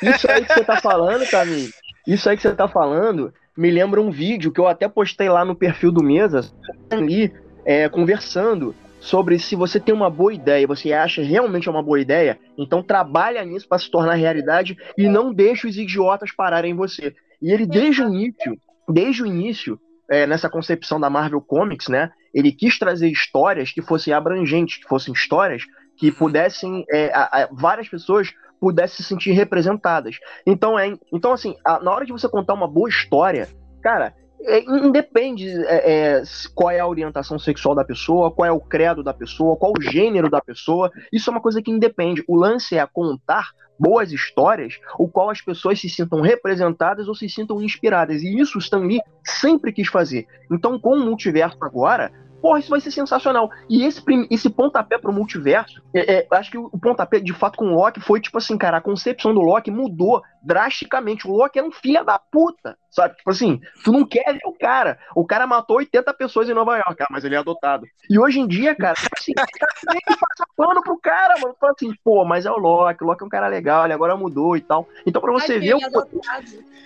Isso 0.00 0.30
aí 0.30 0.44
que 0.44 0.54
você 0.54 0.64
tá 0.64 0.80
falando, 0.80 1.28
Camille, 1.28 1.74
isso 2.06 2.30
aí 2.30 2.36
que 2.36 2.42
você 2.42 2.54
tá 2.54 2.68
falando 2.68 3.34
me 3.60 3.70
lembra 3.70 4.00
um 4.00 4.10
vídeo 4.10 4.50
que 4.50 4.58
eu 4.58 4.66
até 4.66 4.88
postei 4.88 5.28
lá 5.28 5.44
no 5.44 5.54
perfil 5.54 5.92
do 5.92 6.02
Mesa, 6.02 6.50
ali, 6.90 7.30
é, 7.62 7.90
conversando 7.90 8.74
sobre 8.98 9.38
se 9.38 9.54
você 9.54 9.78
tem 9.78 9.94
uma 9.94 10.08
boa 10.08 10.32
ideia, 10.32 10.66
você 10.66 10.94
acha 10.94 11.22
realmente 11.22 11.68
é 11.68 11.70
uma 11.70 11.82
boa 11.82 12.00
ideia, 12.00 12.38
então 12.56 12.82
trabalha 12.82 13.44
nisso 13.44 13.68
para 13.68 13.78
se 13.78 13.90
tornar 13.90 14.14
realidade 14.14 14.78
e 14.96 15.08
não 15.08 15.32
deixe 15.32 15.66
os 15.66 15.76
idiotas 15.76 16.32
pararem 16.32 16.72
em 16.72 16.74
você. 16.74 17.14
E 17.42 17.52
ele 17.52 17.66
desde 17.66 18.02
o 18.02 18.08
início, 18.08 18.56
desde 18.88 19.22
o 19.22 19.26
início, 19.26 19.78
é, 20.10 20.26
nessa 20.26 20.48
concepção 20.48 20.98
da 20.98 21.10
Marvel 21.10 21.42
Comics, 21.42 21.88
né, 21.88 22.10
ele 22.32 22.52
quis 22.52 22.78
trazer 22.78 23.10
histórias 23.10 23.72
que 23.72 23.82
fossem 23.82 24.14
abrangentes, 24.14 24.78
que 24.78 24.88
fossem 24.88 25.12
histórias 25.12 25.64
que 25.98 26.10
pudessem 26.10 26.82
é, 26.90 27.12
a, 27.12 27.42
a, 27.42 27.48
várias 27.52 27.90
pessoas 27.90 28.32
pudessem 28.60 28.98
se 28.98 29.04
sentir 29.04 29.32
representadas. 29.32 30.16
Então 30.46 30.78
é, 30.78 30.92
então 31.12 31.32
assim, 31.32 31.56
a, 31.64 31.80
na 31.80 31.90
hora 31.90 32.04
de 32.04 32.12
você 32.12 32.28
contar 32.28 32.54
uma 32.54 32.68
boa 32.68 32.88
história, 32.88 33.48
cara, 33.82 34.14
é, 34.42 34.60
independe 34.62 35.48
é, 35.66 36.18
é, 36.18 36.22
qual 36.54 36.70
é 36.70 36.80
a 36.80 36.86
orientação 36.86 37.38
sexual 37.38 37.74
da 37.74 37.84
pessoa, 37.84 38.30
qual 38.30 38.46
é 38.46 38.52
o 38.52 38.60
credo 38.60 39.02
da 39.02 39.12
pessoa, 39.12 39.56
qual 39.56 39.72
o 39.76 39.82
gênero 39.82 40.30
da 40.30 40.40
pessoa. 40.40 40.90
Isso 41.12 41.28
é 41.28 41.32
uma 41.32 41.42
coisa 41.42 41.60
que 41.60 41.70
independe. 41.70 42.24
O 42.26 42.36
lance 42.36 42.76
é 42.76 42.86
contar 42.86 43.50
boas 43.78 44.12
histórias, 44.12 44.78
o 44.98 45.08
qual 45.08 45.30
as 45.30 45.40
pessoas 45.40 45.80
se 45.80 45.88
sintam 45.88 46.20
representadas 46.20 47.08
ou 47.08 47.14
se 47.14 47.28
sintam 47.28 47.62
inspiradas. 47.62 48.22
E 48.22 48.38
isso 48.38 48.58
Stan 48.58 48.80
Lee 48.80 49.00
sempre 49.24 49.72
quis 49.72 49.88
fazer. 49.88 50.26
Então, 50.50 50.78
com 50.78 50.96
o 50.96 51.04
multiverso 51.04 51.56
agora, 51.62 52.12
porra, 52.40 52.58
isso 52.58 52.70
vai 52.70 52.80
ser 52.80 52.90
sensacional. 52.90 53.50
E 53.68 53.84
esse, 53.84 54.02
esse 54.30 54.50
pontapé 54.50 54.98
pro 54.98 55.12
multiverso, 55.12 55.82
é, 55.94 56.18
é, 56.18 56.26
acho 56.32 56.50
que 56.50 56.58
o 56.58 56.78
pontapé 56.78 57.20
de 57.20 57.32
fato 57.32 57.56
com 57.56 57.66
o 57.66 57.74
Loki 57.74 58.00
foi 58.00 58.20
tipo 58.20 58.38
assim, 58.38 58.56
cara, 58.56 58.78
a 58.78 58.82
concepção 58.82 59.34
do 59.34 59.40
Loki 59.40 59.70
mudou 59.70 60.22
drasticamente. 60.42 61.26
O 61.26 61.32
Loki 61.32 61.58
era 61.58 61.68
um 61.68 61.72
filho 61.72 62.04
da 62.04 62.18
puta, 62.18 62.76
sabe? 62.90 63.16
Tipo 63.16 63.30
assim, 63.30 63.60
tu 63.84 63.92
não 63.92 64.04
quer 64.04 64.32
ver 64.32 64.46
o 64.46 64.52
cara. 64.52 64.98
O 65.14 65.24
cara 65.24 65.46
matou 65.46 65.76
80 65.76 66.12
pessoas 66.14 66.48
em 66.48 66.54
Nova 66.54 66.76
York, 66.76 67.04
mas 67.10 67.24
ele 67.24 67.34
é 67.34 67.38
adotado. 67.38 67.86
E 68.08 68.18
hoje 68.18 68.40
em 68.40 68.46
dia, 68.46 68.74
cara, 68.74 68.94
tipo 68.94 69.16
assim, 69.16 69.32
ele 69.90 70.16
passa 70.16 70.44
pano 70.56 70.82
pro 70.82 70.98
cara, 70.98 71.38
mano. 71.40 71.54
Fala 71.58 71.72
assim, 71.72 71.94
pô, 72.04 72.24
mas 72.24 72.44
é 72.44 72.50
o 72.50 72.56
Loki, 72.56 73.04
o 73.04 73.06
Loki 73.06 73.22
é 73.22 73.26
um 73.26 73.30
cara 73.30 73.48
legal, 73.48 73.84
ele 73.84 73.94
agora 73.94 74.16
mudou 74.16 74.56
e 74.56 74.60
tal. 74.60 74.88
Então, 75.06 75.22
pra 75.22 75.32
você 75.32 75.54
Ai, 75.54 75.60
ver 75.60 75.74
o. 75.74 75.78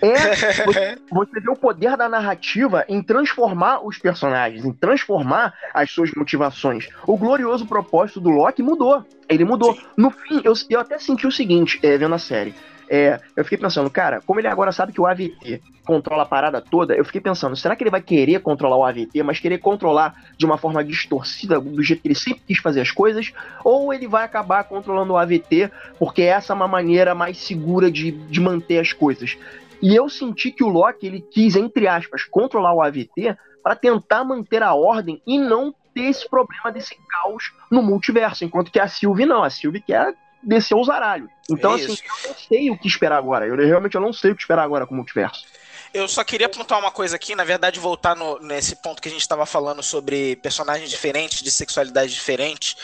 É, 0.01 0.35
você, 0.35 0.97
você 1.11 1.39
vê 1.39 1.49
o 1.49 1.55
poder 1.55 1.97
da 1.97 2.07
narrativa 2.07 2.85
em 2.87 3.01
transformar 3.01 3.85
os 3.85 3.97
personagens, 3.97 4.63
em 4.63 4.71
transformar 4.71 5.53
as 5.73 5.91
suas 5.91 6.11
motivações. 6.15 6.87
O 7.07 7.17
glorioso 7.17 7.65
propósito 7.65 8.21
do 8.21 8.29
Loki 8.29 8.61
mudou. 8.61 9.03
Ele 9.27 9.43
mudou. 9.43 9.75
No 9.97 10.11
fim, 10.11 10.41
eu, 10.43 10.53
eu 10.69 10.79
até 10.79 10.99
senti 10.99 11.25
o 11.25 11.31
seguinte, 11.31 11.79
é, 11.81 11.97
vendo 11.97 12.13
a 12.13 12.19
série. 12.19 12.53
É, 12.87 13.19
eu 13.35 13.43
fiquei 13.43 13.57
pensando, 13.57 13.89
cara, 13.89 14.21
como 14.25 14.39
ele 14.39 14.47
agora 14.47 14.71
sabe 14.71 14.93
que 14.93 15.01
o 15.01 15.05
AVT 15.05 15.61
controla 15.83 16.23
a 16.23 16.25
parada 16.25 16.61
toda, 16.61 16.95
eu 16.95 17.05
fiquei 17.05 17.21
pensando, 17.21 17.55
será 17.55 17.75
que 17.75 17.83
ele 17.83 17.89
vai 17.89 18.01
querer 18.01 18.39
controlar 18.39 18.77
o 18.77 18.85
AVT, 18.85 19.23
mas 19.23 19.39
querer 19.39 19.59
controlar 19.59 20.15
de 20.37 20.45
uma 20.45 20.57
forma 20.57 20.83
distorcida, 20.83 21.59
do 21.59 21.81
jeito 21.81 22.01
que 22.01 22.07
ele 22.07 22.15
sempre 22.15 22.41
quis 22.47 22.59
fazer 22.59 22.81
as 22.81 22.91
coisas, 22.91 23.33
ou 23.63 23.93
ele 23.93 24.07
vai 24.07 24.23
acabar 24.23 24.63
controlando 24.63 25.13
o 25.13 25.17
AVT 25.17 25.71
porque 25.97 26.23
essa 26.23 26.53
é 26.53 26.55
uma 26.55 26.67
maneira 26.67 27.15
mais 27.15 27.37
segura 27.37 27.91
de, 27.91 28.11
de 28.11 28.39
manter 28.39 28.79
as 28.79 28.93
coisas. 28.93 29.37
E 29.81 29.95
eu 29.95 30.09
senti 30.09 30.51
que 30.51 30.63
o 30.63 30.69
Loki 30.69 31.05
ele 31.05 31.21
quis, 31.21 31.55
entre 31.55 31.87
aspas, 31.87 32.23
controlar 32.23 32.73
o 32.73 32.81
AVT 32.81 33.35
para 33.63 33.75
tentar 33.75 34.23
manter 34.23 34.63
a 34.63 34.73
ordem 34.73 35.21
e 35.25 35.37
não 35.37 35.73
ter 35.93 36.03
esse 36.03 36.29
problema 36.29 36.71
desse 36.71 36.95
caos 37.09 37.53
no 37.71 37.81
multiverso, 37.81 38.43
enquanto 38.43 38.71
que 38.71 38.79
a 38.79 38.87
Sylvie 38.87 39.25
não, 39.25 39.43
a 39.43 39.49
Sylvie 39.49 39.81
quer 39.81 40.13
desceu 40.45 40.77
o 40.77 40.83
zaralho. 40.83 41.29
Então, 41.49 41.73
é 41.73 41.75
assim, 41.75 41.97
eu 42.03 42.29
não 42.29 42.35
sei 42.35 42.69
o 42.69 42.77
que 42.77 42.87
esperar 42.87 43.17
agora. 43.17 43.45
Eu 43.45 43.55
realmente 43.55 43.95
eu 43.95 44.01
não 44.01 44.13
sei 44.13 44.31
o 44.31 44.35
que 44.35 44.41
esperar 44.41 44.63
agora 44.63 44.85
com 44.85 44.93
o 44.93 44.97
multiverso. 44.97 45.45
Eu 45.93 46.09
só 46.09 46.25
queria 46.25 46.47
apontar 46.47 46.77
uma 46.77 46.91
coisa 46.91 47.15
aqui, 47.15 47.35
na 47.35 47.45
verdade, 47.45 47.79
voltar 47.79 48.17
no, 48.17 48.37
nesse 48.39 48.75
ponto 48.75 49.01
que 49.01 49.07
a 49.07 49.11
gente 49.11 49.21
estava 49.21 49.45
falando 49.45 49.81
sobre 49.81 50.35
personagens 50.35 50.89
diferentes, 50.89 51.41
de 51.41 51.49
sexualidade 51.49 52.13
diferente. 52.13 52.75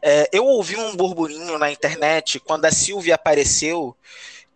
É, 0.00 0.28
eu 0.32 0.46
ouvi 0.46 0.76
um 0.76 0.94
burburinho 0.94 1.58
na 1.58 1.70
internet 1.70 2.38
quando 2.38 2.66
a 2.66 2.70
Sylvie 2.70 3.10
apareceu 3.10 3.96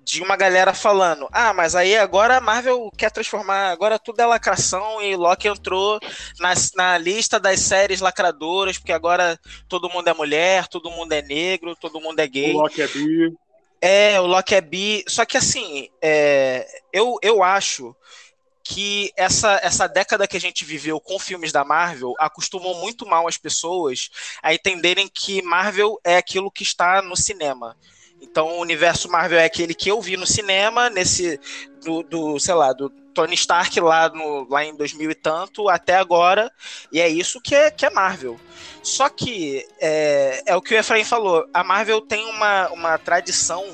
de 0.04 0.22
uma 0.22 0.36
galera 0.36 0.74
falando: 0.74 1.28
ah, 1.32 1.52
mas 1.54 1.74
aí 1.74 1.96
agora 1.96 2.36
a 2.36 2.40
Marvel 2.40 2.90
quer 2.96 3.10
transformar, 3.10 3.70
agora 3.70 3.98
tudo 3.98 4.20
é 4.20 4.26
lacração 4.26 5.00
e 5.02 5.16
Loki 5.16 5.48
entrou 5.48 5.98
na, 6.38 6.52
na 6.76 6.98
lista 6.98 7.40
das 7.40 7.60
séries 7.60 8.00
lacradoras, 8.00 8.78
porque 8.78 8.92
agora 8.92 9.38
todo 9.68 9.88
mundo 9.88 10.08
é 10.08 10.14
mulher, 10.14 10.68
todo 10.68 10.90
mundo 10.90 11.12
é 11.12 11.22
negro, 11.22 11.74
todo 11.74 12.00
mundo 12.00 12.20
é 12.20 12.26
gay. 12.26 12.52
O 12.54 12.58
Loki 12.58 12.82
é 12.82 12.88
bi. 12.88 13.34
É, 13.80 14.20
o 14.20 14.26
Loki 14.26 14.54
é 14.54 14.60
bi. 14.60 15.04
Só 15.08 15.24
que 15.24 15.36
assim, 15.36 15.88
é, 16.00 16.66
eu, 16.92 17.18
eu 17.22 17.42
acho 17.42 17.94
que 18.62 19.12
essa, 19.14 19.60
essa 19.62 19.86
década 19.86 20.26
que 20.26 20.38
a 20.38 20.40
gente 20.40 20.64
viveu 20.64 20.98
com 20.98 21.18
filmes 21.18 21.52
da 21.52 21.64
Marvel 21.64 22.14
acostumou 22.18 22.80
muito 22.80 23.04
mal 23.04 23.28
as 23.28 23.36
pessoas 23.36 24.10
a 24.42 24.54
entenderem 24.54 25.06
que 25.06 25.42
Marvel 25.42 26.00
é 26.02 26.16
aquilo 26.16 26.50
que 26.50 26.62
está 26.62 27.02
no 27.02 27.14
cinema. 27.14 27.76
Então, 28.24 28.48
o 28.48 28.60
universo 28.60 29.10
Marvel 29.10 29.38
é 29.38 29.44
aquele 29.44 29.74
que 29.74 29.90
eu 29.90 30.00
vi 30.00 30.16
no 30.16 30.26
cinema, 30.26 30.88
nesse 30.88 31.38
do, 31.84 32.02
do 32.02 32.40
sei 32.40 32.54
lá, 32.54 32.72
do 32.72 32.88
Tony 32.88 33.34
Stark 33.34 33.78
lá, 33.80 34.08
no, 34.08 34.48
lá 34.48 34.64
em 34.64 34.74
2000 34.74 35.10
e 35.10 35.14
tanto 35.14 35.68
até 35.68 35.96
agora, 35.96 36.50
e 36.90 37.00
é 37.00 37.08
isso 37.08 37.40
que 37.40 37.54
é, 37.54 37.70
que 37.70 37.86
é 37.86 37.90
Marvel. 37.90 38.40
Só 38.82 39.08
que 39.08 39.64
é, 39.80 40.42
é 40.46 40.56
o 40.56 40.62
que 40.62 40.74
o 40.74 40.78
Efraim 40.78 41.04
falou, 41.04 41.46
a 41.52 41.62
Marvel 41.62 42.00
tem 42.00 42.24
uma, 42.26 42.68
uma 42.70 42.98
tradição 42.98 43.64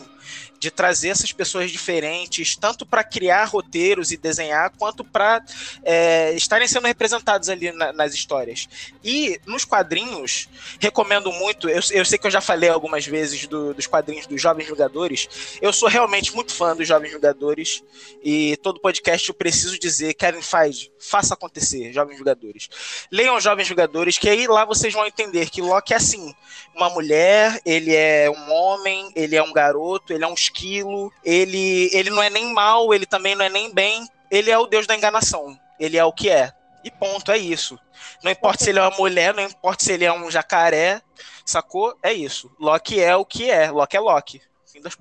de 0.61 0.71
trazer 0.71 1.09
essas 1.09 1.33
pessoas 1.33 1.71
diferentes, 1.71 2.55
tanto 2.55 2.85
para 2.85 3.03
criar 3.03 3.47
roteiros 3.47 4.13
e 4.13 4.17
desenhar, 4.19 4.71
quanto 4.77 5.03
para 5.03 5.43
é, 5.83 6.35
estarem 6.35 6.69
sendo 6.69 6.87
representados 6.87 7.49
ali 7.49 7.73
na, 7.73 7.95
nas 7.95 8.13
histórias. 8.13 8.69
E 9.03 9.41
nos 9.47 9.65
quadrinhos, 9.65 10.51
recomendo 10.79 11.33
muito, 11.33 11.67
eu, 11.67 11.81
eu 11.93 12.05
sei 12.05 12.19
que 12.19 12.27
eu 12.27 12.31
já 12.31 12.43
falei 12.43 12.69
algumas 12.69 13.07
vezes 13.07 13.47
do, 13.47 13.73
dos 13.73 13.87
quadrinhos 13.87 14.27
dos 14.27 14.41
Jovens 14.41 14.69
Jogadores, 14.69 15.59
eu 15.63 15.73
sou 15.73 15.89
realmente 15.89 16.35
muito 16.35 16.53
fã 16.53 16.77
dos 16.77 16.87
Jovens 16.87 17.11
Jogadores, 17.11 17.83
e 18.23 18.55
todo 18.59 18.81
podcast 18.81 19.27
eu 19.31 19.35
preciso 19.35 19.79
dizer, 19.79 20.13
Kevin 20.13 20.43
Feige, 20.43 20.93
faça 20.99 21.33
acontecer, 21.33 21.91
Jovens 21.91 22.19
Jogadores. 22.19 22.69
Leiam 23.11 23.41
Jovens 23.41 23.67
Jogadores, 23.67 24.19
que 24.19 24.29
aí 24.29 24.47
lá 24.47 24.67
vocês 24.67 24.93
vão 24.93 25.07
entender 25.07 25.49
que 25.49 25.63
Loki 25.63 25.95
é 25.95 25.97
assim, 25.97 26.35
uma 26.77 26.91
mulher, 26.91 27.59
ele 27.65 27.95
é 27.95 28.31
um 28.31 28.53
homem, 28.53 29.11
ele 29.17 29.37
é 29.37 29.43
um 29.43 29.53
garoto, 29.53 30.13
ele 30.13 30.23
é 30.23 30.27
um 30.27 30.35
esquilo, 30.51 31.13
ele, 31.25 31.91
ele 31.93 32.11
não 32.11 32.23
é 32.23 32.29
nem 32.29 32.53
mal, 32.53 32.93
ele 32.93 33.07
também 33.07 33.35
não 33.35 33.45
é 33.45 33.49
nem 33.49 33.73
bem, 33.73 34.07
ele 34.31 34.51
é 34.51 34.59
o 34.59 34.67
deus 34.67 34.87
da 34.87 34.97
enganação. 34.97 35.59
Ele 35.79 35.97
é 35.97 36.05
o 36.05 36.13
que 36.13 36.29
é. 36.29 36.53
E 36.85 36.91
ponto, 36.91 37.31
é 37.31 37.39
isso. 37.39 37.79
Não 38.23 38.31
importa 38.31 38.65
se 38.65 38.71
ele 38.71 38.79
é 38.79 38.83
uma 38.83 38.97
mulher, 38.97 39.35
não 39.35 39.43
importa 39.43 39.85
se 39.85 39.93
ele 39.93 40.05
é 40.05 40.13
um 40.13 40.31
jacaré, 40.31 41.01
sacou? 41.45 41.97
É 42.03 42.13
isso. 42.13 42.51
Loki 42.59 43.01
é 43.01 43.17
o 43.17 43.25
que 43.25 43.51
é. 43.51 43.71
Loki 43.71 43.97
é 43.97 44.01
Loki. 44.01 44.43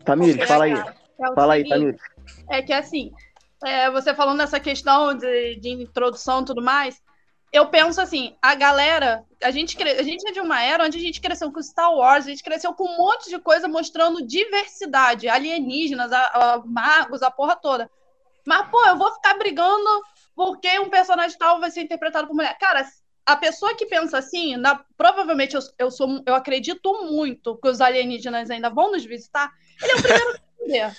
Tamir, 0.03 0.47
fala 0.47 0.65
aí. 0.65 0.73
É 0.73 1.35
fala 1.35 1.53
aí, 1.53 1.67
Tamir. 1.67 1.97
É 2.49 2.61
que 2.61 2.73
assim, 2.73 3.11
é, 3.63 3.89
você 3.91 4.13
falando 4.13 4.37
nessa 4.37 4.59
questão 4.59 5.13
de, 5.13 5.55
de 5.57 5.69
introdução 5.69 6.41
e 6.41 6.45
tudo 6.45 6.61
mais, 6.61 7.01
eu 7.51 7.67
penso 7.67 7.99
assim, 7.99 8.35
a 8.41 8.53
galera, 8.53 9.25
a 9.43 9.49
gente, 9.49 9.81
a 9.81 10.03
gente 10.03 10.27
é 10.27 10.31
de 10.31 10.39
uma 10.39 10.61
era 10.61 10.85
onde 10.85 10.97
a 10.97 11.01
gente 11.01 11.19
cresceu 11.19 11.51
com 11.51 11.61
Star 11.61 11.91
Wars, 11.91 12.25
a 12.25 12.29
gente 12.29 12.43
cresceu 12.43 12.73
com 12.73 12.83
um 12.83 12.97
monte 12.97 13.29
de 13.29 13.39
coisa 13.39 13.67
mostrando 13.67 14.25
diversidade, 14.25 15.27
alienígenas, 15.27 16.11
a, 16.11 16.25
a, 16.25 16.63
magos, 16.65 17.23
a 17.23 17.31
porra 17.31 17.55
toda. 17.55 17.89
Mas, 18.45 18.69
pô, 18.69 18.83
eu 18.85 18.97
vou 18.97 19.11
ficar 19.13 19.35
brigando 19.35 19.89
porque 20.35 20.79
um 20.79 20.89
personagem 20.89 21.37
tal 21.37 21.59
vai 21.59 21.71
ser 21.71 21.81
interpretado 21.81 22.27
por 22.27 22.35
mulher. 22.35 22.57
Cara, 22.59 22.87
a 23.25 23.35
pessoa 23.35 23.75
que 23.75 23.85
pensa 23.85 24.17
assim, 24.17 24.55
na, 24.55 24.83
provavelmente 24.95 25.55
eu, 25.55 25.61
eu, 25.77 25.91
sou, 25.91 26.21
eu 26.25 26.35
acredito 26.35 27.05
muito 27.11 27.57
que 27.57 27.67
os 27.67 27.81
alienígenas 27.81 28.49
ainda 28.49 28.69
vão 28.69 28.91
nos 28.91 29.03
visitar, 29.03 29.51
ele 29.81 29.91
é 29.91 29.95
o 29.95 30.01
primeiro 30.01 30.29
a 30.29 30.63
entender. 30.63 30.97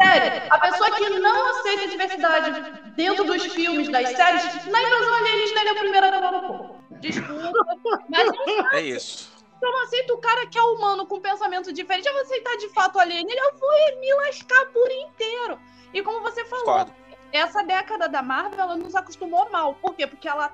Sério, 0.00 0.42
a 0.50 0.58
pessoa 0.58 0.90
que 0.92 1.08
não 1.08 1.50
aceita 1.50 1.84
a 1.84 1.86
diversidade 1.86 2.92
dentro 2.94 3.24
dos 3.24 3.46
filmes, 3.46 3.88
das 3.88 4.10
séries, 4.10 4.66
na 4.66 4.82
invasão 4.82 5.14
alienígena 5.14 5.60
ele 5.60 5.68
é 5.68 5.72
o 5.72 5.78
primeiro 5.78 6.06
a 6.06 6.10
dar 6.10 6.32
no 6.32 6.40
corpo. 6.46 6.76
Desculpa, 7.00 7.78
mas 8.08 8.28
é 8.72 8.82
isso. 8.82 9.34
Eu 9.62 9.72
não 9.72 9.82
aceito 9.84 10.12
o 10.12 10.18
cara 10.18 10.46
que 10.46 10.58
é 10.58 10.62
humano 10.62 11.06
com 11.06 11.18
pensamento 11.18 11.72
diferente. 11.72 12.06
Eu 12.06 12.12
vou 12.12 12.22
aceitar 12.22 12.56
de 12.56 12.68
fato 12.68 12.98
alienígena, 12.98 13.40
eu 13.40 13.58
vou 13.58 14.00
me 14.00 14.12
lascar 14.26 14.66
por 14.66 14.90
inteiro. 14.90 15.58
E 15.94 16.02
como 16.02 16.20
você 16.20 16.44
falou, 16.44 16.86
essa 17.32 17.62
década 17.62 18.06
da 18.06 18.22
Marvel 18.22 18.60
ela 18.60 18.76
nos 18.76 18.94
acostumou 18.94 19.50
mal. 19.50 19.74
Por 19.76 19.94
quê? 19.94 20.06
Porque 20.06 20.28
ela 20.28 20.52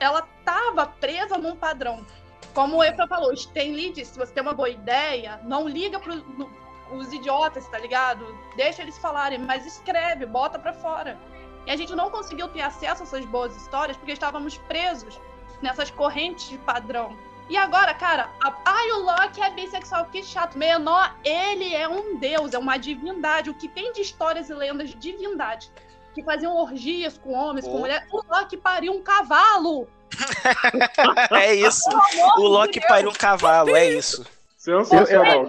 ela 0.00 0.22
tava 0.44 0.86
presa 0.86 1.36
num 1.36 1.56
padrão. 1.56 2.06
Como 2.54 2.76
o 2.76 2.84
Efra 2.84 3.06
falou, 3.06 3.32
Stan 3.32 3.60
Lee 3.60 3.92
disse, 3.92 4.12
se 4.12 4.18
você 4.18 4.32
tem 4.32 4.42
uma 4.42 4.54
boa 4.54 4.70
ideia, 4.70 5.40
não 5.44 5.68
liga 5.68 5.98
pro, 5.98 6.14
os 6.92 7.12
idiotas, 7.12 7.66
tá 7.68 7.78
ligado? 7.78 8.36
Deixa 8.56 8.82
eles 8.82 8.98
falarem, 8.98 9.38
mas 9.38 9.66
escreve, 9.66 10.26
bota 10.26 10.58
pra 10.58 10.72
fora. 10.72 11.18
E 11.66 11.70
a 11.70 11.76
gente 11.76 11.94
não 11.94 12.10
conseguiu 12.10 12.48
ter 12.48 12.62
acesso 12.62 13.02
a 13.02 13.06
essas 13.06 13.24
boas 13.26 13.54
histórias 13.56 13.96
porque 13.96 14.12
estávamos 14.12 14.56
presos 14.56 15.20
nessas 15.60 15.90
correntes 15.90 16.48
de 16.48 16.58
padrão. 16.58 17.16
E 17.48 17.56
agora, 17.56 17.94
cara, 17.94 18.30
a... 18.42 18.54
ai, 18.64 18.90
o 18.92 19.02
Loki 19.02 19.40
é 19.40 19.50
bissexual, 19.50 20.06
que 20.06 20.22
chato. 20.22 20.56
Menor, 20.56 21.14
ele 21.24 21.74
é 21.74 21.88
um 21.88 22.16
deus, 22.16 22.52
é 22.52 22.58
uma 22.58 22.76
divindade. 22.76 23.50
O 23.50 23.54
que 23.54 23.68
tem 23.68 23.92
de 23.92 24.02
histórias 24.02 24.50
e 24.50 24.54
lendas 24.54 24.90
de 24.90 24.96
divindade 24.96 25.70
que 26.14 26.22
faziam 26.22 26.56
orgias 26.56 27.16
com 27.16 27.32
homens, 27.32 27.66
oh. 27.66 27.70
com 27.70 27.78
mulheres. 27.78 28.06
O 28.12 28.22
Loki 28.28 28.56
pariu 28.56 28.92
um 28.92 29.02
cavalo. 29.02 29.88
é 31.32 31.54
isso. 31.54 31.88
O 32.38 32.48
Loki 32.48 32.80
pariu 32.86 33.10
um 33.10 33.14
cavalo, 33.14 33.76
é 33.76 33.90
isso. 33.90 34.26
Sensacional 34.56 35.46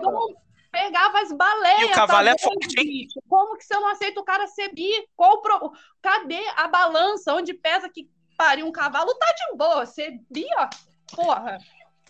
pegava 0.72 1.20
as 1.20 1.32
baleias. 1.32 1.82
E 1.82 1.86
o 1.86 1.92
cavalo 1.92 2.30
é 2.30 2.38
forte, 2.38 2.80
hein? 2.80 3.08
Como 3.28 3.58
que 3.58 3.66
você 3.66 3.74
não 3.76 3.90
aceita 3.90 4.20
o 4.20 4.24
cara 4.24 4.48
ser 4.48 4.74
bi? 4.74 4.90
Qual 5.16 5.42
pro... 5.42 5.72
Cadê 6.02 6.42
a 6.56 6.68
balança 6.68 7.34
onde 7.34 7.54
pesa 7.54 7.90
que 7.90 8.10
pariu 8.38 8.66
um 8.66 8.72
cavalo? 8.72 9.14
Tá 9.16 9.28
de 9.28 9.58
boa, 9.58 9.86
ser 9.86 10.20
bi, 10.30 10.46
ó. 10.58 10.70
Porra. 11.16 11.58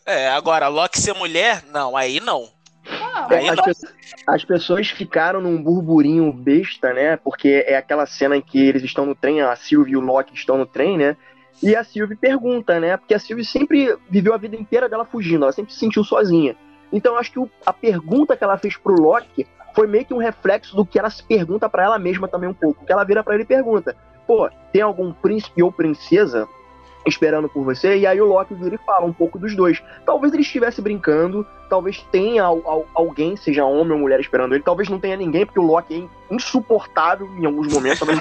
É, 0.06 0.30
agora, 0.30 0.68
Loki 0.68 1.00
ser 1.00 1.14
mulher? 1.14 1.64
Não, 1.68 1.96
aí 1.96 2.20
não. 2.20 2.50
Ah, 2.88 3.28
aí 3.30 3.50
as, 3.50 3.56
não. 3.56 3.64
Pessoas, 3.64 3.96
as 4.28 4.46
pessoas 4.46 4.90
ficaram 4.90 5.42
num 5.42 5.62
burburinho 5.62 6.32
besta, 6.34 6.94
né? 6.94 7.18
Porque 7.18 7.64
é 7.68 7.76
aquela 7.76 8.06
cena 8.06 8.36
em 8.36 8.42
que 8.42 8.60
eles 8.60 8.84
estão 8.84 9.06
no 9.06 9.16
trem, 9.16 9.42
a 9.42 9.56
Sylvie 9.56 9.94
e 9.94 9.98
o 9.98 10.02
Loki 10.02 10.34
estão 10.34 10.58
no 10.58 10.66
trem, 10.66 10.98
né? 10.98 11.16
E 11.62 11.76
a 11.76 11.84
Sylvie 11.84 12.16
pergunta, 12.16 12.80
né? 12.80 12.98
Porque 12.98 13.14
a 13.14 13.20
Sylvie 13.20 13.46
sempre 13.46 13.98
viveu 14.10 14.34
a 14.34 14.38
vida 14.38 14.56
inteira 14.56 14.88
dela 14.88 15.06
fugindo, 15.06 15.44
ela 15.44 15.52
sempre 15.52 15.74
se 15.74 15.80
sentiu 15.80 16.04
sozinha. 16.04 16.56
Então 16.92 17.18
acho 17.18 17.32
que 17.32 17.40
o, 17.40 17.50
a 17.66 17.74
pergunta 17.74 18.36
que 18.36 18.44
ela 18.44 18.58
fez 18.58 18.78
pro 18.78 19.00
Loki 19.00 19.46
foi 19.76 19.88
meio 19.88 20.06
que 20.06 20.14
um 20.14 20.18
reflexo 20.18 20.76
do 20.76 20.86
que 20.86 21.00
ela 21.00 21.10
se 21.10 21.24
pergunta 21.24 21.70
para 21.70 21.84
ela 21.84 22.00
mesma 22.00 22.28
também 22.28 22.50
um 22.50 22.54
pouco. 22.54 22.86
Que 22.86 22.92
ela 22.92 23.04
vira 23.04 23.24
para 23.24 23.36
ele 23.36 23.44
e 23.44 23.48
pergunta: 23.48 23.96
pô, 24.28 24.50
tem 24.72 24.82
algum 24.82 25.12
príncipe 25.12 25.64
ou 25.64 25.72
princesa 25.72 26.48
esperando 27.06 27.48
por 27.50 27.64
você? 27.64 27.98
E 27.98 28.06
aí 28.06 28.20
o 28.20 28.26
Loki 28.26 28.54
vira 28.54 28.76
e 28.76 28.86
fala 28.86 29.06
um 29.06 29.14
pouco 29.14 29.40
dos 29.40 29.56
dois. 29.56 29.82
Talvez 30.06 30.34
ele 30.34 30.42
estivesse 30.42 30.82
brincando, 30.82 31.46
talvez 31.70 32.06
tenha 32.12 32.44
alguém, 32.94 33.36
seja 33.36 33.66
homem 33.66 33.94
ou 33.94 34.00
mulher, 34.00 34.20
esperando 34.20 34.54
ele. 34.54 34.64
Talvez 34.64 34.90
não 34.90 35.00
tenha 35.00 35.16
ninguém, 35.16 35.46
porque 35.46 35.60
o 35.60 35.66
Loki 35.66 36.10
é 36.30 36.34
insuportável 36.34 37.28
em 37.38 37.46
alguns 37.46 37.72
momentos, 37.72 38.00
talvez 38.00 38.20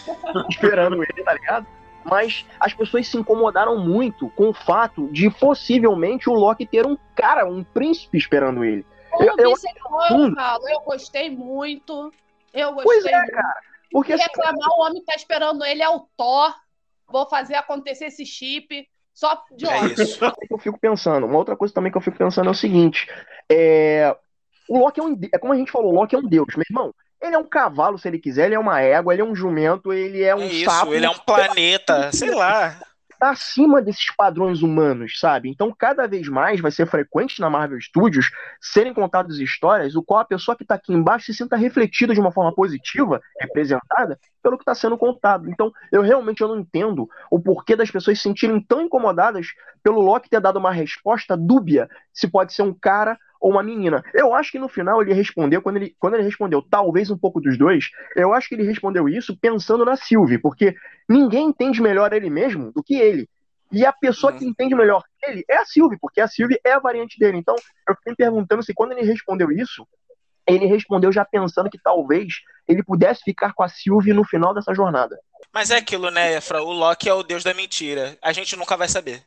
esperando 0.48 1.02
ele, 1.02 1.22
tá 1.24 1.34
ligado? 1.34 1.66
Mas 2.04 2.46
as 2.58 2.72
pessoas 2.74 3.06
se 3.06 3.16
incomodaram 3.16 3.78
muito 3.78 4.28
com 4.30 4.50
o 4.50 4.54
fato 4.54 5.08
de 5.08 5.30
possivelmente 5.30 6.28
o 6.28 6.34
Loki 6.34 6.66
ter 6.66 6.86
um 6.86 6.96
cara, 7.14 7.46
um 7.46 7.62
príncipe 7.62 8.18
esperando 8.18 8.64
ele. 8.64 8.84
Como 9.10 9.28
eu, 9.28 9.34
eu, 9.38 9.50
eu, 9.50 10.34
falo, 10.34 10.68
eu 10.68 10.80
gostei 10.80 11.30
muito. 11.30 12.12
Eu 12.52 12.72
gostei 12.72 12.84
pois 12.84 13.04
é, 13.04 13.16
muito. 13.16 13.32
cara. 13.32 13.60
Porque 13.90 14.12
assim, 14.12 14.22
reclamar, 14.22 14.68
o 14.70 14.82
homem 14.82 15.04
tá 15.04 15.14
esperando 15.14 15.64
ele 15.64 15.82
é 15.82 15.88
o 15.88 16.00
Thor. 16.16 16.54
Vou 17.08 17.28
fazer 17.28 17.56
acontecer 17.56 18.06
esse 18.06 18.24
chip. 18.24 18.88
Só 19.12 19.42
de 19.56 19.68
é 19.68 19.86
isso. 19.86 20.24
Eu 20.48 20.58
fico 20.58 20.78
pensando. 20.78 21.26
Uma 21.26 21.38
outra 21.38 21.56
coisa 21.56 21.74
também 21.74 21.90
que 21.90 21.98
eu 21.98 22.02
fico 22.02 22.16
pensando 22.16 22.48
é 22.48 22.52
o 22.52 22.54
seguinte: 22.54 23.08
é... 23.50 24.16
o 24.68 24.78
Loki 24.78 25.00
é 25.00 25.02
um. 25.02 25.18
É 25.32 25.38
como 25.38 25.52
a 25.52 25.56
gente 25.56 25.72
falou, 25.72 25.92
o 25.92 25.94
Loki 25.94 26.14
é 26.14 26.18
um 26.18 26.26
deus, 26.26 26.54
meu 26.54 26.64
irmão. 26.70 26.94
Ele 27.20 27.34
é 27.34 27.38
um 27.38 27.44
cavalo, 27.44 27.98
se 27.98 28.08
ele 28.08 28.18
quiser, 28.18 28.46
ele 28.46 28.54
é 28.54 28.58
uma 28.58 28.80
égua, 28.80 29.12
ele 29.12 29.22
é 29.22 29.24
um 29.24 29.34
jumento, 29.34 29.92
ele 29.92 30.22
é 30.22 30.34
um 30.34 30.40
é 30.40 30.46
isso, 30.46 30.70
sapo. 30.70 30.94
Ele 30.94 31.04
é 31.04 31.10
um 31.10 31.18
planeta, 31.18 32.10
sei 32.12 32.34
lá. 32.34 32.76
Tá 33.18 33.32
acima 33.32 33.82
desses 33.82 34.10
padrões 34.16 34.62
humanos, 34.62 35.20
sabe? 35.20 35.50
Então, 35.50 35.70
cada 35.78 36.08
vez 36.08 36.26
mais 36.26 36.58
vai 36.58 36.70
ser 36.70 36.86
frequente 36.86 37.38
na 37.38 37.50
Marvel 37.50 37.78
Studios 37.78 38.30
serem 38.58 38.94
contadas 38.94 39.36
histórias 39.36 39.94
o 39.94 40.02
qual 40.02 40.20
a 40.20 40.24
pessoa 40.24 40.56
que 40.56 40.64
tá 40.64 40.76
aqui 40.76 40.94
embaixo 40.94 41.26
se 41.26 41.34
sinta 41.34 41.54
refletida 41.54 42.14
de 42.14 42.20
uma 42.20 42.32
forma 42.32 42.54
positiva, 42.54 43.20
representada, 43.38 44.18
pelo 44.42 44.56
que 44.56 44.62
está 44.62 44.74
sendo 44.74 44.96
contado. 44.96 45.50
Então, 45.50 45.70
eu 45.92 46.00
realmente 46.00 46.40
eu 46.40 46.48
não 46.48 46.58
entendo 46.58 47.06
o 47.30 47.38
porquê 47.38 47.76
das 47.76 47.90
pessoas 47.90 48.16
se 48.16 48.22
sentirem 48.22 48.58
tão 48.58 48.80
incomodadas 48.80 49.48
pelo 49.82 50.00
Loki 50.00 50.30
ter 50.30 50.40
dado 50.40 50.58
uma 50.58 50.72
resposta 50.72 51.36
dúbia 51.36 51.90
se 52.14 52.26
pode 52.26 52.54
ser 52.54 52.62
um 52.62 52.72
cara 52.72 53.18
ou 53.40 53.52
uma 53.52 53.62
menina. 53.62 54.04
Eu 54.12 54.34
acho 54.34 54.52
que 54.52 54.58
no 54.58 54.68
final 54.68 55.00
ele 55.00 55.14
respondeu, 55.14 55.62
quando 55.62 55.76
ele, 55.76 55.96
quando 55.98 56.14
ele 56.14 56.22
respondeu 56.22 56.62
talvez 56.62 57.10
um 57.10 57.16
pouco 57.16 57.40
dos 57.40 57.56
dois, 57.56 57.90
eu 58.14 58.34
acho 58.34 58.48
que 58.48 58.54
ele 58.54 58.66
respondeu 58.66 59.08
isso 59.08 59.36
pensando 59.36 59.84
na 59.84 59.96
Sylvie, 59.96 60.38
porque 60.38 60.74
ninguém 61.08 61.46
entende 61.46 61.80
melhor 61.80 62.12
ele 62.12 62.28
mesmo 62.28 62.70
do 62.72 62.82
que 62.82 62.94
ele. 62.94 63.28
E 63.72 63.86
a 63.86 63.92
pessoa 63.92 64.32
que 64.32 64.44
uhum. 64.44 64.50
entende 64.50 64.74
melhor 64.74 65.02
ele 65.22 65.44
é 65.48 65.56
a 65.58 65.64
Sylvie, 65.64 65.98
porque 66.00 66.20
a 66.20 66.28
Sylvie 66.28 66.60
é 66.64 66.72
a 66.72 66.78
variante 66.78 67.18
dele. 67.18 67.38
Então, 67.38 67.54
eu 67.88 67.94
fiquei 67.94 68.12
me 68.12 68.16
perguntando 68.16 68.62
se 68.62 68.74
quando 68.74 68.92
ele 68.92 69.02
respondeu 69.02 69.50
isso, 69.50 69.86
ele 70.46 70.66
respondeu 70.66 71.12
já 71.12 71.24
pensando 71.24 71.70
que 71.70 71.78
talvez 71.78 72.40
ele 72.66 72.82
pudesse 72.82 73.22
ficar 73.22 73.52
com 73.52 73.62
a 73.62 73.68
Sylvie 73.68 74.12
no 74.12 74.24
final 74.24 74.52
dessa 74.52 74.74
jornada. 74.74 75.18
Mas 75.52 75.70
é 75.70 75.76
aquilo, 75.76 76.10
né, 76.10 76.34
Efra? 76.34 76.62
O 76.62 76.72
Loki 76.72 77.08
é 77.08 77.14
o 77.14 77.22
deus 77.22 77.44
da 77.44 77.54
mentira. 77.54 78.16
A 78.22 78.32
gente 78.32 78.56
nunca 78.56 78.76
vai 78.76 78.88
saber. 78.88 79.22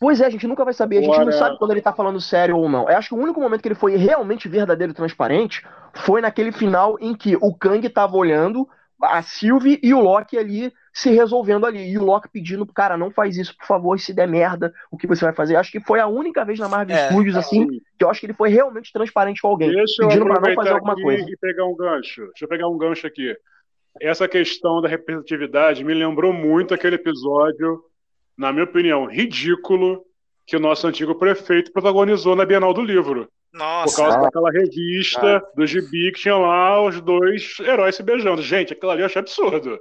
Pois 0.00 0.20
é, 0.20 0.26
a 0.26 0.30
gente 0.30 0.46
nunca 0.46 0.64
vai 0.64 0.72
saber. 0.72 0.98
A 0.98 1.02
gente 1.02 1.24
não 1.24 1.32
sabe 1.32 1.58
quando 1.58 1.72
ele 1.72 1.80
tá 1.80 1.92
falando 1.92 2.20
sério 2.20 2.56
ou 2.56 2.68
não. 2.68 2.88
Eu 2.88 2.96
acho 2.96 3.08
que 3.08 3.14
o 3.14 3.22
único 3.22 3.40
momento 3.40 3.60
que 3.60 3.68
ele 3.68 3.74
foi 3.74 3.96
realmente 3.96 4.48
verdadeiro 4.48 4.92
e 4.92 4.94
transparente 4.96 5.66
foi 5.94 6.20
naquele 6.20 6.52
final 6.52 6.96
em 7.00 7.14
que 7.14 7.36
o 7.36 7.52
Kang 7.54 7.86
tava 7.88 8.16
olhando 8.16 8.68
a 9.02 9.22
Sylvie 9.22 9.78
e 9.82 9.94
o 9.94 10.00
Loki 10.00 10.36
ali 10.36 10.72
se 10.92 11.10
resolvendo 11.10 11.66
ali. 11.66 11.90
E 11.90 11.98
o 11.98 12.04
Loki 12.04 12.28
pedindo, 12.28 12.66
cara, 12.66 12.96
não 12.96 13.10
faz 13.10 13.36
isso, 13.36 13.56
por 13.56 13.66
favor, 13.66 13.98
se 13.98 14.12
der 14.12 14.26
merda, 14.26 14.72
o 14.90 14.96
que 14.96 15.06
você 15.06 15.24
vai 15.24 15.34
fazer? 15.34 15.56
Acho 15.56 15.70
que 15.70 15.80
foi 15.80 16.00
a 16.00 16.06
única 16.06 16.44
vez 16.44 16.58
na 16.58 16.68
Marvel 16.68 16.96
é, 16.96 17.08
Studios, 17.08 17.36
assim, 17.36 17.66
que 17.96 18.04
eu 18.04 18.10
acho 18.10 18.20
que 18.20 18.26
ele 18.26 18.32
foi 18.34 18.50
realmente 18.50 18.92
transparente 18.92 19.40
com 19.40 19.48
alguém. 19.48 19.70
Deixa 19.70 20.06
pedindo 20.06 20.24
pra 20.26 20.40
não 20.40 20.54
fazer 20.54 20.70
alguma 20.70 20.94
coisa. 20.94 21.24
E 21.28 21.36
pegar 21.36 21.64
um 21.64 21.76
gancho. 21.76 22.22
Deixa 22.26 22.44
eu 22.44 22.48
pegar 22.48 22.68
um 22.68 22.76
gancho 22.76 23.06
aqui. 23.06 23.36
Essa 24.00 24.28
questão 24.28 24.80
da 24.80 24.88
representatividade 24.88 25.84
me 25.84 25.94
lembrou 25.94 26.32
muito 26.32 26.74
aquele 26.74 26.96
episódio, 26.96 27.82
na 28.38 28.52
minha 28.52 28.64
opinião, 28.64 29.06
ridículo, 29.06 30.04
que 30.46 30.56
o 30.56 30.60
nosso 30.60 30.86
antigo 30.86 31.14
prefeito 31.16 31.72
protagonizou 31.72 32.36
na 32.36 32.46
Bienal 32.46 32.72
do 32.72 32.80
Livro. 32.80 33.28
Nossa. 33.52 33.96
Por 33.96 34.02
causa 34.02 34.18
daquela 34.22 34.50
revista 34.50 35.38
ah. 35.38 35.42
do 35.56 35.66
Gibi 35.66 36.12
que 36.12 36.20
tinha 36.20 36.36
lá 36.36 36.82
os 36.82 37.00
dois 37.00 37.58
heróis 37.60 37.96
se 37.96 38.02
beijando. 38.02 38.40
Gente, 38.40 38.72
aquilo 38.72 38.92
ali 38.92 39.02
eu 39.02 39.06
achei 39.06 39.20
absurdo. 39.20 39.78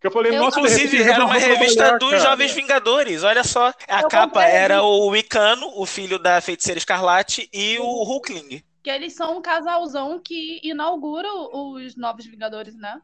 Que 0.00 0.06
eu 0.06 0.10
falei, 0.10 0.34
eu, 0.34 0.40
nossa, 0.40 0.58
Inclusive, 0.58 1.02
era 1.02 1.24
uma 1.24 1.34
revista 1.34 1.98
dos 1.98 2.10
cara. 2.10 2.22
Jovens 2.22 2.52
Vingadores. 2.52 3.22
Olha 3.22 3.44
só. 3.44 3.68
A 3.86 4.00
eu 4.00 4.08
capa 4.08 4.40
comprei. 4.40 4.50
era 4.50 4.82
o 4.82 5.08
Wicano, 5.08 5.70
o 5.76 5.84
filho 5.84 6.18
da 6.18 6.40
feiticeira 6.40 6.78
Escarlate, 6.78 7.50
e 7.52 7.78
o 7.78 8.02
Hulkling. 8.04 8.62
Que 8.82 8.88
eles 8.88 9.12
são 9.12 9.36
um 9.36 9.42
casalzão 9.42 10.18
que 10.18 10.58
inaugura 10.64 11.28
os 11.30 11.96
Novos 11.96 12.24
Vingadores, 12.24 12.74
né? 12.74 12.98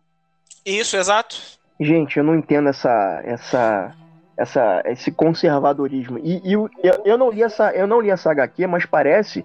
Isso, 0.64 0.96
exato. 0.96 1.36
Gente, 1.78 2.16
eu 2.16 2.24
não 2.24 2.34
entendo 2.34 2.70
essa, 2.70 3.20
essa, 3.26 3.94
essa, 4.36 4.82
esse 4.86 5.10
conservadorismo. 5.10 6.18
E, 6.18 6.40
e 6.44 6.52
eu, 6.52 6.70
eu, 7.04 7.16
não 7.16 7.30
li 7.30 7.42
essa, 7.42 7.70
eu 7.72 7.86
não 7.86 8.00
li 8.00 8.10
essa 8.10 8.30
HQ, 8.30 8.66
mas 8.66 8.84
parece 8.84 9.44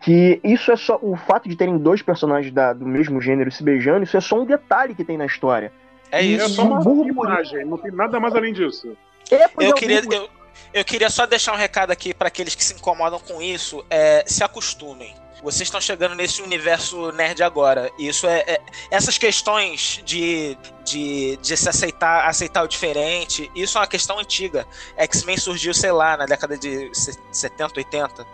que 0.00 0.40
isso 0.42 0.72
é 0.72 0.76
só 0.76 0.98
o 1.00 1.16
fato 1.16 1.48
de 1.48 1.56
terem 1.56 1.78
dois 1.78 2.02
personagens 2.02 2.52
da, 2.52 2.72
do 2.72 2.86
mesmo 2.86 3.20
gênero 3.20 3.52
se 3.52 3.62
beijando, 3.62 4.02
isso 4.02 4.16
é 4.16 4.20
só 4.20 4.36
um 4.36 4.44
detalhe 4.44 4.94
que 4.94 5.04
tem 5.04 5.16
na 5.16 5.26
história. 5.26 5.72
É 6.10 6.20
isso. 6.22 6.44
É 6.44 6.48
só 6.48 6.64
uma 6.64 7.06
imagem, 7.06 7.64
não 7.64 7.78
tem 7.78 7.92
nada 7.92 8.18
mais 8.18 8.34
além 8.34 8.52
disso. 8.52 8.96
É, 9.30 9.46
eu, 9.60 9.74
queria, 9.74 10.02
eu, 10.10 10.28
eu 10.74 10.84
queria 10.84 11.08
só 11.08 11.24
deixar 11.24 11.52
um 11.54 11.56
recado 11.56 11.90
aqui 11.90 12.12
para 12.12 12.28
aqueles 12.28 12.54
que 12.54 12.64
se 12.64 12.74
incomodam 12.74 13.20
com 13.20 13.40
isso. 13.40 13.84
É, 13.88 14.24
se 14.26 14.42
acostumem. 14.42 15.14
Vocês 15.42 15.62
estão 15.62 15.80
chegando 15.80 16.14
nesse 16.14 16.40
universo 16.40 17.10
nerd 17.12 17.42
agora. 17.42 17.90
Isso 17.98 18.26
é, 18.26 18.40
é, 18.46 18.60
essas 18.90 19.18
questões 19.18 20.00
de, 20.04 20.56
de, 20.84 21.36
de 21.38 21.56
se 21.56 21.68
aceitar, 21.68 22.28
aceitar 22.28 22.62
o 22.62 22.68
diferente, 22.68 23.50
isso 23.54 23.76
é 23.76 23.80
uma 23.80 23.86
questão 23.86 24.18
antiga. 24.18 24.66
X-Men 24.96 25.36
surgiu, 25.36 25.74
sei 25.74 25.90
lá, 25.90 26.16
na 26.16 26.26
década 26.26 26.56
de 26.56 26.90
70, 27.32 27.72
80. 27.76 28.26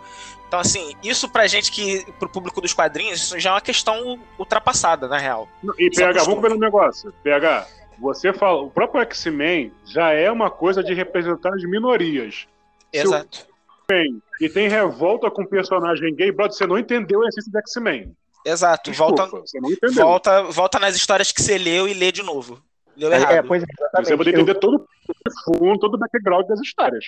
Então, 0.47 0.59
assim, 0.59 0.93
isso 1.03 1.29
pra 1.29 1.47
gente 1.47 1.71
que, 1.71 2.05
pro 2.19 2.29
público 2.29 2.59
dos 2.61 2.73
quadrinhos, 2.73 3.21
isso 3.21 3.39
já 3.39 3.51
é 3.51 3.53
uma 3.53 3.61
questão 3.61 4.19
ultrapassada, 4.37 5.07
na 5.07 5.17
real. 5.17 5.47
E 5.77 5.89
PH, 5.89 6.23
vamos 6.23 6.41
ver 6.41 6.51
um 6.53 6.57
negócio. 6.57 7.13
PH, 7.23 7.67
você 7.99 8.33
fala, 8.33 8.61
o 8.61 8.69
próprio 8.69 9.01
X-Men 9.01 9.71
já 9.85 10.11
é 10.11 10.31
uma 10.31 10.49
coisa 10.49 10.83
de 10.83 10.93
representar 10.93 11.53
as 11.53 11.63
minorias. 11.63 12.47
Exato. 12.91 13.48
X-Men 13.89 14.21
e 14.39 14.47
tem 14.47 14.69
revolta 14.69 15.29
com 15.31 15.45
personagem 15.45 16.15
gay, 16.15 16.31
brother, 16.31 16.55
você 16.55 16.67
não 16.67 16.77
entendeu 16.77 17.23
a 17.23 17.27
essência 17.27 17.51
do 17.51 17.57
X-Men. 17.59 18.15
Exato, 18.45 18.89
Desculpa, 18.89 19.25
volta, 19.25 19.91
volta, 19.91 20.43
volta 20.43 20.79
nas 20.79 20.95
histórias 20.95 21.31
que 21.31 21.41
você 21.41 21.57
leu 21.57 21.87
e 21.87 21.93
lê 21.93 22.11
de 22.11 22.23
novo. 22.23 22.61
Leu 22.95 23.11
é, 23.11 23.17
errado. 23.17 23.31
É, 23.33 23.41
pois 23.41 23.63
é, 23.63 23.65
você 24.01 24.15
vai 24.15 24.27
entender 24.29 24.51
Eu... 24.51 24.59
todo 24.59 24.75
o 24.77 25.57
fundo, 25.57 25.79
todo 25.79 25.95
o 25.95 25.97
background 25.97 26.47
das 26.47 26.59
histórias. 26.61 27.05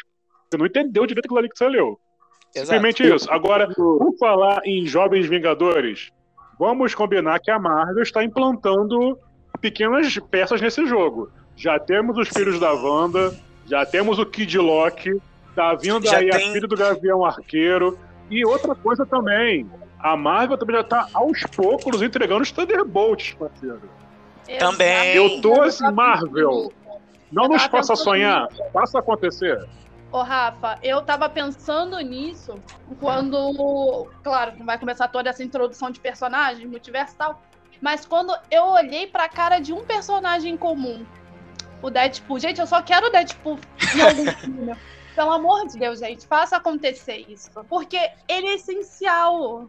Você 0.49 0.57
não 0.57 0.65
entendeu 0.65 1.05
direito 1.05 1.25
aquilo 1.25 1.39
ali 1.39 1.49
que 1.49 1.57
você 1.57 1.67
leu. 1.67 1.99
Simplesmente 2.51 3.03
isso. 3.03 3.31
Agora, 3.31 3.73
por 3.73 4.13
falar 4.19 4.61
em 4.65 4.85
Jovens 4.85 5.25
Vingadores, 5.25 6.11
vamos 6.59 6.93
combinar 6.93 7.39
que 7.39 7.49
a 7.49 7.57
Marvel 7.57 8.03
está 8.03 8.23
implantando 8.23 9.17
pequenas 9.61 10.19
peças 10.29 10.59
nesse 10.59 10.85
jogo. 10.85 11.31
Já 11.55 11.79
temos 11.79 12.17
os 12.17 12.27
filhos 12.27 12.59
da 12.59 12.73
Wanda, 12.73 13.33
já 13.67 13.85
temos 13.85 14.19
o 14.19 14.25
Kid 14.25 14.57
Loki, 14.57 15.21
tá 15.55 15.75
vindo 15.75 16.05
já 16.05 16.17
aí 16.17 16.29
tem... 16.29 16.49
a 16.49 16.53
filha 16.53 16.67
do 16.67 16.75
Gavião 16.75 17.25
Arqueiro. 17.25 17.97
E 18.29 18.45
outra 18.45 18.73
coisa 18.73 19.05
também, 19.05 19.69
a 19.99 20.15
Marvel 20.15 20.57
também 20.57 20.75
já 20.77 20.83
tá 20.83 21.07
aos 21.13 21.43
poucos 21.55 22.01
entregando 22.01 22.41
os 22.41 22.51
Thunderbolts, 22.51 23.33
parceiro. 23.33 23.89
Também. 24.57 25.15
Eu 25.15 25.41
tô 25.41 25.61
assim, 25.61 25.89
Marvel. 25.91 26.71
Não 27.31 27.47
nos 27.47 27.63
faça 27.63 27.95
sonhar, 27.95 28.47
faça 28.73 28.99
acontecer. 28.99 29.65
Ô, 30.11 30.21
Rafa, 30.21 30.77
eu 30.83 31.01
tava 31.01 31.29
pensando 31.29 31.97
nisso 31.99 32.55
quando, 32.99 34.07
claro, 34.21 34.51
vai 34.65 34.77
começar 34.77 35.07
toda 35.07 35.29
essa 35.29 35.41
introdução 35.41 35.89
de 35.89 36.01
personagens, 36.01 36.69
multiverso 36.69 37.13
e 37.13 37.17
tal, 37.17 37.41
mas 37.79 38.05
quando 38.05 38.33
eu 38.49 38.65
olhei 38.65 39.07
pra 39.07 39.29
cara 39.29 39.59
de 39.59 39.71
um 39.71 39.85
personagem 39.85 40.57
comum, 40.57 41.05
o 41.81 41.89
Deadpool, 41.89 42.39
gente, 42.39 42.59
eu 42.59 42.67
só 42.67 42.81
quero 42.81 43.07
o 43.07 43.09
Deadpool 43.09 43.57
em 43.95 44.01
algum 44.01 44.25
filme. 44.35 44.75
Pelo 45.15 45.31
amor 45.31 45.67
de 45.67 45.77
Deus, 45.77 45.99
gente, 45.99 46.25
faça 46.25 46.55
acontecer 46.55 47.25
isso. 47.27 47.49
Porque 47.69 47.97
ele 48.27 48.47
é 48.47 48.55
essencial. 48.55 49.67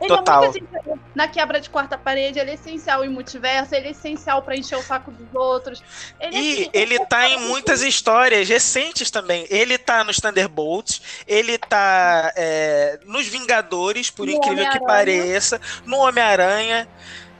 Ele 0.00 0.08
Total. 0.08 0.44
é 0.44 0.46
muito 0.48 0.64
essencial 0.64 0.98
na 1.14 1.28
quebra 1.28 1.60
de 1.60 1.68
quarta 1.68 1.98
parede, 1.98 2.38
ele 2.38 2.52
é 2.52 2.54
essencial 2.54 3.04
em 3.04 3.08
multiverso, 3.08 3.74
ele 3.74 3.88
é 3.88 3.90
essencial 3.90 4.42
para 4.42 4.56
encher 4.56 4.78
o 4.78 4.82
saco 4.82 5.10
dos 5.10 5.34
outros. 5.34 5.82
Ele 6.20 6.36
é 6.36 6.40
e 6.40 6.64
é, 6.64 6.70
ele 6.72 7.04
tá 7.06 7.28
em 7.28 7.38
muitas 7.40 7.82
histórias 7.82 8.48
recentes 8.48 9.10
também. 9.10 9.46
Ele 9.50 9.76
tá 9.76 10.02
nos 10.04 10.16
Thunderbolts, 10.16 11.02
ele 11.26 11.58
tá 11.58 12.32
é, 12.36 12.98
nos 13.04 13.26
Vingadores, 13.26 14.10
por 14.10 14.26
no 14.26 14.32
incrível 14.32 14.70
que 14.70 14.80
pareça, 14.80 15.60
no 15.84 15.98
Homem-Aranha. 15.98 16.88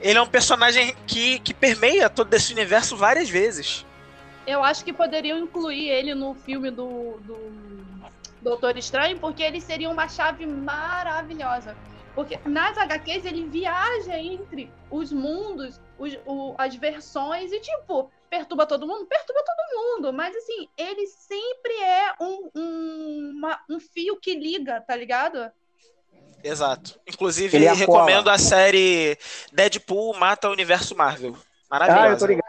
Ele 0.00 0.18
é 0.18 0.22
um 0.22 0.26
personagem 0.26 0.94
que, 1.06 1.38
que 1.40 1.54
permeia 1.54 2.10
todo 2.10 2.32
esse 2.34 2.52
universo 2.52 2.96
várias 2.96 3.28
vezes 3.28 3.86
eu 4.48 4.64
acho 4.64 4.84
que 4.84 4.92
poderiam 4.92 5.38
incluir 5.38 5.90
ele 5.90 6.14
no 6.14 6.34
filme 6.34 6.70
do, 6.70 7.18
do 7.18 7.36
Doutor 8.40 8.78
Estranho, 8.78 9.18
porque 9.18 9.42
ele 9.42 9.60
seria 9.60 9.90
uma 9.90 10.08
chave 10.08 10.46
maravilhosa. 10.46 11.76
Porque 12.14 12.38
nas 12.48 12.76
HQs 12.78 13.26
ele 13.26 13.46
viaja 13.46 14.18
entre 14.18 14.70
os 14.90 15.12
mundos, 15.12 15.78
os, 15.98 16.18
o, 16.26 16.54
as 16.56 16.74
versões, 16.74 17.52
e 17.52 17.60
tipo, 17.60 18.10
perturba 18.30 18.66
todo 18.66 18.86
mundo? 18.86 19.06
Perturba 19.06 19.44
todo 19.44 19.76
mundo. 19.76 20.12
Mas 20.12 20.34
assim, 20.34 20.66
ele 20.76 21.06
sempre 21.06 21.72
é 21.82 22.14
um, 22.20 22.50
um, 22.54 23.32
uma, 23.36 23.60
um 23.68 23.78
fio 23.78 24.16
que 24.16 24.34
liga, 24.34 24.80
tá 24.80 24.96
ligado? 24.96 25.50
Exato. 26.42 26.98
Inclusive, 27.06 27.58
recomendo 27.58 28.30
a 28.30 28.38
série 28.38 29.18
Deadpool 29.52 30.16
Mata 30.16 30.48
o 30.48 30.52
Universo 30.52 30.96
Marvel. 30.96 31.36
Maravilhosa. 31.70 32.06
Ah, 32.06 32.10
eu 32.10 32.18
tô 32.18 32.26
ligado. 32.26 32.47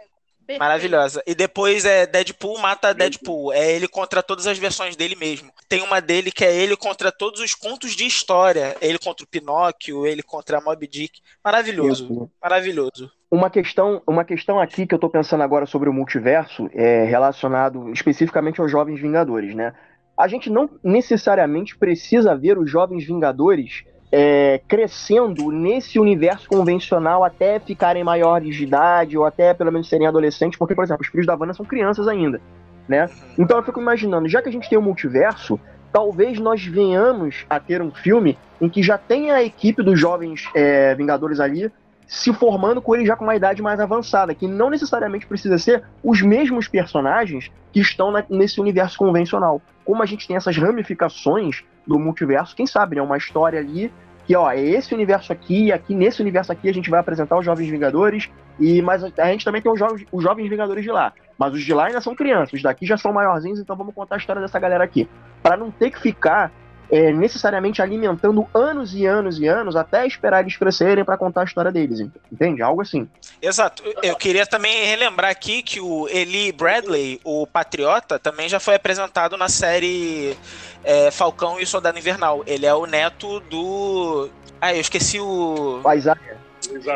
Perfeito. 0.49 0.59
Maravilhosa. 0.59 1.23
E 1.27 1.35
depois 1.35 1.85
é 1.85 2.07
Deadpool 2.07 2.57
mata 2.57 2.91
Deadpool. 2.91 3.53
É 3.53 3.71
ele 3.71 3.87
contra 3.87 4.23
todas 4.23 4.47
as 4.47 4.57
versões 4.57 4.95
dele 4.95 5.15
mesmo. 5.15 5.51
Tem 5.67 5.83
uma 5.83 6.01
dele 6.01 6.31
que 6.31 6.43
é 6.43 6.55
ele 6.55 6.75
contra 6.75 7.11
todos 7.11 7.39
os 7.39 7.53
contos 7.53 7.91
de 7.91 8.05
história. 8.05 8.75
Ele 8.81 8.97
contra 8.97 9.23
o 9.23 9.27
Pinóquio, 9.27 10.07
ele 10.07 10.23
contra 10.23 10.57
a 10.57 10.61
Mob 10.61 10.87
Dick. 10.87 11.21
Maravilhoso. 11.43 12.05
Isso. 12.05 12.31
Maravilhoso. 12.41 13.11
Uma 13.29 13.51
questão, 13.51 14.01
uma 14.07 14.25
questão 14.25 14.59
aqui 14.59 14.87
que 14.87 14.95
eu 14.95 14.97
tô 14.97 15.07
pensando 15.07 15.43
agora 15.43 15.67
sobre 15.67 15.87
o 15.87 15.93
multiverso 15.93 16.67
é 16.73 17.03
relacionado 17.03 17.91
especificamente 17.91 18.59
aos 18.59 18.71
Jovens 18.71 18.99
Vingadores, 18.99 19.53
né? 19.53 19.75
A 20.17 20.27
gente 20.27 20.49
não 20.49 20.67
necessariamente 20.83 21.77
precisa 21.77 22.35
ver 22.35 22.57
os 22.57 22.69
Jovens 22.69 23.05
Vingadores 23.05 23.83
é, 24.11 24.59
crescendo 24.67 25.51
nesse 25.51 25.99
universo 25.99 26.47
convencional 26.47 27.23
até 27.23 27.59
ficarem 27.59 28.03
maiores 28.03 28.55
de 28.55 28.63
idade 28.63 29.17
ou 29.17 29.25
até 29.25 29.53
pelo 29.53 29.71
menos 29.71 29.87
serem 29.87 30.07
adolescentes, 30.07 30.57
porque, 30.57 30.75
por 30.75 30.83
exemplo, 30.83 31.01
os 31.03 31.09
filhos 31.09 31.27
da 31.27 31.35
Wanda 31.35 31.53
são 31.53 31.65
crianças 31.65 32.07
ainda, 32.07 32.41
né? 32.87 33.09
Então 33.37 33.57
eu 33.57 33.63
fico 33.63 33.79
imaginando, 33.79 34.27
já 34.27 34.41
que 34.41 34.49
a 34.49 34.51
gente 34.51 34.69
tem 34.69 34.77
um 34.77 34.81
multiverso, 34.81 35.59
talvez 35.91 36.39
nós 36.39 36.65
venhamos 36.65 37.45
a 37.49 37.59
ter 37.59 37.81
um 37.81 37.91
filme 37.91 38.37
em 38.59 38.67
que 38.67 38.81
já 38.81 38.97
tenha 38.97 39.35
a 39.35 39.43
equipe 39.43 39.83
dos 39.83 39.99
jovens 39.99 40.49
é, 40.55 40.95
Vingadores 40.95 41.39
ali 41.39 41.71
se 42.09 42.33
formando 42.33 42.81
com 42.81 42.95
ele 42.95 43.05
já 43.05 43.15
com 43.15 43.23
uma 43.23 43.35
idade 43.35 43.61
mais 43.61 43.79
avançada, 43.79 44.33
que 44.33 44.47
não 44.47 44.71
necessariamente 44.71 45.27
precisa 45.27 45.59
ser 45.59 45.83
os 46.03 46.23
mesmos 46.23 46.67
personagens 46.67 47.51
que 47.71 47.79
estão 47.79 48.09
na, 48.09 48.25
nesse 48.27 48.59
universo 48.59 48.97
convencional. 48.97 49.61
Como 49.85 50.01
a 50.01 50.07
gente 50.07 50.27
tem 50.27 50.35
essas 50.35 50.57
ramificações 50.57 51.63
do 51.85 51.99
multiverso, 51.99 52.55
quem 52.55 52.65
sabe, 52.65 52.95
né? 52.95 53.01
Uma 53.03 53.15
história 53.15 53.59
ali 53.59 53.93
que, 54.25 54.35
ó, 54.35 54.51
é 54.51 54.59
esse 54.59 54.91
universo 54.93 55.31
aqui, 55.31 55.65
e 55.65 55.71
aqui 55.71 55.93
nesse 55.93 56.19
universo 56.19 56.51
aqui 56.51 56.67
a 56.67 56.73
gente 56.73 56.89
vai 56.89 56.99
apresentar 56.99 57.37
os 57.37 57.45
Jovens 57.45 57.69
Vingadores, 57.69 58.27
e 58.59 58.81
mas 58.81 59.03
a 59.03 59.31
gente 59.31 59.45
também 59.45 59.61
tem 59.61 59.71
os 59.71 59.77
Jovens, 59.77 60.03
os 60.11 60.23
jovens 60.23 60.49
Vingadores 60.49 60.83
de 60.83 60.91
lá. 60.91 61.13
Mas 61.37 61.53
os 61.53 61.63
de 61.63 61.73
lá 61.75 61.85
ainda 61.85 62.01
são 62.01 62.15
crianças, 62.15 62.53
os 62.53 62.61
daqui 62.63 62.87
já 62.87 62.97
são 62.97 63.13
maiorzinhos, 63.13 63.59
então 63.59 63.75
vamos 63.75 63.93
contar 63.93 64.15
a 64.15 64.17
história 64.17 64.41
dessa 64.41 64.59
galera 64.59 64.83
aqui. 64.83 65.07
para 65.43 65.55
não 65.55 65.69
ter 65.69 65.91
que 65.91 65.99
ficar 65.99 66.51
é, 66.91 67.11
necessariamente 67.11 67.81
alimentando 67.81 68.47
anos 68.53 68.95
e 68.95 69.05
anos 69.05 69.39
e 69.39 69.47
anos 69.47 69.75
até 69.75 70.07
esperar 70.07 70.41
eles 70.41 70.57
crescerem 70.57 71.05
para 71.05 71.17
contar 71.17 71.41
a 71.41 71.43
história 71.43 71.71
deles, 71.71 71.99
entende? 72.31 72.61
Algo 72.61 72.81
assim. 72.81 73.07
Exato. 73.41 73.83
Eu 74.01 74.15
queria 74.15 74.45
também 74.45 74.85
relembrar 74.85 75.29
aqui 75.29 75.61
que 75.61 75.79
o 75.79 76.07
Eli 76.09 76.51
Bradley, 76.51 77.19
o 77.23 77.45
Patriota, 77.45 78.17
também 78.17 78.49
já 78.49 78.59
foi 78.59 78.75
apresentado 78.75 79.37
na 79.37 79.47
série 79.47 80.35
é, 80.83 81.11
Falcão 81.11 81.59
e 81.59 81.63
o 81.63 81.67
Soldado 81.67 81.97
Invernal. 81.97 82.43
Ele 82.47 82.65
é 82.65 82.73
o 82.73 82.85
neto 82.85 83.39
do. 83.41 84.29
Ah, 84.59 84.73
eu 84.73 84.81
esqueci 84.81 85.19
o. 85.19 85.81
O 85.83 85.93
Isaiah. 85.93 86.19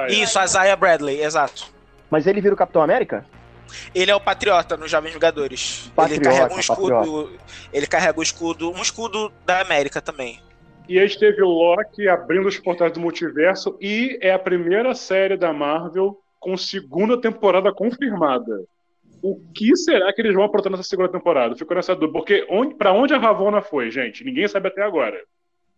Isso, 0.10 0.42
Isaiah 0.42 0.76
Bradley, 0.76 1.22
exato. 1.22 1.72
Mas 2.10 2.28
ele 2.28 2.42
vira 2.42 2.54
o 2.54 2.58
Capitão 2.58 2.82
América? 2.82 3.26
Ele 3.94 4.12
é 4.12 4.16
o 4.16 4.20
patriota 4.20 4.78
nos 4.78 4.90
Jovens 4.90 5.14
Jogadores. 5.14 5.92
Patriota, 5.96 6.28
ele 6.28 6.36
carrega 6.36 6.56
um 6.56 6.60
escudo. 6.60 6.90
Patriota. 6.90 7.44
Ele 7.72 7.88
carrega 7.88 8.20
um 8.20 8.24
escudo. 8.24 8.72
Um 8.72 8.82
escudo 8.82 9.32
da 9.46 9.62
América 9.62 10.02
também. 10.02 10.40
E 10.88 11.00
aí 11.00 11.10
teve 11.18 11.42
o 11.42 11.48
Loki 11.48 12.08
abrindo 12.08 12.48
os 12.48 12.58
portais 12.58 12.92
do 12.92 13.00
multiverso 13.00 13.78
e 13.80 14.18
é 14.22 14.34
a 14.34 14.40
primeira 14.40 14.94
série 14.94 15.38
da 15.38 15.54
Marvel 15.54 16.20
com 16.40 16.58
segunda 16.58 17.20
temporada 17.20 17.72
confirmada. 17.72 18.66
O 19.22 19.40
que 19.56 19.74
será 19.78 20.12
que 20.12 20.22
eles 20.22 20.34
vão 20.34 20.44
aprontar 20.44 20.70
nessa 20.70 20.84
segunda 20.84 21.08
temporada? 21.08 21.56
Ficou 21.56 21.78
nessa 21.78 21.96
dúvida. 21.96 22.12
Porque 22.12 22.46
onde, 22.50 22.76
pra 22.76 22.92
onde 22.92 23.14
a 23.14 23.18
Ravonna 23.18 23.62
foi, 23.62 23.90
gente? 23.90 24.26
Ninguém 24.26 24.46
sabe 24.50 24.68
até 24.68 24.82
agora. 24.82 25.18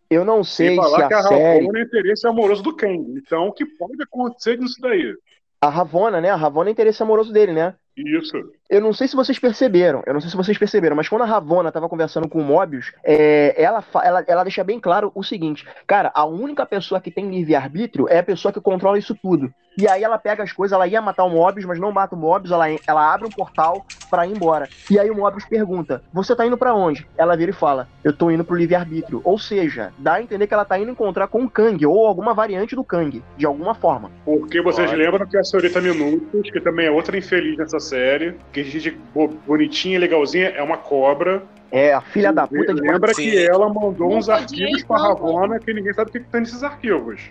Eu 0.09 0.25
não 0.25 0.43
sei 0.43 0.73
e 0.73 0.75
falar 0.75 1.03
se 1.03 1.07
que 1.07 1.13
a, 1.13 1.19
a 1.19 1.23
série... 1.23 1.59
Ravonna 1.59 1.79
é 1.79 1.83
interesse 1.83 2.27
amoroso 2.27 2.63
do 2.63 2.75
Kang. 2.75 3.05
Então, 3.15 3.47
o 3.47 3.53
que 3.53 3.65
pode 3.65 4.01
acontecer 4.01 4.57
nisso 4.57 4.81
daí? 4.81 5.13
A 5.61 5.69
Ravonna, 5.69 6.19
né? 6.19 6.31
A 6.31 6.35
Ravonna 6.35 6.69
é 6.69 6.73
interesse 6.73 7.03
amoroso 7.03 7.31
dele, 7.31 7.53
né? 7.53 7.75
Isso. 7.97 8.37
Eu 8.67 8.81
não 8.81 8.93
sei 8.93 9.07
se 9.07 9.15
vocês 9.15 9.37
perceberam, 9.37 10.01
eu 10.07 10.13
não 10.13 10.19
sei 10.19 10.29
se 10.29 10.35
vocês 10.35 10.57
perceberam, 10.57 10.95
mas 10.95 11.07
quando 11.07 11.21
a 11.21 11.25
Ravonna 11.25 11.71
tava 11.71 11.87
conversando 11.87 12.27
com 12.27 12.39
o 12.39 12.43
Mobius, 12.43 12.91
é, 13.03 13.53
ela, 13.61 13.83
ela, 14.03 14.23
ela 14.27 14.43
deixa 14.43 14.63
bem 14.63 14.79
claro 14.79 15.11
o 15.13 15.23
seguinte: 15.23 15.67
cara, 15.85 16.11
a 16.15 16.25
única 16.25 16.65
pessoa 16.65 16.99
que 16.99 17.11
tem 17.11 17.29
livre-arbítrio 17.29 18.09
é 18.09 18.19
a 18.19 18.23
pessoa 18.23 18.51
que 18.51 18.59
controla 18.59 18.97
isso 18.97 19.13
tudo. 19.13 19.53
E 19.77 19.87
aí 19.87 20.03
ela 20.03 20.17
pega 20.17 20.41
as 20.41 20.53
coisas, 20.53 20.73
ela 20.73 20.87
ia 20.87 21.01
matar 21.01 21.25
o 21.25 21.29
Mobius, 21.29 21.65
mas 21.65 21.79
não 21.79 21.91
mata 21.91 22.15
o 22.15 22.17
Mobius, 22.17 22.51
ela, 22.51 22.65
ela 22.87 23.13
abre 23.13 23.27
um 23.27 23.31
portal 23.31 23.85
para 24.09 24.25
ir 24.25 24.31
embora. 24.31 24.69
E 24.89 24.97
aí 24.97 25.09
o 25.09 25.15
Mobius 25.15 25.45
pergunta: 25.45 26.01
Você 26.13 26.35
tá 26.35 26.45
indo 26.45 26.57
para 26.57 26.73
onde? 26.73 27.05
Ela 27.17 27.35
vira 27.35 27.51
e 27.51 27.53
fala: 27.53 27.87
Eu 28.03 28.13
tô 28.13 28.31
indo 28.31 28.45
pro 28.45 28.55
livre-arbítrio. 28.55 29.21
Ou 29.23 29.37
seja, 29.37 29.91
dá 29.97 30.13
a 30.13 30.21
entender 30.21 30.47
que 30.47 30.53
ela 30.53 30.63
tá 30.63 30.79
indo 30.79 30.91
encontrar 30.91 31.27
com 31.27 31.43
o 31.43 31.49
Kang, 31.49 31.85
ou 31.85 32.07
alguma 32.07 32.33
variante 32.33 32.75
do 32.75 32.83
Kang, 32.83 33.21
de 33.37 33.45
alguma 33.45 33.75
forma. 33.75 34.09
Porque 34.23 34.61
vocês 34.61 34.89
Olha. 34.89 35.05
lembram 35.05 35.27
que 35.27 35.37
a 35.37 35.43
senhorita 35.43 35.81
Minutos, 35.81 36.49
que 36.49 36.61
também 36.61 36.87
é 36.87 36.91
outra 36.91 37.17
infeliz 37.17 37.57
nessa 37.57 37.79
série, 37.79 38.35
gente 38.63 38.97
bonitinha, 39.45 39.99
legalzinha, 39.99 40.49
é 40.49 40.61
uma 40.61 40.77
cobra. 40.77 41.43
É, 41.71 41.93
a 41.93 42.01
filha 42.01 42.31
da 42.31 42.47
puta 42.47 42.73
de 42.73 42.81
Lembra 42.81 43.13
que 43.13 43.45
ela 43.45 43.67
mandou 43.67 44.15
uns 44.15 44.29
arquivos 44.29 44.83
pra 44.83 44.97
Ravonna 44.97 45.59
que 45.59 45.73
ninguém 45.73 45.93
sabe 45.93 46.09
o 46.09 46.13
que, 46.13 46.19
que 46.19 46.29
tem 46.29 46.41
nesses 46.41 46.63
arquivos. 46.63 47.21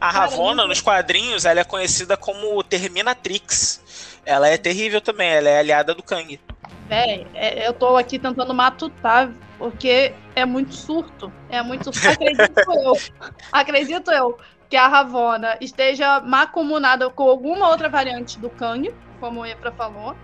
A 0.00 0.10
Ravonna, 0.10 0.66
nos 0.66 0.80
quadrinhos, 0.80 1.44
ela 1.44 1.60
é 1.60 1.64
conhecida 1.64 2.16
como 2.16 2.62
Terminatrix. 2.62 4.20
Ela 4.24 4.48
é 4.48 4.56
terrível 4.56 5.00
também, 5.00 5.28
ela 5.28 5.48
é 5.48 5.58
aliada 5.58 5.94
do 5.94 6.02
Kang. 6.02 6.38
Véi, 6.88 7.26
é, 7.34 7.66
eu 7.66 7.72
tô 7.72 7.96
aqui 7.96 8.18
tentando 8.18 8.52
matutar, 8.54 9.32
porque 9.58 10.12
é 10.36 10.44
muito 10.44 10.74
surto. 10.74 11.32
É 11.48 11.62
muito 11.62 11.92
surto. 11.92 12.08
Acredito 12.08 12.60
eu. 12.70 12.92
Acredito 13.50 14.10
eu 14.10 14.38
que 14.68 14.76
a 14.76 14.88
Ravonna 14.88 15.56
esteja 15.60 16.20
macumunada 16.20 17.10
com 17.10 17.24
alguma 17.24 17.68
outra 17.68 17.88
variante 17.88 18.38
do 18.38 18.48
Kang, 18.48 18.92
como 19.20 19.40
o 19.40 19.46
Efra 19.46 19.72
falou. 19.72 20.16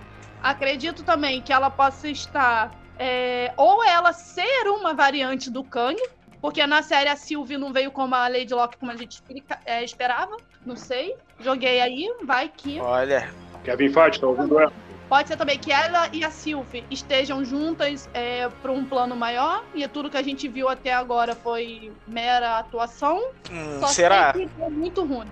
Acredito 0.42 1.02
também 1.02 1.42
que 1.42 1.52
ela 1.52 1.70
possa 1.70 2.08
estar. 2.08 2.70
É, 2.98 3.52
ou 3.56 3.84
ela 3.84 4.12
ser 4.12 4.68
uma 4.68 4.92
variante 4.92 5.50
do 5.50 5.62
Kang, 5.62 5.96
porque 6.40 6.66
na 6.66 6.82
série 6.82 7.08
a 7.08 7.16
Sylvie 7.16 7.56
não 7.56 7.72
veio 7.72 7.90
como 7.90 8.14
a 8.14 8.26
Lady 8.28 8.52
Locke 8.52 8.76
como 8.76 8.90
a 8.90 8.96
gente 8.96 9.22
é, 9.64 9.84
esperava. 9.84 10.36
Não 10.66 10.76
sei. 10.76 11.14
Joguei 11.40 11.80
aí, 11.80 12.12
vai 12.24 12.48
que. 12.48 12.80
Olha. 12.80 13.32
Kevin 13.64 13.92
Feige, 13.92 14.20
tá 14.20 14.26
ouvindo 14.26 14.58
ela? 14.58 14.72
Pode 15.08 15.28
ser 15.28 15.36
também 15.36 15.58
que 15.58 15.72
ela 15.72 16.08
e 16.12 16.22
a 16.22 16.30
Sylvie 16.30 16.84
estejam 16.90 17.42
juntas 17.42 18.08
é, 18.12 18.46
para 18.60 18.70
um 18.70 18.84
plano 18.84 19.16
maior 19.16 19.64
e 19.74 19.86
tudo 19.88 20.10
que 20.10 20.18
a 20.18 20.22
gente 20.22 20.46
viu 20.48 20.68
até 20.68 20.92
agora 20.92 21.34
foi 21.34 21.90
mera 22.06 22.58
atuação. 22.58 23.30
Hum, 23.50 23.86
será? 23.86 24.34
Que 24.34 24.48
é 24.60 24.68
muito 24.68 25.02
ruim. 25.04 25.26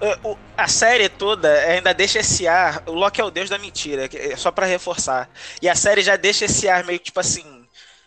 É, 0.00 0.36
a 0.56 0.68
série 0.68 1.08
toda 1.08 1.52
ainda 1.52 1.92
deixa 1.94 2.20
esse 2.20 2.46
ar. 2.46 2.82
O 2.86 2.92
Loki 2.92 3.20
é 3.20 3.24
o 3.24 3.30
deus 3.30 3.48
da 3.48 3.58
mentira, 3.58 4.08
é 4.12 4.36
só 4.36 4.50
para 4.50 4.66
reforçar. 4.66 5.28
E 5.60 5.68
a 5.68 5.74
série 5.74 6.02
já 6.02 6.16
deixa 6.16 6.46
esse 6.46 6.68
ar 6.68 6.84
meio 6.84 6.98
tipo 6.98 7.20
assim 7.20 7.62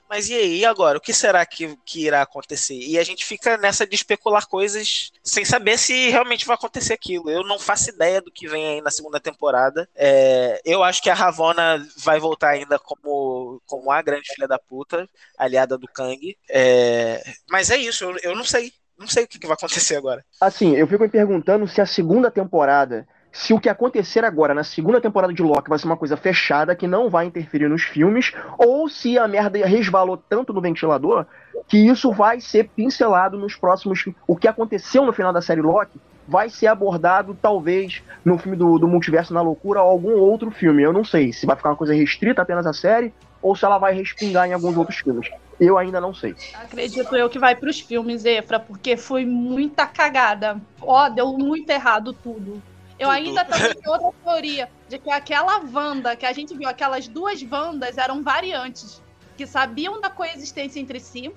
mas 0.10 0.30
e 0.30 0.36
aí, 0.36 0.66
agora? 0.66 0.98
O 0.98 1.02
que 1.02 1.14
será 1.14 1.44
que, 1.46 1.76
que 1.84 2.06
irá 2.06 2.22
acontecer? 2.22 2.76
E 2.76 2.98
a 3.00 3.04
gente 3.04 3.26
fica 3.26 3.58
nessa 3.58 3.88
de 3.88 3.96
especular 3.96 4.48
coisas 4.48 5.12
sem 5.24 5.44
saber 5.44 5.78
se 5.80 6.10
realmente 6.10 6.46
vai 6.46 6.56
acontecer 6.56 6.94
aquilo. 6.94 7.30
Eu 7.30 7.44
não 7.44 7.58
faço 7.58 7.90
ideia 7.90 8.22
do 8.22 8.32
que 8.32 8.48
vem 8.48 8.68
aí 8.68 8.82
na 8.82 8.92
segunda 8.92 9.20
temporada. 9.20 9.90
É, 9.96 10.62
eu 10.64 10.84
acho 10.84 11.02
que 11.02 11.10
a 11.10 11.16
Ravonna 11.16 11.86
vai 11.98 12.20
voltar 12.20 12.52
ainda 12.52 12.78
como, 12.78 13.62
como 13.66 13.92
a 13.92 14.02
grande 14.02 14.32
filha 14.34 14.48
da 14.48 14.60
puta, 14.60 15.10
aliada 15.38 15.78
do 15.78 15.88
Kang. 15.88 16.38
É, 16.50 17.24
mas 17.50 17.72
é 17.72 17.78
isso, 17.78 18.04
eu, 18.04 18.18
eu 18.22 18.36
não 18.36 18.46
sei. 18.46 18.72
Não 18.98 19.08
sei 19.08 19.26
o 19.26 19.28
que, 19.28 19.40
que 19.40 19.48
vai 19.48 19.56
acontecer 19.56 19.96
agora. 19.96 20.24
Assim, 20.40 20.76
eu 20.76 20.88
fico 20.88 21.04
me 21.04 21.10
perguntando 21.10 21.68
se 21.68 21.82
a 21.82 21.86
segunda 21.86 22.32
temporada 22.32 23.06
se 23.36 23.54
o 23.54 23.60
que 23.60 23.68
acontecer 23.68 24.24
agora 24.24 24.54
na 24.54 24.64
segunda 24.64 25.02
temporada 25.02 25.34
de 25.34 25.44
Loki 25.44 25.70
vai 25.70 25.78
ser 25.78 25.88
uma 25.88 25.98
coisa 25.98 26.16
fechada 26.16 26.74
que 26.74 26.88
não 26.88 27.10
vai 27.10 27.26
interferir 27.26 27.68
nos 27.68 27.84
filmes, 27.84 28.32
ou 28.58 28.88
se 28.88 29.20
a 29.20 29.28
merda 29.28 29.66
resvalou 29.68 30.16
tanto 30.16 30.54
no 30.54 30.62
ventilador 30.62 31.26
que 31.68 31.78
isso 31.78 32.14
vai 32.14 32.40
ser 32.40 32.70
pincelado 32.70 33.38
nos 33.38 33.54
próximos. 33.54 34.06
O 34.26 34.38
que 34.38 34.48
aconteceu 34.48 35.06
no 35.06 35.12
final 35.12 35.34
da 35.34 35.42
série 35.42 35.62
Loki 35.62 36.00
vai 36.26 36.50
ser 36.50 36.68
abordado, 36.68 37.38
talvez, 37.40 38.02
no 38.24 38.38
filme 38.38 38.58
do, 38.58 38.80
do 38.80 38.88
Multiverso 38.88 39.34
na 39.34 39.42
Loucura 39.42 39.82
ou 39.82 39.90
algum 39.90 40.14
outro 40.14 40.50
filme. 40.50 40.82
Eu 40.82 40.94
não 40.94 41.04
sei 41.04 41.34
se 41.34 41.46
vai 41.46 41.58
ficar 41.58 41.70
uma 41.72 41.76
coisa 41.76 41.94
restrita 41.94 42.42
apenas 42.42 42.66
à 42.66 42.72
série 42.72 43.14
ou 43.46 43.56
se 43.56 43.64
ela 43.64 43.78
vai 43.78 43.94
respingar 43.94 44.50
em 44.50 44.54
alguns 44.54 44.76
outros 44.76 44.98
filmes. 44.98 45.30
Eu 45.60 45.78
ainda 45.78 46.02
não 46.02 46.16
sei. 46.16 46.36
Acredito 46.56 47.16
eu 47.16 47.30
que 47.30 47.38
vai 47.38 47.56
para 47.56 47.70
os 47.70 47.80
filmes, 47.80 48.26
Efra, 48.26 48.60
porque 48.60 48.98
foi 48.98 49.24
muita 49.24 49.86
cagada. 49.86 50.60
Ó, 50.82 51.08
deu 51.10 51.32
muito 51.38 51.70
errado 51.70 52.12
tudo. 52.12 52.60
Eu 52.98 53.08
ainda 53.08 53.46
também 53.46 53.72
tenho 53.78 53.94
outra 53.94 54.12
teoria 54.24 54.68
de 54.90 54.98
que 54.98 55.12
aquela 55.12 55.62
Wanda, 55.72 56.16
que 56.16 56.26
a 56.26 56.34
gente 56.34 56.58
viu, 56.58 56.68
aquelas 56.68 57.08
duas 57.08 57.40
Wandas 57.44 58.00
eram 58.00 58.24
variantes 58.24 59.00
que 59.38 59.46
sabiam 59.46 60.02
da 60.02 60.10
coexistência 60.10 60.80
entre 60.80 61.00
si. 61.00 61.32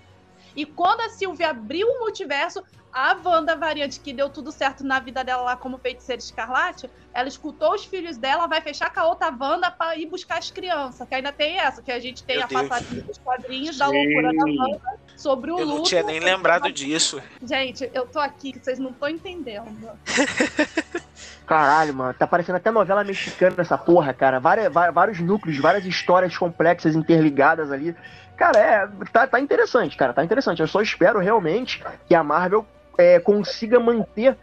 E 0.56 0.64
quando 0.64 1.02
a 1.02 1.10
Sylvia 1.10 1.50
abriu 1.50 1.86
o 1.86 2.00
multiverso, 2.00 2.64
a 2.92 3.16
Wanda 3.24 3.54
variante 3.56 4.00
que 4.00 4.12
deu 4.12 4.28
tudo 4.28 4.50
certo 4.50 4.84
na 4.84 4.98
vida 4.98 5.22
dela 5.22 5.42
lá 5.42 5.56
como 5.56 5.78
feiticeira 5.78 6.20
escarlate, 6.20 6.88
ela 7.12 7.28
escutou 7.28 7.74
os 7.74 7.84
filhos 7.84 8.16
dela, 8.16 8.46
vai 8.46 8.60
fechar 8.60 8.92
com 8.92 9.00
a 9.00 9.06
outra 9.06 9.28
Wanda 9.28 9.70
para 9.70 9.96
ir 9.96 10.06
buscar 10.06 10.38
as 10.38 10.50
crianças. 10.50 11.06
Que 11.08 11.14
ainda 11.14 11.32
tem 11.32 11.58
essa, 11.58 11.82
que 11.82 11.92
a 11.92 11.98
gente 11.98 12.22
tem 12.22 12.36
Meu 12.36 12.44
a 12.46 12.48
passagem 12.48 13.00
dos 13.00 13.18
quadrinhos 13.18 13.76
Sim. 13.76 13.78
da 13.78 13.86
loucura 13.88 14.32
da 14.32 14.44
Wanda 14.44 15.00
sobre 15.16 15.50
o 15.50 15.58
eu 15.58 15.64
luto. 15.64 15.72
Eu 15.72 15.76
não 15.78 15.82
tinha 15.84 16.02
nem 16.02 16.20
lembrado 16.20 16.72
disso. 16.72 17.20
Gente, 17.42 17.90
eu 17.92 18.06
tô 18.06 18.18
aqui, 18.18 18.52
que 18.52 18.60
vocês 18.60 18.78
não 18.78 18.90
estão 18.90 19.08
entendendo. 19.08 19.90
Caralho, 21.46 21.94
mano, 21.94 22.14
tá 22.14 22.26
parecendo 22.26 22.56
até 22.56 22.70
novela 22.70 23.02
mexicana 23.02 23.56
essa 23.58 23.78
porra, 23.78 24.12
cara. 24.12 24.38
Várias, 24.38 24.72
vários 24.72 25.18
núcleos, 25.18 25.58
várias 25.58 25.84
histórias 25.86 26.36
complexas 26.36 26.94
interligadas 26.94 27.72
ali. 27.72 27.96
Cara, 28.36 28.58
é, 28.58 28.88
tá, 29.12 29.26
tá 29.26 29.40
interessante, 29.40 29.96
cara, 29.96 30.12
tá 30.12 30.22
interessante. 30.22 30.60
Eu 30.60 30.68
só 30.68 30.80
espero 30.80 31.18
realmente 31.18 31.82
que 32.06 32.14
a 32.14 32.22
Marvel 32.22 32.66
é, 32.98 33.18
consiga 33.18 33.80
manter 33.80 34.36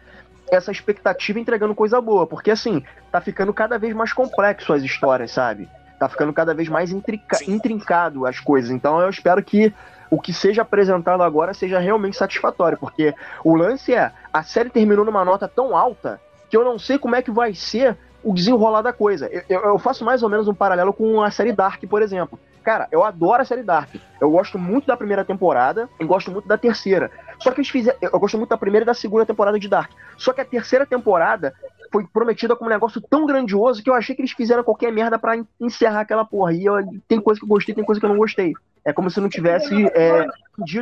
essa 0.50 0.70
expectativa 0.70 1.40
entregando 1.40 1.74
coisa 1.74 2.00
boa, 2.00 2.26
porque 2.26 2.50
assim, 2.50 2.84
tá 3.10 3.20
ficando 3.20 3.52
cada 3.54 3.78
vez 3.78 3.94
mais 3.94 4.12
complexo 4.12 4.72
as 4.72 4.82
histórias, 4.82 5.32
sabe? 5.32 5.68
Tá 5.98 6.08
ficando 6.08 6.32
cada 6.32 6.52
vez 6.52 6.68
mais 6.68 6.92
intrinca 6.92 7.38
intrincado 7.46 8.26
as 8.26 8.38
coisas. 8.38 8.70
Então 8.70 9.00
eu 9.00 9.08
espero 9.08 9.42
que 9.42 9.72
o 10.10 10.20
que 10.20 10.32
seja 10.32 10.62
apresentado 10.62 11.22
agora 11.22 11.54
seja 11.54 11.78
realmente 11.78 12.16
satisfatório, 12.16 12.78
porque 12.78 13.14
o 13.42 13.56
lance 13.56 13.94
é, 13.94 14.12
a 14.32 14.42
série 14.42 14.70
terminou 14.70 15.04
numa 15.04 15.24
nota 15.24 15.48
tão 15.48 15.76
alta 15.76 16.20
que 16.48 16.56
eu 16.56 16.64
não 16.64 16.78
sei 16.78 16.98
como 16.98 17.16
é 17.16 17.22
que 17.22 17.30
vai 17.30 17.54
ser 17.54 17.96
o 18.22 18.34
desenrolar 18.34 18.82
da 18.82 18.92
coisa. 18.92 19.30
Eu, 19.48 19.60
eu, 19.60 19.78
faço 19.78 20.04
mais 20.04 20.22
ou 20.22 20.28
menos 20.28 20.48
um 20.48 20.54
paralelo 20.54 20.92
com 20.92 21.22
a 21.22 21.30
série 21.30 21.52
Dark, 21.52 21.82
por 21.88 22.02
exemplo. 22.02 22.38
Cara, 22.64 22.88
eu 22.90 23.04
adoro 23.04 23.42
a 23.42 23.44
série 23.44 23.62
Dark. 23.62 23.94
Eu 24.20 24.28
gosto 24.28 24.58
muito 24.58 24.88
da 24.88 24.96
primeira 24.96 25.24
temporada 25.24 25.88
e 26.00 26.04
gosto 26.04 26.32
muito 26.32 26.48
da 26.48 26.58
terceira. 26.58 27.08
Só 27.38 27.52
que 27.52 27.60
eles 27.60 27.70
fizeram. 27.70 27.96
Eu 28.02 28.18
gosto 28.18 28.36
muito 28.36 28.50
da 28.50 28.56
primeira 28.56 28.82
e 28.82 28.86
da 28.86 28.94
segunda 28.94 29.24
temporada 29.24 29.60
de 29.60 29.68
Dark. 29.68 29.92
Só 30.16 30.32
que 30.32 30.40
a 30.40 30.44
terceira 30.44 30.84
temporada 30.84 31.54
foi 31.92 32.04
prometida 32.04 32.56
como 32.56 32.68
um 32.68 32.72
negócio 32.72 33.00
tão 33.00 33.24
grandioso 33.24 33.80
que 33.82 33.88
eu 33.88 33.94
achei 33.94 34.16
que 34.16 34.22
eles 34.22 34.32
fizeram 34.32 34.64
qualquer 34.64 34.92
merda 34.92 35.16
para 35.16 35.40
encerrar 35.60 36.00
aquela 36.00 36.24
porra. 36.24 36.52
E 36.52 36.64
eu, 36.64 36.74
tem 37.06 37.20
coisa 37.20 37.38
que 37.38 37.44
eu 37.44 37.48
gostei, 37.48 37.72
tem 37.72 37.84
coisa 37.84 38.00
que 38.00 38.04
eu 38.04 38.10
não 38.10 38.16
gostei. 38.16 38.52
É 38.84 38.92
como 38.92 39.08
se 39.08 39.20
não 39.20 39.28
tivesse 39.28 39.86
é, 39.94 40.26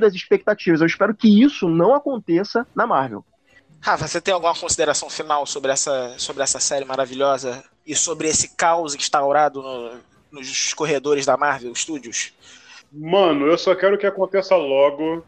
as 0.06 0.14
expectativas. 0.14 0.80
Eu 0.80 0.86
espero 0.86 1.14
que 1.14 1.42
isso 1.42 1.68
não 1.68 1.94
aconteça 1.94 2.66
na 2.74 2.86
Marvel. 2.86 3.22
Rafa, 3.84 4.08
você 4.08 4.18
tem 4.18 4.32
alguma 4.32 4.54
consideração 4.54 5.10
final 5.10 5.44
sobre 5.44 5.70
essa, 5.70 6.14
sobre 6.16 6.42
essa 6.42 6.58
série 6.58 6.86
maravilhosa 6.86 7.62
e 7.86 7.94
sobre 7.94 8.28
esse 8.28 8.56
caos 8.56 8.94
instaurado 8.94 9.60
no, 9.60 10.00
nos 10.32 10.72
corredores 10.72 11.26
da 11.26 11.36
Marvel 11.36 11.74
Studios? 11.74 12.32
Mano, 12.90 13.46
eu 13.46 13.58
só 13.58 13.74
quero 13.74 13.98
que 13.98 14.06
aconteça 14.06 14.56
logo. 14.56 15.22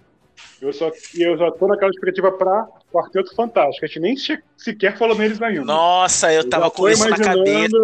Eu 0.59 0.73
só 0.73 0.91
eu 1.15 1.37
já 1.37 1.51
tô 1.53 1.67
naquela 1.67 1.91
expectativa 1.91 2.33
pra 2.33 2.67
Quarteto 2.91 3.35
Fantástico. 3.35 3.85
A 3.85 3.89
gente 3.89 4.01
nem 4.01 4.17
sequer 4.57 4.97
falou 4.97 5.19
neles 5.19 5.43
ainda. 5.43 5.63
Nossa, 5.63 6.33
eu, 6.33 6.41
eu 6.41 6.49
tava 6.49 6.71
com 6.71 6.89
isso 6.89 7.07
na 7.11 7.19
cabeça. 7.19 7.77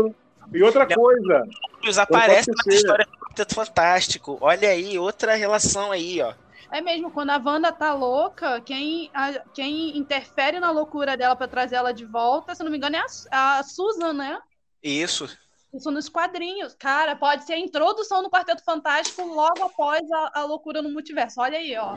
E 0.55 0.63
outra 0.63 0.87
coisa. 0.87 1.47
Eles 1.83 1.99
aparecem 1.99 2.55
na 2.65 2.75
história 2.75 3.05
do 3.05 3.19
Quarteto 3.19 3.55
Fantástico. 3.55 4.39
Olha 4.41 4.71
aí, 4.71 4.99
outra 4.99 5.35
relação 5.35 5.93
aí, 5.93 6.23
ó. 6.23 6.33
É 6.73 6.81
mesmo, 6.81 7.11
quando 7.11 7.29
a 7.29 7.37
Wanda 7.37 7.71
tá 7.71 7.93
louca, 7.93 8.59
quem, 8.63 9.11
a, 9.13 9.39
quem 9.53 9.95
interfere 9.97 10.59
na 10.59 10.71
loucura 10.71 11.19
dela 11.19 11.37
para 11.37 11.47
trazer 11.47 11.77
ela 11.77 11.93
de 11.93 12.07
volta, 12.07 12.55
se 12.55 12.65
não 12.65 12.71
me 12.71 12.79
engano, 12.79 12.97
é 12.97 13.03
a, 13.31 13.59
a 13.59 13.63
Susan, 13.63 14.15
né? 14.15 14.41
Isso. 14.83 15.29
Isso 15.75 15.91
nos 15.91 16.09
quadrinhos. 16.09 16.75
Cara, 16.75 17.15
pode 17.15 17.45
ser 17.45 17.53
a 17.53 17.59
introdução 17.59 18.23
do 18.23 18.31
Quarteto 18.31 18.65
Fantástico 18.65 19.23
logo 19.23 19.63
após 19.63 20.01
a, 20.11 20.31
a 20.41 20.45
loucura 20.45 20.81
no 20.81 20.91
multiverso. 20.91 21.43
Olha 21.43 21.59
aí, 21.59 21.77
ó. 21.77 21.95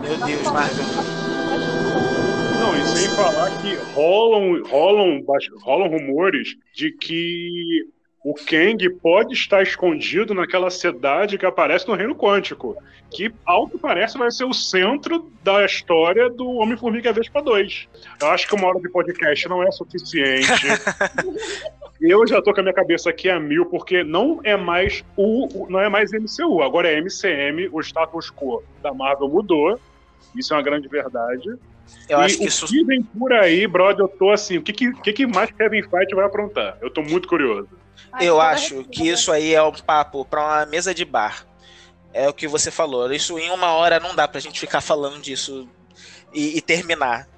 Meu 0.00 0.16
Deus, 0.16 0.42
Marvel. 0.52 0.84
Não, 2.60 2.76
e 2.76 2.86
sem 2.86 3.08
falar 3.16 3.50
que 3.60 3.74
rolam, 3.92 4.62
rolam, 4.68 5.24
rolam 5.64 5.88
rumores 5.88 6.56
de 6.74 6.92
que 6.92 7.88
o 8.24 8.34
Kang 8.34 8.88
pode 9.00 9.34
estar 9.34 9.62
escondido 9.62 10.32
naquela 10.32 10.70
cidade 10.70 11.36
que 11.36 11.44
aparece 11.44 11.88
no 11.88 11.94
Reino 11.94 12.14
Quântico, 12.14 12.76
que, 13.10 13.32
ao 13.44 13.68
que 13.68 13.76
parece, 13.76 14.16
vai 14.16 14.30
ser 14.30 14.44
o 14.44 14.52
centro 14.52 15.30
da 15.42 15.64
história 15.64 16.30
do 16.30 16.48
Homem-Formiga 16.48 17.12
Vespa 17.12 17.42
2. 17.42 17.88
Eu 18.20 18.28
acho 18.28 18.46
que 18.46 18.54
uma 18.54 18.68
hora 18.68 18.80
de 18.80 18.88
podcast 18.88 19.48
não 19.48 19.62
é 19.62 19.72
suficiente. 19.72 20.48
eu 22.00 22.24
já 22.26 22.40
tô 22.40 22.54
com 22.54 22.60
a 22.60 22.62
minha 22.62 22.74
cabeça 22.74 23.10
aqui 23.10 23.28
a 23.28 23.40
mil, 23.40 23.66
porque 23.66 24.04
não 24.04 24.40
é 24.44 24.56
mais 24.56 25.04
o, 25.16 25.66
não 25.68 25.80
é 25.80 25.88
mais 25.88 26.12
MCU, 26.12 26.62
agora 26.62 26.88
é 26.88 26.98
MCM, 26.98 27.68
o 27.72 27.80
status 27.80 28.30
quo 28.30 28.62
da 28.80 28.94
Marvel 28.94 29.28
mudou. 29.28 29.80
Isso 30.36 30.54
é 30.54 30.56
uma 30.56 30.62
grande 30.62 30.86
verdade. 30.86 31.48
Eu 32.08 32.20
e 32.20 32.24
acho 32.24 32.38
que 32.38 32.44
isso. 32.44 32.66
que 32.66 32.84
vem 32.84 33.02
por 33.02 33.32
aí, 33.32 33.66
brother, 33.66 34.04
eu 34.04 34.08
tô 34.08 34.30
assim, 34.30 34.58
o 34.58 34.62
que, 34.62 34.72
que, 34.72 35.12
que 35.12 35.26
mais 35.26 35.50
Kevin 35.50 35.82
Feige 35.82 36.14
vai 36.14 36.24
aprontar? 36.24 36.78
Eu 36.80 36.88
tô 36.88 37.02
muito 37.02 37.26
curioso. 37.26 37.81
Eu 38.20 38.40
acho 38.40 38.84
que 38.84 39.08
isso 39.08 39.32
aí 39.32 39.54
é 39.54 39.62
um 39.62 39.72
papo 39.72 40.24
para 40.24 40.42
uma 40.42 40.66
mesa 40.66 40.94
de 40.94 41.04
bar. 41.04 41.46
É 42.12 42.28
o 42.28 42.34
que 42.34 42.46
você 42.46 42.70
falou. 42.70 43.10
Isso 43.12 43.38
em 43.38 43.50
uma 43.50 43.72
hora 43.72 43.98
não 43.98 44.14
dá 44.14 44.28
pra 44.28 44.40
gente 44.40 44.60
ficar 44.60 44.80
falando 44.80 45.20
disso 45.20 45.68
e, 46.32 46.58
e 46.58 46.60
terminar. 46.60 47.28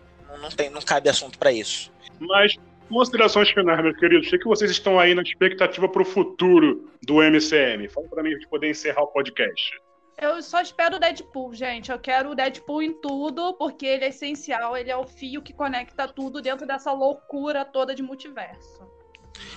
Não, 0.40 0.48
tem, 0.48 0.68
não 0.68 0.80
cabe 0.82 1.08
assunto 1.08 1.38
para 1.38 1.52
isso. 1.52 1.92
Mas, 2.18 2.56
considerações 2.88 3.50
finais, 3.50 3.82
meus 3.82 3.96
queridos. 3.96 4.28
Sei 4.28 4.38
que 4.38 4.46
vocês 4.46 4.70
estão 4.70 4.98
aí 4.98 5.14
na 5.14 5.22
expectativa 5.22 5.88
para 5.88 6.02
o 6.02 6.04
futuro 6.04 6.90
do 7.02 7.22
MCM. 7.22 7.88
Fala 7.88 8.08
para 8.08 8.22
mim 8.22 8.30
a 8.30 8.34
gente 8.34 8.48
poder 8.48 8.70
encerrar 8.70 9.02
o 9.02 9.08
podcast. 9.08 9.80
Eu 10.20 10.40
só 10.42 10.60
espero 10.60 10.96
o 10.96 10.98
Deadpool, 10.98 11.54
gente. 11.54 11.90
Eu 11.90 11.98
quero 11.98 12.30
o 12.30 12.34
Deadpool 12.34 12.82
em 12.82 12.92
tudo, 13.00 13.54
porque 13.54 13.84
ele 13.84 14.04
é 14.04 14.08
essencial, 14.08 14.76
ele 14.76 14.90
é 14.90 14.96
o 14.96 15.06
fio 15.06 15.42
que 15.42 15.52
conecta 15.52 16.06
tudo 16.06 16.40
dentro 16.40 16.66
dessa 16.66 16.92
loucura 16.92 17.64
toda 17.64 17.94
de 17.94 18.02
multiverso. 18.02 18.93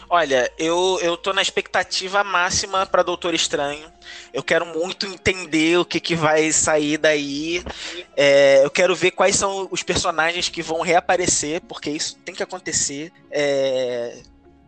Olha, 0.09 0.49
eu, 0.57 0.99
eu 1.01 1.17
tô 1.17 1.33
na 1.33 1.41
expectativa 1.41 2.23
máxima 2.23 2.85
para 2.85 3.03
Doutor 3.03 3.33
Estranho. 3.33 3.85
Eu 4.33 4.41
quero 4.41 4.65
muito 4.65 5.05
entender 5.05 5.77
o 5.77 5.85
que, 5.85 5.99
que 5.99 6.15
vai 6.15 6.51
sair 6.51 6.97
daí. 6.97 7.61
É, 8.15 8.63
eu 8.63 8.69
quero 8.69 8.95
ver 8.95 9.11
quais 9.11 9.35
são 9.35 9.67
os 9.69 9.83
personagens 9.83 10.47
que 10.47 10.61
vão 10.61 10.81
reaparecer, 10.81 11.61
porque 11.61 11.89
isso 11.89 12.17
tem 12.23 12.33
que 12.33 12.41
acontecer. 12.41 13.11
É, 13.29 14.17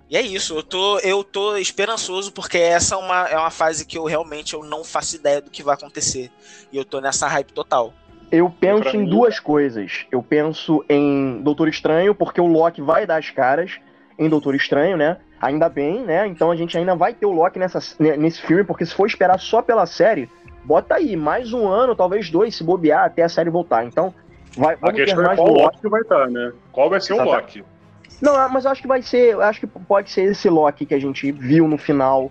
e 0.09 0.17
é 0.17 0.21
isso, 0.21 0.57
eu 0.57 0.63
tô, 0.63 0.99
eu 0.99 1.23
tô 1.23 1.55
esperançoso, 1.55 2.33
porque 2.33 2.57
essa 2.57 2.95
é 2.95 2.97
uma, 2.97 3.27
é 3.29 3.37
uma 3.37 3.51
fase 3.51 3.85
que 3.85 3.97
eu 3.97 4.05
realmente 4.05 4.55
eu 4.55 4.63
não 4.63 4.83
faço 4.83 5.15
ideia 5.15 5.39
do 5.39 5.51
que 5.51 5.63
vai 5.63 5.75
acontecer. 5.75 6.31
E 6.71 6.77
eu 6.77 6.83
tô 6.83 6.99
nessa 6.99 7.27
hype 7.27 7.53
total. 7.53 7.93
Eu 8.31 8.49
penso 8.49 8.95
em 8.95 9.05
duas 9.05 9.39
coisas. 9.39 10.05
Eu 10.11 10.21
penso 10.21 10.83
em 10.89 11.41
Doutor 11.41 11.67
Estranho, 11.67 12.13
porque 12.13 12.41
o 12.41 12.47
Loki 12.47 12.81
vai 12.81 13.05
dar 13.05 13.17
as 13.17 13.29
caras 13.29 13.79
em 14.19 14.27
Doutor 14.29 14.53
Estranho, 14.53 14.97
né? 14.97 15.17
Ainda 15.41 15.69
bem, 15.69 16.03
né? 16.03 16.27
Então 16.27 16.51
a 16.51 16.55
gente 16.55 16.77
ainda 16.77 16.93
vai 16.93 17.13
ter 17.13 17.25
o 17.25 17.31
Loki 17.31 17.57
nessa, 17.57 17.79
nesse 17.97 18.41
filme, 18.41 18.65
porque 18.65 18.85
se 18.85 18.93
for 18.93 19.07
esperar 19.07 19.39
só 19.39 19.61
pela 19.61 19.85
série, 19.85 20.29
bota 20.65 20.95
aí, 20.95 21.15
mais 21.15 21.53
um 21.53 21.67
ano, 21.67 21.95
talvez 21.95 22.29
dois, 22.29 22.53
se 22.53 22.63
bobear, 22.63 23.05
até 23.05 23.23
a 23.23 23.29
série 23.29 23.49
voltar. 23.49 23.85
Então, 23.85 24.13
vai, 24.57 24.77
a 24.81 24.91
ter 24.91 25.15
mais 25.15 25.39
é 25.39 25.41
qual 25.41 25.53
Loki 25.53 25.87
vai 25.87 26.01
estar, 26.01 26.29
né? 26.29 26.51
Qual 26.71 26.89
vai 26.89 26.99
ser 26.99 27.13
o 27.13 27.23
Loki? 27.23 27.63
Não, 28.21 28.49
mas 28.49 28.65
acho 28.65 28.81
que 28.81 28.87
vai 28.87 29.01
ser. 29.01 29.39
Acho 29.39 29.61
que 29.61 29.67
pode 29.67 30.11
ser 30.11 30.23
esse 30.23 30.49
Loki 30.49 30.85
que 30.85 30.93
a 30.93 30.99
gente 30.99 31.31
viu 31.31 31.65
no 31.67 31.77
final 31.77 32.29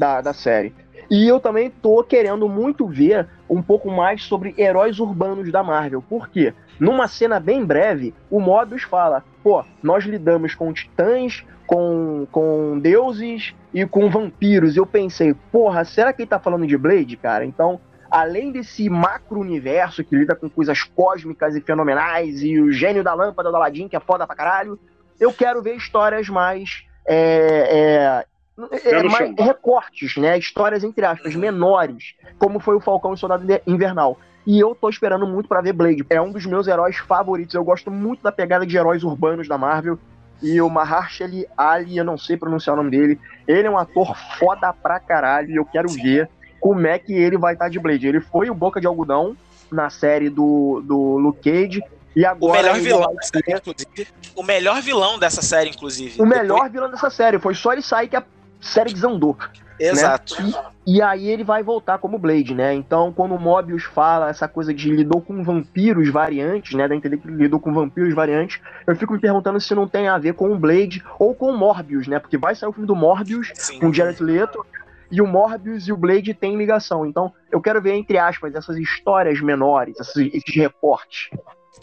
da, 0.00 0.20
da 0.22 0.32
série. 0.32 0.74
E 1.10 1.28
eu 1.28 1.38
também 1.38 1.70
tô 1.70 2.02
querendo 2.02 2.48
muito 2.48 2.86
ver 2.86 3.28
um 3.48 3.60
pouco 3.60 3.90
mais 3.90 4.22
sobre 4.22 4.54
heróis 4.56 4.98
urbanos 4.98 5.52
da 5.52 5.62
Marvel. 5.62 6.02
Por 6.02 6.28
quê? 6.28 6.54
Numa 6.78 7.06
cena 7.06 7.38
bem 7.38 7.64
breve, 7.64 8.14
o 8.30 8.40
Mobius 8.40 8.82
fala: 8.82 9.22
pô, 9.42 9.62
nós 9.82 10.04
lidamos 10.04 10.54
com 10.54 10.72
titãs, 10.72 11.44
com, 11.66 12.26
com 12.32 12.78
deuses 12.78 13.54
e 13.74 13.84
com 13.84 14.08
vampiros. 14.08 14.76
Eu 14.76 14.86
pensei, 14.86 15.34
porra, 15.52 15.84
será 15.84 16.12
que 16.12 16.22
ele 16.22 16.30
tá 16.30 16.38
falando 16.38 16.66
de 16.66 16.78
Blade, 16.78 17.16
cara? 17.16 17.44
Então, 17.44 17.80
além 18.10 18.50
desse 18.50 18.88
macro-universo 18.88 20.04
que 20.04 20.16
lida 20.16 20.34
com 20.34 20.48
coisas 20.48 20.82
cósmicas 20.84 21.54
e 21.54 21.60
fenomenais, 21.60 22.42
e 22.42 22.58
o 22.60 22.72
gênio 22.72 23.04
da 23.04 23.14
lâmpada 23.14 23.50
do 23.50 23.56
Aladdin, 23.56 23.88
que 23.88 23.96
é 23.96 24.00
foda 24.00 24.26
pra 24.26 24.36
caralho, 24.36 24.78
eu 25.18 25.32
quero 25.32 25.60
ver 25.60 25.76
histórias 25.76 26.28
mais. 26.28 26.84
É, 27.06 28.22
é, 28.22 28.26
é, 28.70 29.02
mais 29.02 29.34
recortes, 29.36 30.16
né? 30.16 30.38
Histórias, 30.38 30.84
entre 30.84 31.04
aspas, 31.04 31.34
menores, 31.34 32.14
como 32.38 32.60
foi 32.60 32.76
o 32.76 32.80
Falcão 32.80 33.12
e 33.12 33.14
o 33.14 33.16
Soldado 33.16 33.46
Invernal. 33.66 34.18
E 34.46 34.58
eu 34.58 34.74
tô 34.74 34.88
esperando 34.88 35.26
muito 35.26 35.48
para 35.48 35.60
ver 35.60 35.72
Blade. 35.72 36.04
É 36.08 36.20
um 36.20 36.32
dos 36.32 36.46
meus 36.46 36.66
heróis 36.66 36.96
favoritos. 36.96 37.54
Eu 37.54 37.64
gosto 37.64 37.90
muito 37.90 38.22
da 38.22 38.32
pegada 38.32 38.66
de 38.66 38.76
heróis 38.76 39.04
urbanos 39.04 39.46
da 39.46 39.58
Marvel. 39.58 39.98
E 40.42 40.60
o 40.60 40.70
Mahershala 40.70 41.44
Ali, 41.56 41.98
eu 41.98 42.04
não 42.04 42.16
sei 42.16 42.36
pronunciar 42.36 42.74
o 42.74 42.76
nome 42.78 42.90
dele. 42.90 43.20
Ele 43.46 43.68
é 43.68 43.70
um 43.70 43.76
ator 43.76 44.16
foda 44.38 44.72
pra 44.72 44.98
caralho. 44.98 45.50
E 45.50 45.56
eu 45.56 45.64
quero 45.64 45.88
ver 45.90 46.28
como 46.58 46.86
é 46.86 46.98
que 46.98 47.12
ele 47.12 47.36
vai 47.36 47.52
estar 47.52 47.66
tá 47.66 47.70
de 47.70 47.78
Blade. 47.78 48.06
Ele 48.06 48.20
foi 48.20 48.48
o 48.48 48.54
Boca 48.54 48.80
de 48.80 48.86
Algodão 48.86 49.36
na 49.70 49.90
série 49.90 50.30
do, 50.30 50.82
do 50.84 51.18
Luke 51.18 51.50
Cage. 51.50 51.82
E 52.16 52.24
agora. 52.24 52.52
O 52.52 52.62
melhor 52.62 52.80
vilão 52.80 53.14
dessa 53.14 53.32
série, 53.32 53.58
inclusive. 53.58 54.06
O 54.34 54.42
melhor 54.42 54.82
vilão 54.82 55.18
dessa 55.18 55.42
série, 55.42 55.70
inclusive. 55.70 56.20
O 56.20 56.26
melhor 56.26 56.54
Depois... 56.54 56.72
vilão 56.72 56.90
dessa 56.90 57.10
série. 57.10 57.38
Foi 57.38 57.54
só 57.54 57.72
ele 57.72 57.82
sair 57.82 58.08
que 58.08 58.16
a 58.16 58.24
série 58.60 58.92
desandou. 58.92 59.36
Né? 59.80 59.88
Exato. 59.88 60.42
Né? 60.42 60.52
E, 60.86 60.96
e, 60.96 61.02
aí 61.02 61.28
ele 61.28 61.42
vai 61.42 61.62
voltar 61.62 61.98
como 61.98 62.18
Blade, 62.18 62.54
né? 62.54 62.74
Então, 62.74 63.12
quando 63.12 63.34
o 63.34 63.38
Mobius 63.38 63.84
fala 63.84 64.28
essa 64.28 64.46
coisa 64.46 64.74
de 64.74 64.90
lidou 64.90 65.22
com 65.22 65.42
vampiros 65.42 66.08
variantes, 66.10 66.74
né? 66.74 66.86
Dá 66.86 66.94
a 66.94 66.96
entender 66.96 67.16
que 67.16 67.28
lidou 67.28 67.58
com 67.58 67.72
vampiros 67.72 68.14
variantes, 68.14 68.60
eu 68.86 68.94
fico 68.94 69.14
me 69.14 69.20
perguntando 69.20 69.58
se 69.58 69.74
não 69.74 69.88
tem 69.88 70.08
a 70.08 70.18
ver 70.18 70.34
com 70.34 70.52
o 70.52 70.58
Blade 70.58 71.02
ou 71.18 71.34
com 71.34 71.50
o 71.50 71.56
Morbius, 71.56 72.06
né? 72.06 72.18
Porque 72.18 72.36
vai 72.36 72.54
sair 72.54 72.68
o 72.68 72.72
filme 72.72 72.86
do 72.86 72.94
Morbius 72.94 73.50
Sim. 73.54 73.78
com 73.78 73.88
o 73.88 73.94
Jared 73.94 74.22
Leto. 74.22 74.64
E 75.12 75.20
o 75.20 75.26
Morbius 75.26 75.88
e 75.88 75.92
o 75.92 75.96
Blade 75.96 76.32
têm 76.34 76.56
ligação. 76.56 77.04
Então, 77.04 77.32
eu 77.50 77.60
quero 77.60 77.82
ver, 77.82 77.94
entre 77.94 78.16
aspas, 78.16 78.54
essas 78.54 78.76
histórias 78.76 79.40
menores, 79.40 79.98
esses, 79.98 80.32
esses 80.32 80.54
reportes. 80.54 81.30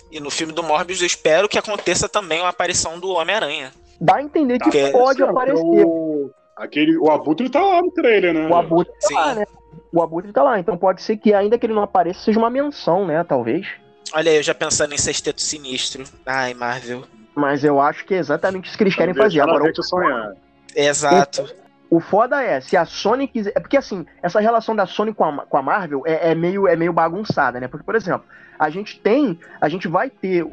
E 0.09 0.21
no 0.21 0.31
filme 0.31 0.53
do 0.53 0.63
Morbius, 0.63 1.01
eu 1.01 1.07
espero 1.07 1.49
que 1.49 1.57
aconteça 1.57 2.07
também 2.07 2.41
a 2.41 2.47
aparição 2.47 2.97
do 2.97 3.09
Homem-Aranha. 3.09 3.73
Dá 3.99 4.15
a 4.17 4.23
entender 4.23 4.59
que 4.59 4.71
tá, 4.71 4.91
pode 4.91 5.21
aparecer. 5.21 5.61
O, 5.61 6.31
aquele, 6.57 6.97
o 6.97 7.09
Abutre 7.11 7.49
tá 7.49 7.61
lá 7.61 7.81
no 7.81 7.91
trailer, 7.91 8.33
né? 8.33 8.47
O 8.47 8.55
Abutre 8.55 8.93
tá 8.93 9.07
Sim. 9.07 9.13
lá, 9.13 9.35
né? 9.35 9.45
O 9.93 10.01
Abutre 10.01 10.33
tá 10.33 10.43
lá. 10.43 10.59
Então 10.59 10.77
pode 10.77 11.01
ser 11.01 11.17
que, 11.17 11.33
ainda 11.33 11.57
que 11.57 11.65
ele 11.65 11.73
não 11.73 11.83
apareça, 11.83 12.21
seja 12.21 12.39
uma 12.39 12.49
menção, 12.49 13.05
né? 13.05 13.23
Talvez. 13.23 13.67
Olha 14.13 14.31
aí, 14.31 14.37
eu 14.37 14.43
já 14.43 14.55
pensando 14.55 14.93
em 14.93 14.97
Sexteto 14.97 15.41
Sinistro. 15.41 16.03
Ai, 16.25 16.53
Marvel. 16.53 17.03
Mas 17.35 17.63
eu 17.63 17.79
acho 17.79 18.05
que 18.05 18.15
é 18.15 18.17
exatamente 18.17 18.67
isso 18.67 18.77
que 18.77 18.83
eles 18.83 18.95
querem 18.95 19.13
fazer. 19.13 19.41
Agora, 19.41 19.71
o... 19.71 19.83
sonhar. 19.83 20.33
Exato. 20.75 21.47
O, 21.89 21.99
foda 21.99 22.43
é, 22.43 22.59
se 22.59 22.75
a 22.75 22.85
Sony 22.85 23.27
quiser. 23.27 23.53
É 23.55 23.59
porque 23.59 23.77
assim, 23.77 24.05
essa 24.21 24.39
relação 24.39 24.75
da 24.75 24.85
Sony 24.85 25.13
com 25.13 25.23
a, 25.23 25.45
com 25.45 25.57
a 25.57 25.61
Marvel 25.61 26.03
é, 26.05 26.31
é, 26.31 26.35
meio, 26.35 26.67
é 26.67 26.75
meio 26.75 26.91
bagunçada, 26.91 27.59
né? 27.59 27.67
Porque, 27.67 27.85
por 27.85 27.95
exemplo, 27.95 28.25
a 28.59 28.69
gente 28.69 28.99
tem, 28.99 29.39
a 29.61 29.69
gente 29.69 29.87
vai 29.87 30.09
ter 30.09 30.45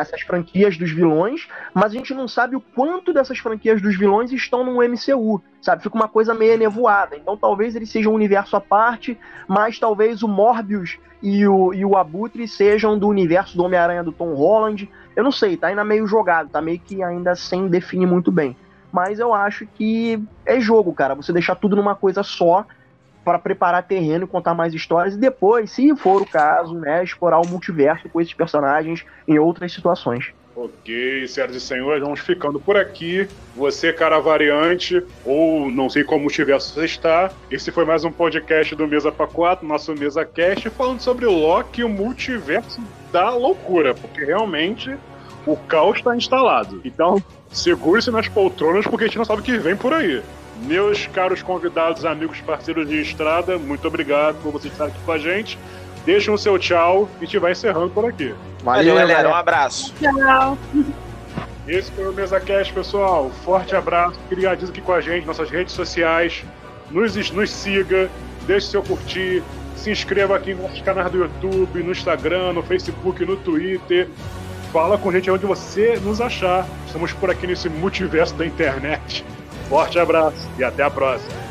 essas 0.00 0.20
franquias 0.20 0.76
dos 0.76 0.92
vilões, 0.92 1.48
mas 1.74 1.86
a 1.86 1.94
gente 1.94 2.14
não 2.14 2.28
sabe 2.28 2.54
o 2.54 2.60
quanto 2.60 3.12
dessas 3.12 3.38
franquias 3.38 3.80
dos 3.80 3.96
vilões 3.98 4.30
estão 4.32 4.62
no 4.62 4.76
MCU, 4.76 5.42
sabe? 5.60 5.82
Fica 5.82 5.96
uma 5.96 6.08
coisa 6.08 6.34
meio 6.34 6.56
nevoada. 6.58 7.16
Então 7.16 7.36
talvez 7.36 7.74
ele 7.74 7.86
seja 7.86 8.08
um 8.08 8.14
universo 8.14 8.54
à 8.56 8.60
parte, 8.60 9.18
mas 9.48 9.78
talvez 9.78 10.22
o 10.22 10.28
Morbius 10.28 10.98
e 11.22 11.46
o, 11.46 11.74
e 11.74 11.84
o 11.84 11.96
Abutre 11.96 12.46
sejam 12.46 12.98
do 12.98 13.08
universo 13.08 13.56
do 13.56 13.64
Homem-Aranha 13.64 14.04
do 14.04 14.12
Tom 14.12 14.34
Holland. 14.34 14.88
Eu 15.16 15.24
não 15.24 15.32
sei, 15.32 15.56
tá 15.56 15.68
ainda 15.68 15.84
meio 15.84 16.06
jogado, 16.06 16.50
tá 16.50 16.60
meio 16.60 16.78
que 16.78 17.02
ainda 17.02 17.34
sem 17.34 17.66
definir 17.66 18.06
muito 18.06 18.30
bem. 18.30 18.56
Mas 18.92 19.18
eu 19.18 19.34
acho 19.34 19.66
que 19.66 20.22
é 20.46 20.60
jogo, 20.60 20.92
cara. 20.92 21.14
Você 21.14 21.32
deixar 21.32 21.54
tudo 21.54 21.76
numa 21.76 21.94
coisa 21.94 22.22
só 22.22 22.66
para 23.24 23.38
preparar 23.38 23.82
terreno 23.82 24.24
e 24.24 24.28
contar 24.28 24.54
mais 24.54 24.72
histórias 24.72 25.14
e 25.14 25.18
depois, 25.18 25.70
se 25.70 25.94
for 25.96 26.22
o 26.22 26.26
caso, 26.26 26.74
né, 26.74 27.04
explorar 27.04 27.38
o 27.40 27.46
multiverso 27.46 28.08
com 28.08 28.20
esses 28.20 28.32
personagens 28.32 29.04
em 29.26 29.38
outras 29.38 29.72
situações. 29.72 30.32
Ok, 30.56 31.28
senhoras 31.28 31.54
e 31.54 31.60
senhores, 31.60 32.02
vamos 32.02 32.18
ficando 32.18 32.58
por 32.58 32.76
aqui. 32.76 33.28
Você, 33.54 33.92
cara 33.92 34.18
variante, 34.18 35.04
ou 35.24 35.70
não 35.70 35.88
sei 35.88 36.02
qual 36.02 36.18
multiverso 36.18 36.74
você 36.74 36.84
está, 36.84 37.30
esse 37.48 37.70
foi 37.70 37.84
mais 37.84 38.02
um 38.02 38.10
podcast 38.10 38.74
do 38.74 38.88
Mesa 38.88 39.12
para 39.12 39.28
4, 39.28 39.64
nosso 39.64 39.94
Mesa 39.94 40.24
Cast, 40.24 40.68
falando 40.70 41.00
sobre 41.00 41.26
Loki 41.26 41.82
e 41.82 41.84
o 41.84 41.88
multiverso 41.88 42.80
da 43.12 43.30
loucura, 43.30 43.94
porque 43.94 44.24
realmente 44.24 44.96
o 45.46 45.56
caos 45.56 45.98
está 45.98 46.16
instalado. 46.16 46.80
Então, 46.84 47.22
segure-se 47.50 48.10
nas 48.10 48.28
poltronas, 48.28 48.86
porque 48.86 49.04
a 49.04 49.06
gente 49.06 49.18
não 49.18 49.24
sabe 49.24 49.40
o 49.40 49.44
que 49.44 49.58
vem 49.58 49.76
por 49.76 49.92
aí. 49.92 50.22
Meus 50.62 51.06
caros 51.06 51.42
convidados, 51.42 52.04
amigos, 52.04 52.40
parceiros 52.40 52.88
de 52.88 53.00
estrada, 53.00 53.58
muito 53.58 53.86
obrigado 53.86 54.36
por 54.42 54.52
vocês 54.52 54.72
estarem 54.72 54.92
aqui 54.92 55.02
com 55.04 55.12
a 55.12 55.18
gente. 55.18 55.58
Deixem 56.04 56.32
o 56.32 56.38
seu 56.38 56.58
tchau 56.58 57.08
e 57.20 57.24
a 57.24 57.26
gente 57.26 57.38
vai 57.38 57.52
encerrando 57.52 57.90
por 57.90 58.04
aqui. 58.04 58.34
Valeu, 58.62 58.94
Valeu 58.94 58.96
galera. 58.96 59.28
Um 59.28 59.34
abraço. 59.34 59.94
Tchau. 60.00 60.58
Esse 61.66 61.92
foi 61.92 62.08
o 62.08 62.12
MesaCast, 62.12 62.72
pessoal. 62.72 63.30
Forte 63.44 63.76
abraço. 63.76 64.18
Criadinho 64.28 64.70
aqui 64.70 64.80
com 64.80 64.92
a 64.92 65.00
gente, 65.00 65.26
nossas 65.26 65.50
redes 65.50 65.74
sociais. 65.74 66.42
Nos, 66.90 67.30
nos 67.30 67.50
siga, 67.50 68.08
deixe 68.46 68.68
seu 68.68 68.82
curtir. 68.82 69.42
Se 69.76 69.90
inscreva 69.90 70.34
aqui 70.34 70.54
nos 70.54 70.62
nossos 70.62 70.80
canais 70.80 71.10
do 71.12 71.18
YouTube, 71.18 71.82
no 71.82 71.92
Instagram, 71.92 72.54
no 72.54 72.62
Facebook, 72.62 73.24
no 73.24 73.36
Twitter. 73.36 74.08
Fala 74.72 74.98
com 74.98 75.08
a 75.08 75.12
gente 75.12 75.30
onde 75.30 75.46
você 75.46 75.98
nos 76.02 76.20
achar. 76.20 76.66
Estamos 76.86 77.12
por 77.12 77.30
aqui 77.30 77.46
nesse 77.46 77.68
multiverso 77.68 78.34
da 78.34 78.46
internet. 78.46 79.24
Forte 79.68 79.98
abraço 79.98 80.48
e 80.58 80.64
até 80.64 80.82
a 80.82 80.90
próxima. 80.90 81.47